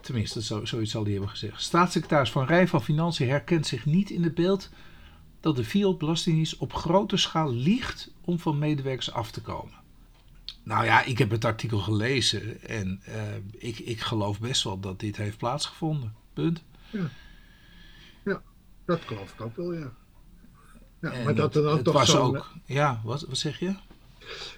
tenminste, 0.00 0.42
zo, 0.42 0.64
zoiets 0.64 0.90
zal 0.90 1.02
hij 1.02 1.12
hebben 1.12 1.30
gezegd. 1.30 1.62
Staatssecretaris 1.62 2.30
Van 2.30 2.46
Rij 2.46 2.68
van 2.68 2.82
Financiën 2.82 3.28
herkent 3.28 3.66
zich 3.66 3.86
niet 3.86 4.10
in 4.10 4.22
het 4.22 4.34
beeld 4.34 4.70
dat 5.40 5.56
de 5.56 5.64
Field 5.64 5.98
Belastingdienst 5.98 6.56
op 6.56 6.74
grote 6.74 7.16
schaal 7.16 7.52
liegt 7.52 8.10
om 8.24 8.38
van 8.38 8.58
medewerkers 8.58 9.12
af 9.12 9.30
te 9.30 9.40
komen. 9.40 9.74
Nou 10.62 10.84
ja, 10.84 11.02
ik 11.04 11.18
heb 11.18 11.30
het 11.30 11.44
artikel 11.44 11.78
gelezen 11.78 12.62
en 12.62 13.00
eh, 13.04 13.36
ik, 13.58 13.78
ik 13.78 14.00
geloof 14.00 14.40
best 14.40 14.62
wel 14.64 14.80
dat 14.80 15.00
dit 15.00 15.16
heeft 15.16 15.38
plaatsgevonden. 15.38 16.14
Punt. 16.32 16.64
dat 18.84 19.00
geloof 19.00 19.32
ik 19.32 19.40
ook 19.40 19.56
wel, 19.56 19.72
ja. 19.72 19.92
Ja 21.00 21.12
En 21.12 21.24
maar 21.24 21.34
dat 21.34 21.52
dan 21.52 21.66
het 21.76 21.84
toch 21.84 21.94
was 21.94 22.10
zo'n- 22.10 22.36
ook. 22.36 22.50
Ja, 22.64 23.00
wat, 23.04 23.20
wat 23.28 23.38
zeg 23.38 23.58
je? 23.58 23.74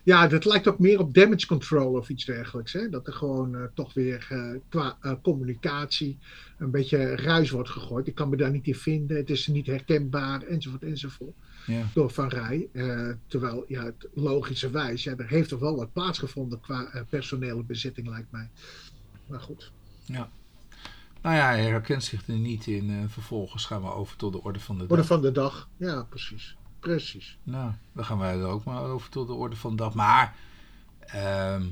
Ja, 0.03 0.27
dat 0.29 0.45
lijkt 0.45 0.69
ook 0.69 0.79
meer 0.79 0.99
op 0.99 1.15
damage 1.15 1.47
control 1.47 1.93
of 1.93 2.09
iets 2.09 2.25
dergelijks. 2.25 2.73
Hè? 2.73 2.89
Dat 2.89 3.07
er 3.07 3.13
gewoon 3.13 3.55
eh, 3.57 3.63
toch 3.75 3.95
weer 3.95 4.27
eh, 4.31 4.51
qua 4.69 4.97
eh, 5.01 5.13
communicatie 5.23 6.19
een 6.59 6.71
beetje 6.71 7.17
ruis 7.17 7.51
wordt 7.51 7.69
gegooid. 7.69 8.07
Ik 8.07 8.15
kan 8.15 8.29
me 8.29 8.37
daar 8.37 8.51
niet 8.51 8.67
in 8.67 8.75
vinden. 8.75 9.17
Het 9.17 9.31
is 9.31 9.47
niet 9.47 9.67
herkenbaar, 9.67 10.43
enzovoort, 10.43 10.83
enzovoort. 10.83 11.35
Ja. 11.67 11.87
Door 11.95 12.11
Van 12.11 12.29
Rij. 12.29 12.69
Eh, 12.73 13.09
terwijl, 13.27 13.65
ja, 13.69 13.85
het 13.85 14.09
logischerwijs, 14.15 15.03
ja, 15.05 15.15
er 15.17 15.29
heeft 15.29 15.49
toch 15.49 15.61
wel 15.61 15.77
wat 15.77 15.93
plaatsgevonden 15.93 16.61
qua 16.61 16.89
eh, 16.93 17.03
personele 17.09 17.63
bezetting, 17.63 18.09
lijkt 18.09 18.31
mij. 18.31 18.49
Maar 19.27 19.41
goed. 19.41 19.71
Nou 21.23 21.37
ja, 21.37 21.47
hij 21.47 21.63
herkent 21.65 22.05
zich 22.05 22.27
er 22.29 22.35
niet 22.35 22.67
in. 22.67 22.91
En 22.91 23.11
vervolgens 23.11 23.65
gaan 23.65 23.83
we 23.83 23.93
over 23.93 24.17
tot 24.17 24.33
de 24.33 24.43
orde 24.43 24.61
van 24.61 24.77
de 24.77 24.83
Orde 24.83 24.97
dag. 24.97 25.07
van 25.07 25.21
de 25.21 25.33
dag. 25.33 25.69
Ja, 25.77 26.03
precies. 26.03 26.57
Precies. 26.81 27.39
Nou, 27.43 27.73
dan 27.95 28.05
gaan 28.05 28.19
wij 28.19 28.39
er 28.39 28.45
ook 28.47 28.65
maar 28.65 28.83
over 28.83 29.11
tot 29.11 29.27
de 29.27 29.33
orde 29.33 29.57
van 29.57 29.71
de 29.71 29.77
dag. 29.77 29.95
Maar 29.95 30.37
ehm, 31.01 31.63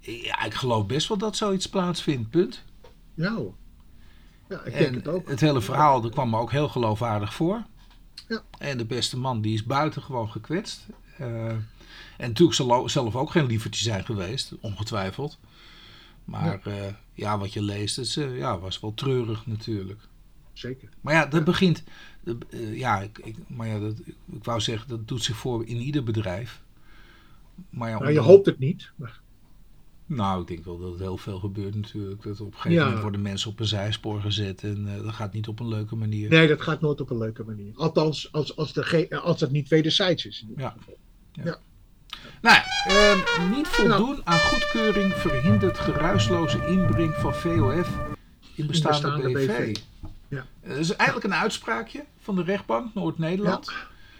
ja, 0.00 0.42
ik 0.44 0.54
geloof 0.54 0.86
best 0.86 1.08
wel 1.08 1.18
dat 1.18 1.36
zoiets 1.36 1.68
plaatsvindt, 1.68 2.30
punt. 2.30 2.64
Ja 3.14 3.34
hoor. 3.34 3.54
Ja, 4.48 4.62
ik 4.64 4.72
denk 4.72 4.86
En 4.86 4.94
het 4.94 5.08
ook. 5.08 5.28
het 5.28 5.40
hele 5.40 5.60
verhaal 5.60 6.00
dat 6.00 6.12
kwam 6.12 6.30
me 6.30 6.38
ook 6.38 6.50
heel 6.50 6.68
geloofwaardig 6.68 7.34
voor. 7.34 7.62
Ja. 8.28 8.42
En 8.58 8.78
de 8.78 8.84
beste 8.84 9.18
man 9.18 9.40
die 9.40 9.54
is 9.54 9.64
buitengewoon 9.64 10.30
gekwetst. 10.30 10.86
Eh, 11.18 11.48
en 11.48 11.66
natuurlijk 12.16 12.56
zal 12.56 12.88
zelf 12.88 13.16
ook 13.16 13.30
geen 13.30 13.46
lievertje 13.46 13.82
zijn 13.82 14.04
geweest, 14.04 14.52
ongetwijfeld. 14.60 15.38
Maar 16.28 16.60
ja, 16.70 17.00
ja 17.14 17.38
wat 17.38 17.52
je 17.52 17.62
leest, 17.62 17.98
is, 17.98 18.16
eh, 18.16 18.36
ja, 18.36 18.58
was 18.58 18.80
wel 18.80 18.94
treurig 18.94 19.46
natuurlijk. 19.46 20.00
Zeker. 20.52 20.88
Maar 21.00 21.14
ja, 21.14 21.26
dat 21.26 21.44
begint. 21.44 21.84
eh, 22.50 22.78
ja, 22.78 23.00
ik, 23.00 23.18
ik, 23.18 23.36
maar 23.46 23.66
ja, 23.68 23.78
dat, 23.78 23.98
ik, 23.98 24.14
ik 24.32 24.44
wou 24.44 24.60
zeggen, 24.60 24.88
dat 24.88 25.08
doet 25.08 25.24
zich 25.24 25.36
voor 25.36 25.66
in 25.66 25.76
ieder 25.76 26.02
bedrijf. 26.04 26.62
Maar 27.70 27.90
ja, 27.90 27.98
Nou, 27.98 28.12
je 28.12 28.18
hoopt 28.18 28.46
het 28.46 28.58
niet. 28.58 28.90
Maar 28.96 29.20
Nou, 30.06 30.40
ik 30.40 30.46
denk 30.46 30.64
wel 30.64 30.78
dat 30.78 30.90
het 30.90 31.00
heel 31.00 31.16
veel 31.16 31.38
gebeurt 31.38 31.74
natuurlijk. 31.74 32.22
Dat 32.22 32.40
op 32.40 32.46
een 32.46 32.52
gegeven 32.52 32.76
Ja. 32.78 32.84
moment 32.84 33.02
worden 33.02 33.22
mensen 33.22 33.50
op 33.50 33.60
een 33.60 33.66
zijspoor 33.66 34.20
gezet. 34.20 34.62
En 34.62 34.94
eh, 34.94 35.02
dat 35.02 35.14
gaat 35.14 35.32
niet 35.32 35.48
op 35.48 35.60
een 35.60 35.68
leuke 35.68 35.96
manier. 35.96 36.28
Nee, 36.30 36.48
dat 36.48 36.60
gaat 36.60 36.80
nooit 36.80 37.00
op 37.00 37.10
een 37.10 37.18
leuke 37.18 37.44
manier. 37.44 37.72
Althans, 37.74 38.32
als, 38.32 38.56
als, 38.56 38.72
de 38.72 39.20
als 39.22 39.40
het 39.40 39.50
niet 39.50 39.68
wederzijds 39.68 40.26
is. 40.26 40.44
in 40.48 40.54
Ja. 40.56 40.74
geval. 40.78 40.98
Nou, 42.42 42.56
ja, 42.56 42.64
ehm, 42.86 43.50
niet 43.50 43.66
voldoen 43.68 44.20
aan 44.24 44.38
goedkeuring 44.38 45.12
verhindert 45.14 45.78
geruisloze 45.78 46.66
inbreng 46.66 47.14
van 47.14 47.34
VOF 47.34 47.88
in 48.54 48.66
bestaande, 48.66 48.66
bestaande 48.66 49.30
BV. 49.32 49.46
BV. 49.72 49.76
Ja. 50.28 50.46
Eh, 50.62 50.68
Dat 50.68 50.78
is 50.78 50.96
eigenlijk 50.96 51.32
een 51.32 51.40
uitspraakje 51.40 52.04
van 52.20 52.36
de 52.36 52.42
rechtbank 52.42 52.94
Noord-Nederland. 52.94 53.72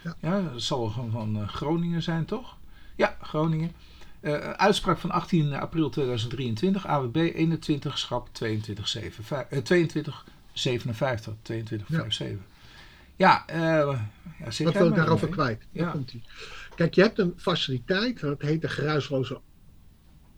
Ja. 0.02 0.14
Ja, 0.20 0.40
dat 0.40 0.62
zal 0.62 0.90
van, 0.90 1.10
van 1.10 1.36
eh, 1.40 1.48
Groningen 1.48 2.02
zijn, 2.02 2.24
toch? 2.24 2.56
Ja, 2.96 3.16
Groningen. 3.22 3.72
Eh, 4.20 4.34
uitspraak 4.50 4.98
van 4.98 5.10
18 5.10 5.52
april 5.54 5.90
2023, 5.90 6.86
AWB 6.86 7.16
21 7.16 7.98
schap 7.98 8.28
2257, 8.32 9.48
eh, 9.58 9.62
2257, 9.62 11.32
2257. 11.42 12.46
Ja, 13.16 13.42
eh 13.46 13.58
ja 14.38 14.50
zeg 14.50 14.66
Wat 14.66 14.76
wil 14.76 14.86
ik 14.88 14.94
daarover 14.94 15.26
mee. 15.26 15.34
kwijt? 15.36 15.62
Daar 15.72 15.84
Ja. 15.86 15.90
komt 15.90 16.12
ie. 16.12 16.22
Kijk, 16.78 16.94
je 16.94 17.02
hebt 17.02 17.18
een 17.18 17.32
faciliteit, 17.36 18.20
dat 18.20 18.42
heet 18.42 18.60
de 18.60 18.68
geruisloze 18.68 19.40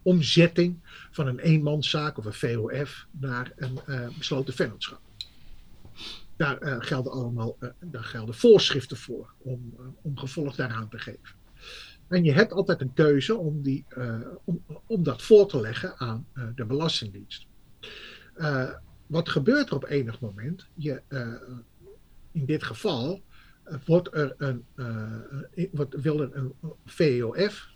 omzetting 0.02 0.78
van 1.10 1.26
een 1.26 1.38
eenmanszaak 1.38 2.18
of 2.18 2.24
een 2.24 2.32
VOF 2.32 3.06
naar 3.10 3.52
een 3.56 3.80
eh, 3.86 4.08
besloten 4.18 4.54
vennootschap. 4.54 5.00
Daar, 6.36 6.58
eh, 6.58 6.76
gelden 6.78 7.12
allemaal 7.12 7.56
eh, 7.58 7.68
daar 7.80 8.04
gelden 8.04 8.34
voorschriften 8.34 8.96
voor 8.96 9.32
om, 9.38 9.74
om 10.02 10.18
gevolg 10.18 10.54
daaraan 10.54 10.88
te 10.88 10.98
geven. 10.98 11.36
En 12.08 12.24
je 12.24 12.32
hebt 12.32 12.52
altijd 12.52 12.80
een 12.80 12.92
keuze 12.92 13.36
om, 13.36 13.62
die, 13.62 13.84
om, 14.44 14.64
om 14.86 15.02
dat 15.02 15.22
voor 15.22 15.48
te 15.48 15.60
leggen 15.60 15.98
aan 15.98 16.26
de 16.54 16.64
Belastingdienst. 16.64 17.46
Wat 19.06 19.28
gebeurt 19.28 19.68
er 19.68 19.74
op 19.74 19.84
enig 19.84 20.20
moment? 20.20 20.66
Je, 20.74 21.02
in 22.32 22.44
dit 22.44 22.62
geval 22.62 23.22
wordt 23.84 24.14
er 24.14 24.34
een, 24.38 24.64
eh, 24.74 25.66
wordt, 25.72 26.00
wil 26.00 26.20
er 26.20 26.30
een 26.32 26.52
VOF 26.84 27.68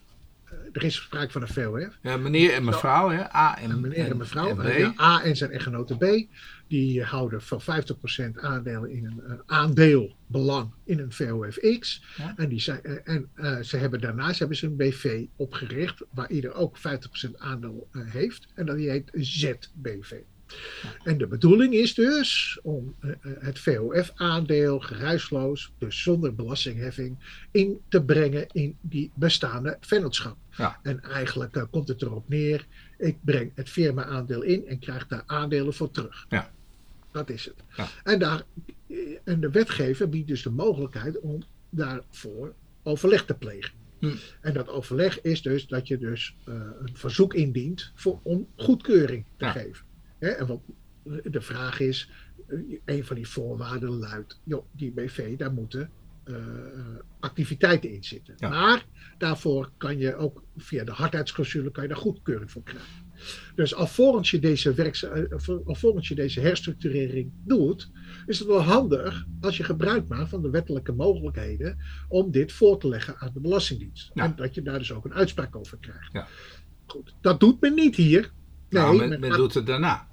er 0.72 0.84
is 0.84 0.94
sprake 0.94 1.32
van 1.32 1.42
een 1.42 1.48
VOF. 1.48 1.98
Ja, 2.02 2.16
meneer 2.16 2.52
en 2.52 2.64
mevrouw, 2.64 3.08
hè? 3.10 3.34
A 3.34 3.58
en, 3.58 3.70
En 3.70 3.80
meneer 3.80 4.10
en 4.10 4.16
mevrouw, 4.16 4.48
en 4.48 4.60
eh, 4.60 4.78
ja, 4.78 4.94
A 5.00 5.22
en 5.22 5.36
zijn 5.36 5.50
echtgenote 5.50 5.96
B, 5.96 6.26
die 6.68 7.02
houden 7.02 7.42
van 7.42 7.60
50% 7.60 7.64
aandeel 8.34 8.84
in 8.84 9.04
een 9.04 9.20
eh, 9.20 9.38
aandeel, 9.46 10.16
belang 10.26 10.72
in 10.84 10.98
een 10.98 11.12
VOFX. 11.12 12.04
Ja. 12.16 12.34
En, 12.36 12.48
die 12.48 12.60
zijn, 12.60 12.82
eh, 12.82 12.94
en 13.04 13.28
eh, 13.34 13.60
ze 13.60 13.76
hebben 13.76 14.00
daarnaast 14.00 14.38
hebben 14.38 14.56
ze 14.56 14.66
een 14.66 14.76
BV 14.76 15.24
opgericht, 15.36 16.02
waar 16.10 16.30
ieder 16.30 16.54
ook 16.54 16.78
50% 16.78 16.80
aandeel 17.38 17.88
eh, 17.92 18.02
heeft. 18.04 18.46
En 18.54 18.66
dat 18.66 18.76
die 18.76 18.90
heet 18.90 19.10
ZBV. 19.12 20.12
En 21.04 21.18
de 21.18 21.26
bedoeling 21.26 21.74
is 21.74 21.94
dus 21.94 22.58
om 22.62 22.94
eh, 23.00 23.10
eh, 23.10 23.16
het 23.22 23.58
VOF-aandeel 23.58 24.80
geruisloos, 24.80 25.72
dus 25.78 26.02
zonder 26.02 26.34
belastingheffing, 26.34 27.18
in 27.50 27.80
te 27.88 28.02
brengen 28.04 28.46
in 28.52 28.76
die 28.80 29.10
bestaande 29.14 29.76
vennootschap. 29.80 30.36
Ja. 30.50 30.78
En 30.82 31.02
eigenlijk 31.02 31.56
eh, 31.56 31.62
komt 31.70 31.88
het 31.88 32.02
erop 32.02 32.28
neer, 32.28 32.66
ik 32.98 33.16
breng 33.20 33.50
het 33.54 33.68
firma-aandeel 33.68 34.42
in 34.42 34.66
en 34.66 34.78
krijg 34.78 35.06
daar 35.06 35.22
aandelen 35.26 35.74
voor 35.74 35.90
terug. 35.90 36.26
Ja. 36.28 36.52
Dat 37.12 37.30
is 37.30 37.44
het. 37.44 37.54
Ja. 37.76 37.88
En, 38.04 38.18
daar, 38.18 38.42
en 39.24 39.40
de 39.40 39.50
wetgever 39.50 40.08
biedt 40.08 40.28
dus 40.28 40.42
de 40.42 40.50
mogelijkheid 40.50 41.20
om 41.20 41.42
daarvoor 41.70 42.54
overleg 42.82 43.24
te 43.24 43.34
plegen. 43.34 43.72
Hm. 43.98 44.14
En 44.40 44.54
dat 44.54 44.68
overleg 44.68 45.20
is 45.20 45.42
dus 45.42 45.66
dat 45.66 45.88
je 45.88 45.98
dus 45.98 46.36
een 46.44 46.90
verzoek 46.92 47.34
indient 47.34 47.92
voor, 47.94 48.20
om 48.22 48.48
goedkeuring 48.56 49.24
te 49.36 49.44
Ja. 49.44 49.50
geven. 49.50 49.84
Hè, 50.24 50.30
en 50.30 50.46
wat 50.46 50.60
de 51.24 51.40
vraag 51.40 51.80
is, 51.80 52.10
eh, 52.46 52.58
een 52.84 53.04
van 53.04 53.16
die 53.16 53.28
voorwaarden 53.28 53.90
luidt, 53.90 54.40
joh, 54.44 54.64
die 54.72 54.92
BV, 54.92 55.36
daar 55.36 55.52
moeten 55.52 55.90
eh, 56.24 56.34
activiteiten 57.20 57.90
in 57.90 58.04
zitten. 58.04 58.34
Ja. 58.38 58.48
Maar 58.48 58.86
daarvoor 59.18 59.70
kan 59.76 59.98
je 59.98 60.16
ook 60.16 60.42
via 60.56 60.84
de 60.84 60.90
hardheidsclausule 60.92 61.70
kan 61.70 61.82
je 61.82 61.88
daar 61.88 61.98
goedkeuring 61.98 62.50
voor 62.50 62.62
krijgen. 62.62 63.02
Dus 63.54 63.74
alvorens 63.74 64.30
je 64.30 64.38
deze, 64.38 64.74
werks, 64.74 65.02
eh, 65.02 65.22
alvorens 65.64 66.08
je 66.08 66.14
deze 66.14 66.40
herstructurering 66.40 67.30
doet, 67.44 67.90
is 68.26 68.38
het 68.38 68.48
wel 68.48 68.62
handig 68.62 69.26
als 69.40 69.56
je 69.56 69.64
gebruik 69.64 70.08
maakt 70.08 70.28
van 70.28 70.42
de 70.42 70.50
wettelijke 70.50 70.92
mogelijkheden 70.92 71.78
om 72.08 72.30
dit 72.30 72.52
voor 72.52 72.78
te 72.78 72.88
leggen 72.88 73.16
aan 73.18 73.30
de 73.34 73.40
Belastingdienst. 73.40 74.10
Ja. 74.14 74.24
En 74.24 74.36
dat 74.36 74.54
je 74.54 74.62
daar 74.62 74.78
dus 74.78 74.92
ook 74.92 75.04
een 75.04 75.14
uitspraak 75.14 75.56
over 75.56 75.78
krijgt. 75.80 76.12
Ja. 76.12 76.26
Goed, 76.86 77.14
dat 77.20 77.40
doet 77.40 77.60
men 77.60 77.74
niet 77.74 77.96
hier. 77.96 78.20
Nee, 78.20 78.82
Nou, 78.82 78.96
men, 78.96 79.08
men 79.08 79.20
men 79.20 79.30
gaat- 79.30 79.38
doet 79.38 79.54
het 79.54 79.66
daarna. 79.66 80.08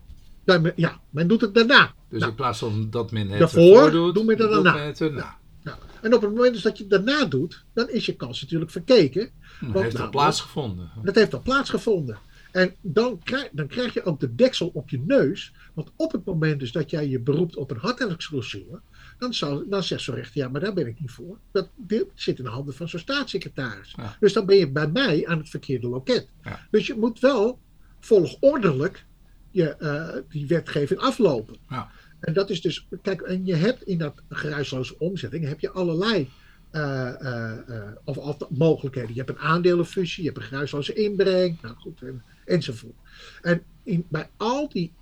Ja, 0.45 0.57
men- 0.59 0.73
ja, 0.75 0.99
men 1.09 1.27
doet 1.27 1.41
het 1.41 1.53
daarna. 1.53 1.93
Dus 2.09 2.19
Nou. 2.19 2.31
in 2.31 2.37
plaats 2.37 2.59
van 2.59 2.87
dat 2.89 3.11
men 3.11 3.29
het 3.29 3.39
Daarvoor 3.39 3.61
ervoor 3.61 3.91
doet, 3.91 4.13
doen 4.15 4.25
we 4.25 4.31
het 4.33 4.41
doet 4.41 4.51
daarna. 4.51 4.73
men 4.73 4.85
het 4.85 5.01
erna. 5.01 5.37
Ja. 5.63 5.77
En 6.01 6.13
op 6.13 6.21
het 6.21 6.31
moment 6.33 6.53
dus 6.53 6.61
dat 6.61 6.77
je 6.77 6.83
het 6.83 6.91
daarna 7.05 7.25
doet, 7.25 7.65
dan 7.73 7.89
is 7.89 8.05
je 8.05 8.15
kans 8.15 8.41
natuurlijk 8.41 8.71
verkeken. 8.71 9.21
Dat 9.21 9.69
Want 9.71 9.83
heeft 9.83 9.93
al 9.95 9.99
nou, 9.99 10.11
plaatsgevonden. 10.11 10.91
Dat 11.03 11.15
heeft 11.15 11.33
al 11.33 11.41
plaatsgevonden. 11.41 12.17
En 12.51 12.75
dan 12.81 13.19
krijg, 13.23 13.49
dan 13.51 13.67
krijg 13.67 13.93
je 13.93 14.03
ook 14.03 14.19
de 14.19 14.35
deksel 14.35 14.71
op 14.73 14.89
je 14.89 14.99
neus. 15.05 15.53
Want 15.73 15.91
op 15.95 16.11
het 16.11 16.25
moment 16.25 16.59
dus 16.59 16.71
dat 16.71 16.89
jij 16.89 17.07
je 17.09 17.19
beroept 17.19 17.55
op 17.55 17.71
een 17.71 17.77
hardheidsclausule, 17.77 18.81
dan, 19.17 19.33
dan 19.69 19.83
zegt 19.83 20.01
zo'n 20.01 20.15
rechter, 20.15 20.41
ja, 20.41 20.47
maar 20.49 20.61
daar 20.61 20.73
ben 20.73 20.87
ik 20.87 20.99
niet 20.99 21.11
voor. 21.11 21.37
Dat 21.51 21.69
zit 22.13 22.37
in 22.37 22.43
de 22.43 22.49
handen 22.49 22.73
van 22.73 22.89
zo'n 22.89 22.99
staatssecretaris. 22.99 23.93
Ja. 23.97 24.15
Dus 24.19 24.33
dan 24.33 24.45
ben 24.45 24.55
je 24.57 24.71
bij 24.71 24.87
mij 24.87 25.27
aan 25.27 25.37
het 25.37 25.49
verkeerde 25.49 25.87
loket. 25.87 26.27
Ja. 26.43 26.67
Dus 26.71 26.87
je 26.87 26.95
moet 26.97 27.19
wel 27.19 27.59
volgordelijk 27.99 29.05
je, 29.51 29.75
eh, 29.75 30.15
die 30.29 30.47
wetgeving 30.47 30.99
aflopen. 30.99 31.57
Ja. 31.69 31.91
En 32.19 32.33
dat 32.33 32.49
is 32.49 32.61
dus, 32.61 32.87
kijk, 33.01 33.21
en 33.21 33.45
je 33.45 33.55
hebt 33.55 33.83
in 33.83 33.97
dat 33.97 34.21
geruisloze 34.29 34.99
omzetting, 34.99 35.47
heb 35.47 35.59
je 35.59 35.71
allerlei 35.71 36.29
eh, 36.71 37.49
eh, 37.49 37.91
of, 38.03 38.17
of 38.17 38.37
mogelijkheden. 38.49 39.09
Je 39.09 39.21
hebt 39.21 39.29
een 39.29 39.45
aandelenfusie, 39.45 40.23
je 40.23 40.29
hebt 40.29 40.41
een 40.41 40.47
geruisloze 40.47 40.93
inbreng, 40.93 41.61
nou 41.61 41.75
goed, 41.75 42.01
en, 42.01 42.23
enzovoort. 42.45 42.95
En 43.41 43.63
in, 43.83 44.05
bij 44.09 44.29
al 44.37 44.69
die 44.69 44.93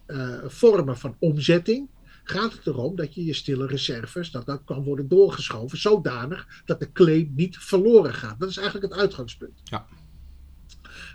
vormen 0.47 0.97
van 0.97 1.15
omzetting 1.19 1.87
gaat 2.23 2.53
het 2.53 2.67
erom 2.67 2.95
dat 2.95 3.15
je 3.15 3.25
je 3.25 3.33
stille 3.33 3.67
reserves, 3.67 4.31
dat 4.31 4.45
dat 4.45 4.61
kan 4.65 4.83
worden 4.83 5.07
doorgeschoven, 5.07 5.77
zodanig 5.77 6.61
dat 6.65 6.79
de 6.79 6.91
claim 6.91 7.33
niet 7.35 7.57
verloren 7.57 8.13
gaat. 8.13 8.39
Dat 8.39 8.49
is 8.49 8.57
eigenlijk 8.57 8.93
het 8.93 9.01
uitgangspunt. 9.01 9.61
Ja. 9.63 9.85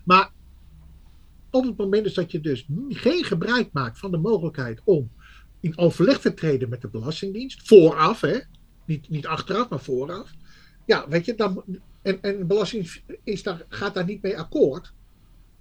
Maar 0.05 0.31
op 1.55 1.65
het 1.65 1.77
moment 1.77 2.15
dat 2.15 2.31
je 2.31 2.41
dus 2.41 2.67
geen 2.89 3.25
gebruik 3.25 3.69
maakt 3.73 3.99
van 3.99 4.11
de 4.11 4.17
mogelijkheid 4.17 4.81
om 4.85 5.11
in 5.61 5.79
overleg 5.79 6.21
te 6.21 6.35
treden 6.35 6.69
met 6.69 6.81
de 6.81 6.89
Belastingdienst, 6.89 7.67
vooraf, 7.69 8.21
hè? 8.21 8.39
Niet, 8.87 9.09
niet 9.09 9.27
achteraf, 9.27 9.69
maar 9.69 9.81
vooraf. 9.81 10.31
Ja, 10.87 11.09
weet 11.09 11.25
je, 11.25 11.35
dan, 11.35 11.65
en, 12.03 12.23
en 12.23 12.39
de 12.39 12.45
Belastingdienst 12.45 13.03
is 13.25 13.43
daar, 13.43 13.65
gaat 13.69 13.95
daar 13.95 14.05
niet 14.05 14.23
mee 14.23 14.39
akkoord. 14.39 14.93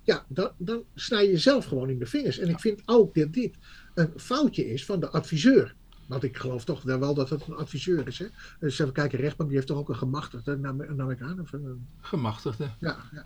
Ja, 0.03 0.25
dan, 0.27 0.51
dan 0.57 0.83
snij 0.95 1.29
je 1.29 1.37
zelf 1.37 1.65
gewoon 1.65 1.89
in 1.89 1.99
de 1.99 2.05
vingers. 2.05 2.39
En 2.39 2.49
ik 2.49 2.59
vind 2.59 2.81
ook 2.85 3.15
dat 3.15 3.33
dit 3.33 3.55
een 3.93 4.11
foutje 4.15 4.65
is 4.73 4.85
van 4.85 4.99
de 4.99 5.09
adviseur. 5.09 5.75
Want 6.07 6.23
ik 6.23 6.37
geloof 6.37 6.63
toch 6.63 6.81
wel 6.81 7.13
dat 7.13 7.29
het 7.29 7.47
een 7.47 7.55
adviseur 7.55 8.07
is. 8.07 8.19
Hè? 8.19 8.25
Dus 8.59 8.79
even 8.79 8.93
kijken, 8.93 9.19
rechtbank 9.19 9.49
die 9.49 9.57
heeft 9.57 9.69
toch 9.69 9.79
ook 9.79 9.89
een 9.89 9.95
gemachtigde, 9.95 10.57
nam, 10.57 10.95
nam 10.95 11.09
ik 11.09 11.21
aan. 11.21 11.39
Of 11.39 11.53
een, 11.53 11.87
Gemachtigde. 12.01 12.69
ja, 12.79 12.97
ja, 13.11 13.25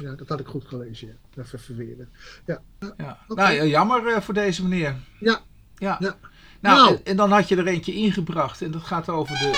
ja, 0.00 0.14
dat 0.14 0.28
had 0.28 0.40
ik 0.40 0.46
goed 0.46 0.64
gelezen. 0.68 1.18
Ja. 1.34 1.42
Even 1.42 1.60
verweerden. 1.60 2.08
Ja, 2.46 2.62
Ja. 2.96 3.18
Nou 3.28 3.52
ja, 3.52 3.64
jammer 3.64 4.06
eh, 4.06 4.20
voor 4.20 4.34
deze 4.34 4.62
meneer. 4.62 4.96
ja, 5.20 5.42
Ja. 5.78 5.96
ja. 5.98 5.98
Nou, 6.00 6.14
Nou. 6.60 6.94
En, 6.96 7.04
en 7.04 7.16
dan 7.16 7.30
had 7.32 7.48
je 7.48 7.56
er 7.56 7.66
eentje 7.66 7.94
ingebracht. 7.94 8.62
En 8.62 8.70
dat 8.70 8.82
gaat 8.82 9.08
over 9.08 9.34
de. 9.38 9.50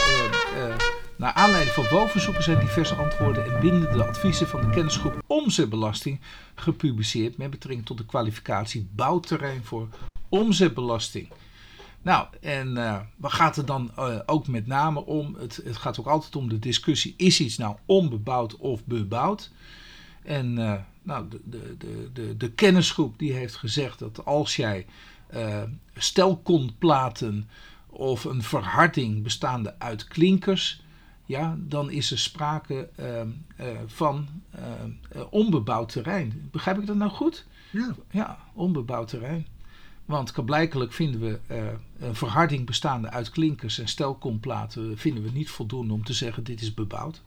eh, 0.54 0.68
eh, 0.68 0.76
naar 1.16 1.32
aanleiding 1.32 1.74
van 1.74 1.86
bovenzoeken 1.90 2.42
zijn 2.42 2.58
diverse 2.58 2.94
antwoorden 2.94 3.44
en 3.54 3.60
bindende 3.60 4.04
adviezen 4.04 4.46
van 4.46 4.60
de 4.60 4.70
kennisgroep 4.70 5.22
Omzetbelasting 5.26 6.20
gepubliceerd 6.54 7.36
met 7.36 7.50
betrekking 7.50 7.86
tot 7.86 7.98
de 7.98 8.06
kwalificatie 8.06 8.88
bouwterrein 8.94 9.64
voor 9.64 9.88
omzetbelasting. 10.28 11.28
Nou, 12.03 12.26
en 12.40 12.76
eh, 12.76 13.00
waar 13.16 13.30
gaat 13.30 13.57
het 13.57 13.66
dan 13.66 13.90
eh, 13.96 14.18
ook 14.26 14.46
met 14.46 14.66
name 14.66 15.05
om? 15.05 15.34
Het, 15.34 15.61
het 15.64 15.76
gaat 15.76 16.00
ook 16.00 16.07
altijd 16.07 16.36
om 16.36 16.48
de 16.48 16.59
discussie: 16.59 17.14
is 17.16 17.40
iets 17.40 17.57
nou 17.57 17.76
onbebouwd 17.86 18.57
of 18.57 18.84
bebouwd? 18.84 19.50
En 20.22 20.59
eh, 20.59 20.80
nou, 21.03 21.28
de, 21.28 21.40
de, 21.44 22.11
de, 22.12 22.36
de, 22.36 22.53
kennisgroep 22.53 23.18
die 23.18 23.32
heeft 23.32 23.55
gezegd 23.55 23.98
dat 23.98 24.24
als 24.24 24.57
jij 24.57 24.86
stelkontplaten 25.94 27.48
of 27.86 28.24
een 28.24 28.42
verharding 28.42 29.22
bestaande 29.22 29.74
uit 29.78 30.09
klinkers, 30.09 30.82
ja, 31.24 31.57
dan 31.59 31.90
is 31.90 32.11
er 32.11 32.18
sprake 32.18 32.88
eh, 32.96 33.20
eh, 33.20 33.26
van 33.86 34.28
eh, 34.50 34.62
eh, 35.11 35.22
onbebouwd 35.30 35.92
terrein. 35.92 36.48
Begrijp 36.50 36.78
ik 36.78 36.86
dat 36.86 36.96
nou 36.96 37.11
goed? 37.11 37.46
ja. 37.70 37.94
Ja, 38.11 38.38
onbebouwd 38.53 39.09
terrein. 39.09 39.46
Want 40.05 40.44
blijkelijk 40.44 40.92
vinden 40.92 41.20
we 41.20 41.38
eh, 41.46 41.64
een 41.98 42.14
verharding 42.14 42.66
bestaande 42.66 43.11
uit 43.11 43.30
klinkers 43.30 43.78
en 43.78 43.88
stelkontplaten 43.88 44.98
vinden 44.98 45.22
we 45.22 45.30
niet 45.30 45.50
voldoende 45.50 45.92
om 45.92 46.05
te 46.05 46.12
zeggen 46.12 46.44
dit 46.44 46.61
is 46.61 46.74
bebouwd. 46.74 47.22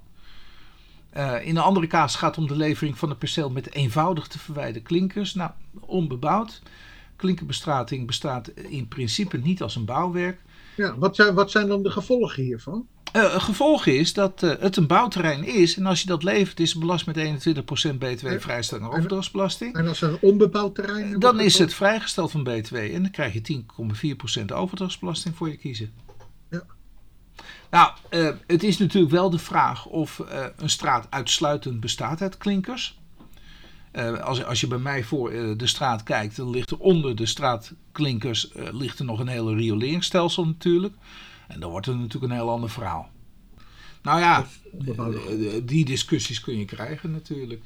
Eh, 1.09 1.45
in 1.45 1.55
een 1.55 1.63
andere 1.63 1.87
kaas 1.87 2.15
gaat 2.15 2.35
het 2.35 2.43
om 2.43 2.47
de 2.47 2.55
levering 2.55 2.97
van 2.97 3.09
een 3.09 3.17
perceel 3.17 3.49
met 3.49 3.73
eenvoudig 3.73 4.27
te 4.27 4.39
verwijderen 4.39 4.83
klinkers. 4.83 5.33
Nou, 5.33 5.51
onbebouwd. 5.79 6.61
Klinkerbestrating 7.15 8.07
bestaat 8.07 8.47
in 8.47 8.87
principe 8.87 9.37
niet 9.37 9.61
als 9.61 9.75
een 9.75 9.85
bouwwerk. 9.85 10.41
ja. 10.75 10.97
Wat, 10.97 11.15
zijn, 11.15 11.33
wat 11.33 11.51
zijn 11.51 11.67
dan 11.67 11.83
de 11.83 11.89
gevolgen 11.89 12.43
hiervan? 12.43 12.87
Eh, 13.15 13.33
het 13.33 13.41
gevolg 13.41 13.85
is 13.85 14.13
dat 14.13 14.43
eh, 14.43 14.51
het 14.59 14.77
een 14.77 14.87
bouwterrein 14.87 15.43
is. 15.43 15.77
En 15.77 15.85
als 15.85 16.01
je 16.01 16.07
dat 16.07 16.23
levert, 16.23 16.59
is 16.59 16.71
het 16.71 16.79
belast 16.79 17.05
met 17.05 17.17
21% 17.17 17.97
btw 17.97 18.27
vrijstelling 18.39 18.87
overdrachtsbelasting. 18.87 19.75
En 19.75 19.87
als 19.87 20.01
er 20.01 20.09
een 20.09 20.17
onbebouwd 20.21 20.75
terrein 20.75 21.07
wordt 21.07 21.21
Dan 21.21 21.39
is 21.39 21.57
het 21.57 21.73
vrijgesteld 21.73 22.31
van 22.31 22.43
BTW 22.43 22.75
en 22.75 23.01
dan 23.01 23.11
krijg 23.11 23.33
je 23.33 23.41
10,4% 23.41 24.45
overdrachtsbelasting 24.53 25.35
voor 25.35 25.49
je 25.49 25.57
kiezen. 25.57 25.93
Ja. 26.49 26.63
Nou, 27.69 27.91
eh, 28.09 28.29
het 28.47 28.63
is 28.63 28.77
natuurlijk 28.77 29.11
wel 29.11 29.29
de 29.29 29.39
vraag 29.39 29.85
of 29.85 30.21
een 30.57 30.69
straat 30.69 31.07
uitsluitend 31.09 31.79
bestaat 31.79 32.21
uit 32.21 32.37
klinkers. 32.37 32.99
Eh, 33.95 34.19
als, 34.19 34.43
als 34.43 34.61
je 34.61 34.67
bij 34.67 34.77
mij 34.77 35.03
voor 35.03 35.29
de 35.57 35.67
straat 35.67 36.03
kijkt, 36.03 36.35
dan 36.35 36.49
ligt 36.49 36.71
er 36.71 36.77
onder 36.77 37.15
de 37.15 37.25
straatklinkers 37.25 38.51
eh, 38.51 38.67
ligt 38.71 38.99
er 38.99 39.05
nog 39.05 39.19
een 39.19 39.27
hele 39.27 39.55
rioleringsstelsel 39.55 40.45
natuurlijk. 40.45 40.95
En 41.47 41.59
dan 41.59 41.69
wordt 41.71 41.85
het 41.85 41.97
natuurlijk 41.97 42.33
een 42.33 42.39
heel 42.39 42.49
ander 42.49 42.69
verhaal. 42.69 43.09
Nou 44.05 44.19
ja, 44.19 44.47
eh, 44.85 44.97
eh, 44.97 45.61
die 45.63 45.85
discussies 45.85 46.39
kun 46.39 46.57
je 46.57 46.65
krijgen 46.65 47.11
natuurlijk. 47.11 47.63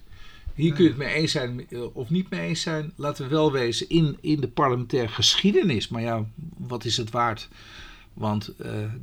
Hier 0.56 0.74
kun 0.74 0.84
je 0.84 0.90
het 0.90 0.98
mee 0.98 1.14
eens 1.14 1.32
zijn 1.32 1.70
eh, 1.70 1.96
of 1.96 2.10
niet 2.10 2.30
mee 2.30 2.48
eens 2.48 2.62
zijn. 2.62 2.94
Laten 2.96 3.24
we 3.24 3.30
wel 3.30 3.52
wezen, 3.52 3.90
in, 3.90 4.18
in 4.22 4.42
de 4.42 4.48
parlementaire 4.48 5.12
geschiedenis. 5.12 5.88
Maar 5.88 6.02
ja, 6.02 6.26
wat 6.58 6.86
is 6.86 6.98
het 6.98 7.12
waard? 7.12 7.48
Want 8.14 8.54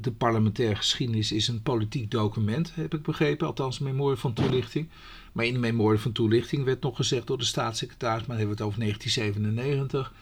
de 0.01 0.13
parlementaire 0.19 0.77
geschiedenis 0.77 1.33
is 1.33 1.49
een 1.49 1.63
politiek 1.63 2.11
document, 2.11 2.75
heb 2.75 2.95
ik 2.95 3.03
begrepen. 3.03 3.47
Althans, 3.47 3.79
een 3.79 3.85
memorie 3.85 4.19
van 4.19 4.33
toelichting. 4.33 4.89
Maar 5.33 5.45
in 5.45 5.53
de 5.53 5.59
memorie 5.59 6.01
van 6.01 6.13
toelichting 6.13 6.65
werd 6.65 6.83
nog 6.83 6.97
gezegd 6.97 7.27
door 7.27 7.39
de 7.39 7.45
staatssecretaris, 7.45 8.27
maar 8.27 8.37
dan 8.37 8.47
hebben 8.47 8.57
we 8.57 8.63
het 8.63 8.73
over 8.73 8.81
1997. 8.81 10.13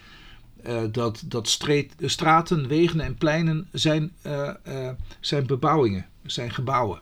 Eh, 0.64 0.82
dat, 0.90 1.22
dat 1.26 1.48
street, 1.48 1.94
straten, 1.98 2.68
wegen 2.68 3.00
en 3.00 3.14
pleinen 3.14 3.68
zijn, 3.72 4.12
eh, 4.22 4.54
eh, 4.62 4.94
zijn 5.20 5.46
bebouwingen, 5.46 6.06
zijn 6.22 6.50
gebouwen. 6.50 7.00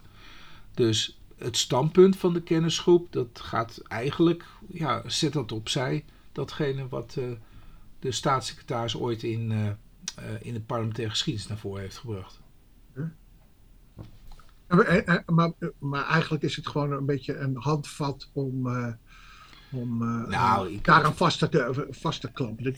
Dus 0.75 1.21
het 1.39 1.57
standpunt 1.57 2.17
van 2.17 2.33
de 2.33 2.43
kennisgroep, 2.43 3.13
dat 3.13 3.41
gaat 3.41 3.83
eigenlijk, 3.89 4.45
ja, 4.69 5.03
zet 5.07 5.33
dat 5.33 5.53
opzij, 5.53 6.05
datgene 6.33 6.89
wat 6.89 7.17
uh, 7.19 7.31
de 7.99 8.13
staatssecretaris 8.13 8.97
ooit 8.97 9.23
in, 9.23 9.51
uh, 9.51 9.69
in 10.41 10.55
de 10.55 10.61
parlementaire 10.61 11.13
geschiedenis 11.13 11.49
naar 11.49 11.59
voren 11.59 11.81
heeft 11.81 11.99
gebracht. 11.99 12.41
Maar, 15.27 15.53
maar, 15.79 16.07
eigenlijk 16.07 16.43
is 16.43 16.57
het 16.57 16.69
gewoon 16.69 16.93
een 16.93 17.07
beetje 17.07 17.37
een 17.37 17.57
handvat 17.57 18.31
om, 18.33 18.69
om 19.73 19.99
nou, 20.29 20.79
daaraan 20.83 21.17
vast 21.17 21.39
te, 21.39 21.87
vast 21.91 22.21
te 22.21 22.33
klampen. 22.33 22.75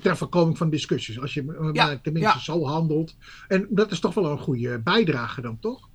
Ter 0.00 0.16
voorkoming 0.16 0.58
van 0.58 0.70
discussies. 0.70 1.20
Als 1.20 1.34
je 1.34 1.70
ja, 1.72 1.98
tenminste 2.02 2.40
zo 2.40 2.64
handelt. 2.64 3.16
En 3.48 3.66
dat 3.70 3.90
is 3.90 4.00
toch 4.00 4.14
wel 4.14 4.30
een 4.30 4.38
goede 4.38 4.78
bijdrage 4.78 5.40
dan, 5.40 5.58
toch? 5.60 5.88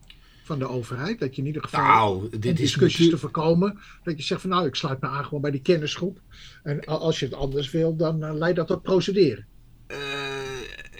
van 0.43 0.59
de 0.59 0.67
overheid. 0.67 1.19
Dat 1.19 1.35
je 1.35 1.41
in 1.41 1.47
ieder 1.47 1.63
geval 1.63 1.83
nou, 1.83 2.39
dit 2.39 2.57
discussies 2.57 3.09
te 3.09 3.17
voorkomen. 3.17 3.79
Dat 4.03 4.17
je 4.17 4.23
zegt 4.23 4.41
van 4.41 4.49
nou, 4.49 4.65
ik 4.65 4.75
sluit 4.75 5.01
me 5.01 5.07
aan 5.07 5.23
gewoon 5.23 5.41
bij 5.41 5.51
die 5.51 5.61
kennisgroep. 5.61 6.19
En 6.63 6.85
als 6.85 7.19
je 7.19 7.25
het 7.25 7.35
anders 7.35 7.71
wil, 7.71 7.95
dan 7.95 8.23
uh, 8.23 8.33
leidt 8.33 8.55
dat 8.55 8.67
tot 8.67 8.81
procederen. 8.81 9.45
Uh, 9.87 9.97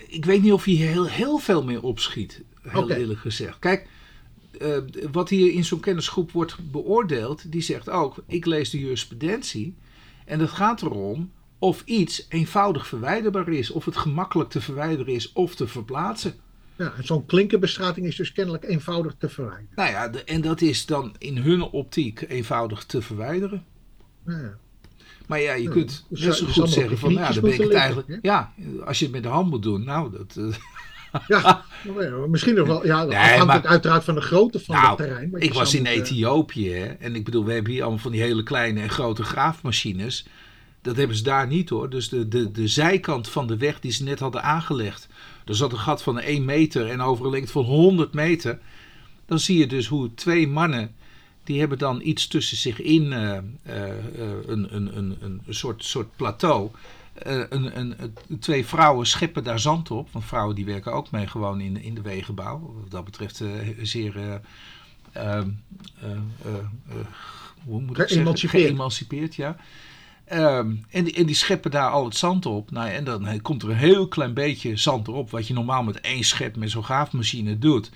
ik 0.08 0.26
weet 0.26 0.42
niet 0.42 0.54
of 0.54 0.64
hij 0.64 0.74
heel, 0.74 1.08
heel 1.08 1.38
veel 1.38 1.64
meer 1.64 1.82
opschiet, 1.82 2.44
heel 2.62 2.90
eerlijk 2.90 3.20
gezegd. 3.20 3.60
Kijk, 3.60 3.88
uh, 4.62 4.78
wat 5.12 5.30
hier 5.30 5.54
in 5.54 5.66
zo'n 5.66 5.80
kennisgroep 5.80 6.32
wordt 6.32 6.72
beoordeeld, 6.72 7.52
die 7.52 7.62
zegt 7.62 7.90
ook, 7.90 8.24
ik 8.28 8.46
lees 8.46 8.70
de 8.70 8.80
jurisprudentie. 8.80 9.76
En 10.26 10.40
het 10.40 10.50
gaat 10.50 10.82
erom 10.82 11.32
of 11.60 11.82
iets 11.86 12.26
eenvoudig 12.30 12.88
verwijderbaar 12.88 13.50
is, 13.50 13.72
of 13.72 13.86
het 13.86 13.98
gemakkelijk 13.98 14.50
te 14.50 14.62
verwijderen 14.62 15.14
is 15.14 15.32
of 15.32 15.56
te 15.56 15.68
verplaatsen. 15.68 16.34
Ja, 16.76 16.94
zo'n 17.02 17.26
klinkerbestrating 17.26 18.06
is 18.06 18.16
dus 18.16 18.32
kennelijk 18.32 18.64
eenvoudig 18.64 19.16
te 19.18 19.30
verwijderen. 19.30 19.72
Nou 19.76 19.90
ja, 19.90 20.12
en 20.26 20.42
dat 20.42 20.62
is 20.62 20.86
dan 20.86 21.16
in 21.18 21.38
hun 21.38 21.62
optiek 21.62 22.26
eenvoudig 22.28 22.84
te 22.86 23.02
verwijderen. 23.02 23.66
Ja. 24.26 24.58
Maar 25.28 25.42
ja, 25.42 25.54
je 25.54 25.70
kunt 25.70 26.06
dus 26.10 26.22
net 26.22 26.36
zo 26.36 26.46
goed 26.46 26.70
zeggen 26.70 26.98
van, 26.98 27.14
nou, 27.14 27.34
dan 27.34 27.44
ben 27.44 27.54
ik 27.54 27.60
het 27.60 27.74
eigenlijk... 27.74 28.20
Ja, 28.22 28.54
als 28.86 29.00
je 29.00 29.06
het 29.06 29.14
met 29.14 29.24
de 29.24 29.30
hand 29.30 29.50
moet 29.50 29.64
doen, 29.64 29.84
nou, 29.84 30.12
dat... 30.12 30.36
Uh, 30.38 30.56
ja, 31.28 31.64
misschien 32.28 32.56
nog 32.56 32.68
wel. 32.68 32.86
Ja, 32.86 33.00
dat 33.00 33.10
nee, 33.10 33.40
afhangt 33.40 33.66
uiteraard 33.66 34.04
van 34.04 34.16
de 34.16 34.22
grootte 34.22 34.60
van 34.60 34.76
nou, 34.76 34.88
het 34.88 34.98
terrein. 34.98 35.32
ik 35.36 35.54
was 35.54 35.76
in 35.76 35.86
Ethiopië 35.86 36.72
hè, 36.72 36.86
en 36.86 37.16
ik 37.16 37.24
bedoel, 37.24 37.46
we 37.46 37.54
hebben 37.54 37.72
hier 37.72 37.82
allemaal 37.82 38.00
van 38.00 38.12
die 38.12 38.22
hele 38.22 38.44
kleine 38.44 38.82
en 38.82 38.90
grote 38.90 39.24
graafmachines. 39.24 40.26
Dat 40.82 40.96
hebben 40.96 41.18
ze 41.18 41.24
daar 41.24 41.48
niet 41.48 41.70
hoor. 41.70 41.90
Dus 41.90 42.10
de, 42.10 42.28
de, 42.28 42.52
de 42.52 42.68
zijkant 42.68 43.30
van 43.30 43.48
de 43.48 43.58
weg 43.58 43.80
die 43.80 43.92
ze 43.92 44.04
net 44.04 44.20
hadden 44.20 44.44
aangelegd, 44.44 45.08
er 45.46 45.56
zat 45.56 45.72
een 45.72 45.78
gat 45.78 46.04
van 46.04 46.20
1 46.20 46.46
meter 46.46 46.90
en 46.90 47.02
over 47.02 47.26
een 47.26 47.32
lengte 47.32 47.52
van 47.52 47.64
100 47.64 48.14
meter. 48.14 48.60
Dan 49.26 49.40
zie 49.40 49.58
je 49.58 49.68
dus 49.68 49.88
hoe 49.88 50.14
twee 50.14 50.48
mannen, 50.48 50.96
die 51.44 51.60
hebben 51.60 51.78
dan 51.78 52.02
iets 52.02 52.28
tussen 52.28 52.58
zich 52.58 52.82
in, 52.82 53.04
uh, 53.04 53.20
uh, 53.20 53.38
een, 54.48 54.76
een, 54.76 54.98
een, 54.98 55.18
een 55.22 55.42
soort, 55.50 55.84
soort 55.84 56.16
plateau. 56.16 56.72
Uh, 57.28 57.44
een, 57.50 57.80
een, 57.80 58.14
twee 58.40 58.66
vrouwen 58.66 59.08
scheppen 59.08 59.44
daar 59.44 59.60
zand 59.60 59.92
op. 59.92 60.12
Want 60.12 60.26
vrouwen 60.26 60.56
die 60.56 60.66
werken 60.66 60.94
ook 60.94 61.12
mee 61.12 61.28
gewoon 61.28 61.62
in, 61.62 61.82
in 61.82 61.96
de 61.96 62.02
wegenbouw. 62.02 62.74
Wat 62.82 62.92
dat 62.92 63.06
betreft 63.06 63.44
zeer... 63.82 64.42
Ehm, 65.12 65.50
hoe 67.66 67.82
moet 67.82 68.00
ik 68.00 68.10
zeggen? 68.10 68.50
Geëmancipeerd, 68.50 69.36
ja. 69.36 69.56
Um, 70.32 70.86
en, 70.90 71.04
die, 71.04 71.14
en, 71.14 71.26
die 71.26 71.36
scheppen 71.36 71.72
daar 71.72 71.90
al 71.90 72.06
het 72.06 72.16
zand 72.16 72.46
op. 72.46 72.72
Nou, 72.72 72.90
en 72.90 73.04
dan 73.04 73.42
komt 73.42 73.64
er 73.64 73.70
een 73.70 73.76
heel 73.76 74.08
klein 74.08 74.34
beetje 74.34 74.76
zand 74.76 75.08
erop. 75.08 75.30
Wat 75.30 75.48
je 75.48 75.54
normaal 75.54 75.84
met 75.84 76.02
één 76.02 76.24
schep 76.24 76.56
met 76.56 76.72
zo'n 76.72 76.84
graafmachine 76.84 77.58
doet. 77.58 77.92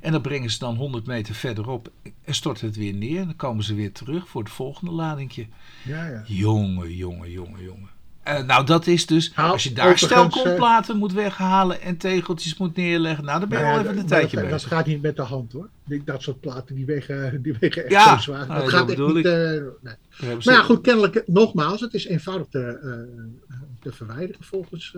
En 0.00 0.12
dan 0.12 0.20
brengen 0.20 0.50
ze 0.50 0.58
dan 0.58 0.76
100 0.76 1.06
meter 1.06 1.34
verderop 1.34 1.90
en 2.24 2.34
stort 2.34 2.60
het 2.60 2.76
weer 2.76 2.94
neer. 2.94 3.20
En 3.20 3.24
dan 3.24 3.36
komen 3.36 3.64
ze 3.64 3.74
weer 3.74 3.92
terug 3.92 4.28
voor 4.28 4.42
het 4.42 4.52
volgende 4.52 4.92
ladingje. 4.92 5.46
Ja, 5.84 6.06
ja. 6.06 6.22
Jongen, 6.26 6.96
jongen, 6.96 7.30
jongen, 7.30 7.62
jongen. 7.62 7.88
Uh, 8.28 8.42
nou, 8.42 8.66
dat 8.66 8.86
is 8.86 9.06
dus, 9.06 9.36
als 9.36 9.62
je 9.62 9.72
daar 9.72 9.98
stelkomplaten 9.98 10.96
moet 10.96 11.12
weghalen 11.12 11.80
en 11.80 11.96
tegeltjes 11.96 12.56
moet 12.56 12.76
neerleggen, 12.76 13.24
nou, 13.24 13.40
dan 13.40 13.48
ben 13.48 13.58
je 13.58 13.64
nou, 13.64 13.78
al 13.78 13.84
even 13.84 13.98
een 13.98 14.06
tijdje 14.06 14.36
dat, 14.36 14.44
bezig. 14.44 14.60
Dat 14.60 14.70
gaat 14.72 14.86
niet 14.86 15.02
met 15.02 15.16
de 15.16 15.22
hand 15.22 15.52
hoor. 15.52 15.68
Dat 16.04 16.22
soort 16.22 16.40
platen, 16.40 16.74
die 16.74 16.86
wegen, 16.86 17.30
die 17.42 17.56
wegen 17.60 17.82
echt 17.82 17.92
ja, 17.92 18.14
zo 18.14 18.20
zwaar. 18.20 18.46
Dat 18.46 18.68
gaat 18.68 18.90
echt 18.90 18.98
niet... 18.98 19.26
Uh, 19.26 19.32
nee. 19.80 19.94
Maar 20.20 20.54
ja, 20.54 20.62
goed, 20.62 20.80
kennelijk, 20.80 21.22
nogmaals, 21.26 21.80
het 21.80 21.94
is 21.94 22.06
eenvoudig 22.06 22.46
te, 22.50 22.80
uh, 22.82 23.56
te 23.80 23.92
verwijderen 23.92 24.44
volgens 24.44 24.94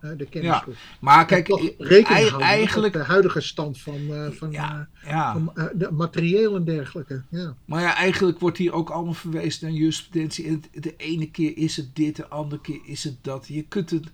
de 0.00 0.26
kennisgroep. 0.30 0.74
Ja, 0.74 0.80
maar 1.00 1.26
kijk, 1.26 1.48
rekening 1.78 2.40
eigenlijk 2.40 2.92
de 2.92 3.02
huidige 3.02 3.40
stand 3.40 3.80
van, 3.80 4.30
van, 4.32 4.50
ja, 4.50 4.88
ja. 5.04 5.32
van 5.32 5.52
de 5.74 5.90
materieel 5.90 6.56
en 6.56 6.64
dergelijke. 6.64 7.22
Ja. 7.28 7.54
Maar 7.64 7.80
ja, 7.80 7.94
eigenlijk 7.94 8.38
wordt 8.38 8.58
hier 8.58 8.72
ook 8.72 8.90
allemaal 8.90 9.14
verwezen 9.14 9.66
naar 9.66 9.76
jurisprudentie. 9.76 10.60
De 10.72 10.96
ene 10.96 11.30
keer 11.30 11.56
is 11.56 11.76
het 11.76 11.96
dit, 11.96 12.16
de 12.16 12.28
andere 12.28 12.60
keer 12.60 12.80
is 12.84 13.04
het 13.04 13.16
dat. 13.20 13.46
Je 13.46 13.62
kunt 13.62 13.90
het, 13.90 14.06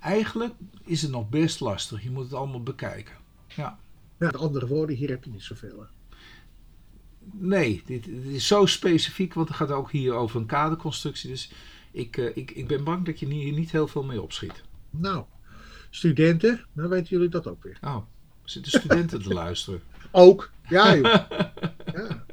eigenlijk 0.00 0.54
is 0.84 1.02
het 1.02 1.10
nog 1.10 1.28
best 1.28 1.60
lastig. 1.60 2.02
Je 2.02 2.10
moet 2.10 2.24
het 2.24 2.34
allemaal 2.34 2.62
bekijken. 2.62 3.14
Ja. 3.46 3.78
Met 4.16 4.36
andere 4.36 4.66
woorden, 4.66 4.96
hier 4.96 5.08
heb 5.08 5.24
je 5.24 5.30
niet 5.30 5.42
zoveel. 5.42 5.86
Nee, 7.32 7.82
dit, 7.86 8.04
dit, 8.04 8.24
is 8.24 8.46
zo 8.46 8.66
specifiek, 8.66 9.34
want 9.34 9.48
het 9.48 9.56
gaat 9.56 9.70
ook 9.70 9.90
hier 9.90 10.12
over 10.12 10.40
een 10.40 10.46
kaderconstructie. 10.46 11.30
Dus 11.30 11.52
ik, 11.90 12.16
uh, 12.16 12.36
ik, 12.36 12.50
ik 12.50 12.66
ben 12.66 12.84
bang 12.84 13.04
dat 13.04 13.20
je 13.20 13.26
hier 13.26 13.52
niet 13.52 13.70
heel 13.70 13.88
veel 13.88 14.02
mee 14.02 14.22
opschiet. 14.22 14.62
Nou, 15.00 15.24
studenten, 15.90 16.64
dan 16.72 16.88
weten 16.88 17.08
jullie 17.08 17.28
dat 17.28 17.46
ook 17.46 17.62
weer. 17.62 17.78
Oh, 17.80 17.96
zitten 18.44 18.72
studenten 18.72 19.22
te 19.22 19.32
luisteren? 19.32 19.80
Ook, 20.10 20.50
ja 20.68 20.96
joh. 20.96 21.02
ja. 21.94 22.24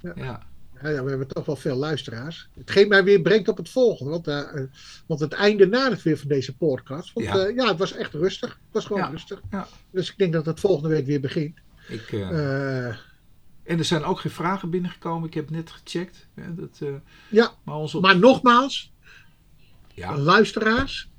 ja. 0.00 0.12
ja. 0.14 0.48
Ja, 0.82 1.04
we 1.04 1.08
hebben 1.08 1.28
toch 1.28 1.46
wel 1.46 1.56
veel 1.56 1.76
luisteraars. 1.76 2.48
Hetgeen 2.58 2.88
mij 2.88 3.04
weer 3.04 3.20
brengt 3.20 3.48
op 3.48 3.56
het 3.56 3.68
volgende. 3.68 4.10
Want, 4.10 4.28
uh, 4.28 4.62
want 5.06 5.20
het 5.20 5.32
einde 5.32 5.66
nadert 5.66 6.02
weer 6.02 6.18
van 6.18 6.28
deze 6.28 6.56
podcast. 6.56 7.12
Want 7.12 7.26
ja, 7.26 7.46
uh, 7.46 7.54
ja 7.56 7.68
het 7.68 7.78
was 7.78 7.92
echt 7.92 8.12
rustig. 8.12 8.48
Het 8.50 8.58
was 8.72 8.84
gewoon 8.84 9.02
ja. 9.02 9.08
rustig. 9.08 9.40
Ja. 9.50 9.68
Dus 9.90 10.10
ik 10.10 10.18
denk 10.18 10.32
dat 10.32 10.46
het 10.46 10.60
volgende 10.60 10.88
week 10.88 11.06
weer 11.06 11.20
begint. 11.20 11.58
Ik, 11.88 12.12
uh, 12.12 12.86
en 12.86 13.78
er 13.78 13.84
zijn 13.84 14.04
ook 14.04 14.20
geen 14.20 14.32
vragen 14.32 14.70
binnengekomen. 14.70 15.28
Ik 15.28 15.34
heb 15.34 15.50
net 15.50 15.70
gecheckt. 15.70 16.26
Hè, 16.34 16.54
dat, 16.54 16.80
ja, 17.28 17.52
maar, 17.62 17.74
onze... 17.74 18.00
maar 18.00 18.18
nogmaals. 18.18 18.92
Ja. 19.94 20.16
Luisteraars. 20.16 21.09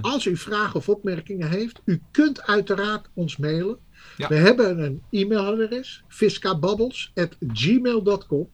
Als 0.00 0.24
u 0.24 0.36
vragen 0.36 0.74
of 0.74 0.88
opmerkingen 0.88 1.48
heeft. 1.48 1.80
U 1.84 2.02
kunt 2.10 2.42
uiteraard 2.42 3.08
ons 3.14 3.36
mailen. 3.36 3.78
Ja. 4.16 4.28
We 4.28 4.34
hebben 4.34 4.78
een 4.78 5.02
e-mailadres. 5.10 6.04
fiscababbels.gmail.com 6.08 8.50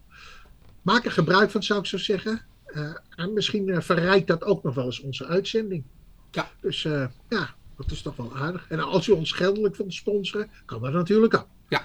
Maak 0.83 1.05
er 1.05 1.11
gebruik 1.11 1.51
van, 1.51 1.63
zou 1.63 1.81
ik 1.81 1.87
zo 1.87 1.99
zeggen. 1.99 2.43
Uh, 2.67 2.95
en 3.11 3.33
misschien 3.33 3.69
uh, 3.69 3.81
verrijkt 3.81 4.27
dat 4.27 4.45
ook 4.45 4.63
nog 4.63 4.75
wel 4.75 4.85
eens 4.85 5.01
onze 5.01 5.27
uitzending. 5.27 5.85
Ja. 6.31 6.51
Dus 6.61 6.85
uh, 6.85 7.07
ja, 7.29 7.55
dat 7.77 7.91
is 7.91 8.03
toch 8.03 8.17
wel 8.17 8.37
aardig. 8.37 8.67
En 8.69 8.81
als 8.81 9.09
u 9.09 9.13
ons 9.13 9.33
geldelijk 9.33 9.77
wilt 9.77 9.95
sponsoren, 9.95 10.51
kan 10.65 10.83
dat 10.83 10.93
natuurlijk 10.93 11.35
ook. 11.35 11.49
Ja. 11.69 11.85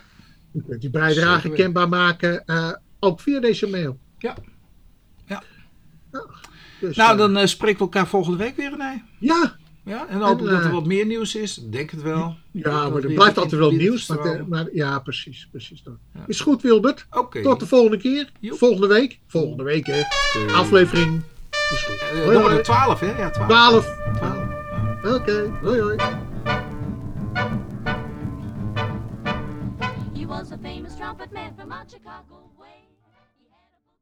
U 0.53 0.63
kunt 0.67 0.81
die 0.81 0.89
bijdrage 0.89 1.49
kenbaar 1.49 1.89
maken, 1.89 2.43
ook 2.99 3.19
via 3.19 3.39
deze 3.39 3.67
mail. 3.67 3.99
Ja. 4.17 4.35
Ja. 5.25 5.43
ja 6.11 6.25
dus, 6.81 6.95
nou, 6.95 7.17
dan 7.17 7.47
spreken 7.47 7.77
we 7.77 7.83
elkaar 7.83 8.07
volgende 8.07 8.37
week 8.37 8.55
weer, 8.55 8.77
nee? 8.77 9.03
Ja, 9.19 9.55
ja, 9.83 10.07
en 10.07 10.21
hoop 10.21 10.39
dat 10.39 10.47
er 10.47 10.65
eh, 10.65 10.71
wat 10.71 10.85
meer 10.85 11.05
nieuws 11.05 11.35
is. 11.35 11.55
Denk 11.55 11.91
het 11.91 12.01
wel. 12.01 12.35
Ja, 12.51 12.89
maar 12.89 13.03
er 13.03 13.13
blijft 13.13 13.37
altijd 13.37 13.61
wel 13.61 13.71
nieuws. 13.71 14.07
Maar, 14.07 14.47
maar, 14.47 14.67
ja, 14.73 14.99
precies. 14.99 15.47
precies 15.51 15.83
dat. 15.83 15.93
Is 16.27 16.39
goed, 16.39 16.61
Wilbert. 16.61 17.05
Okay. 17.11 17.41
Tot 17.41 17.59
de 17.59 17.67
volgende 17.67 17.97
keer. 17.97 18.31
Volgende 18.41 18.87
week. 18.87 19.19
Volgende 19.27 19.63
week, 19.63 19.85
hè. 19.85 19.99
Okay. 19.99 20.55
Aflevering. 20.55 21.21
Is 21.71 21.83
goed. 21.83 22.01
Uh, 22.13 22.23
hoi, 22.23 22.37
hoi. 22.37 22.61
12, 22.61 22.99
hè? 22.99 23.17
Ja, 23.17 23.29
12. 23.29 23.47
12. 23.47 23.87
Oké. 24.97 25.15
Okay. 25.15 25.51
Hoi, 25.61 25.81
hoi. 25.81 25.97
He 30.13 30.25
was 30.27 30.51
a 30.51 30.57
famous 30.61 30.95
trumpet 30.95 31.31
man 31.31 31.53
from 31.57 31.71
Chicago. 31.87 32.50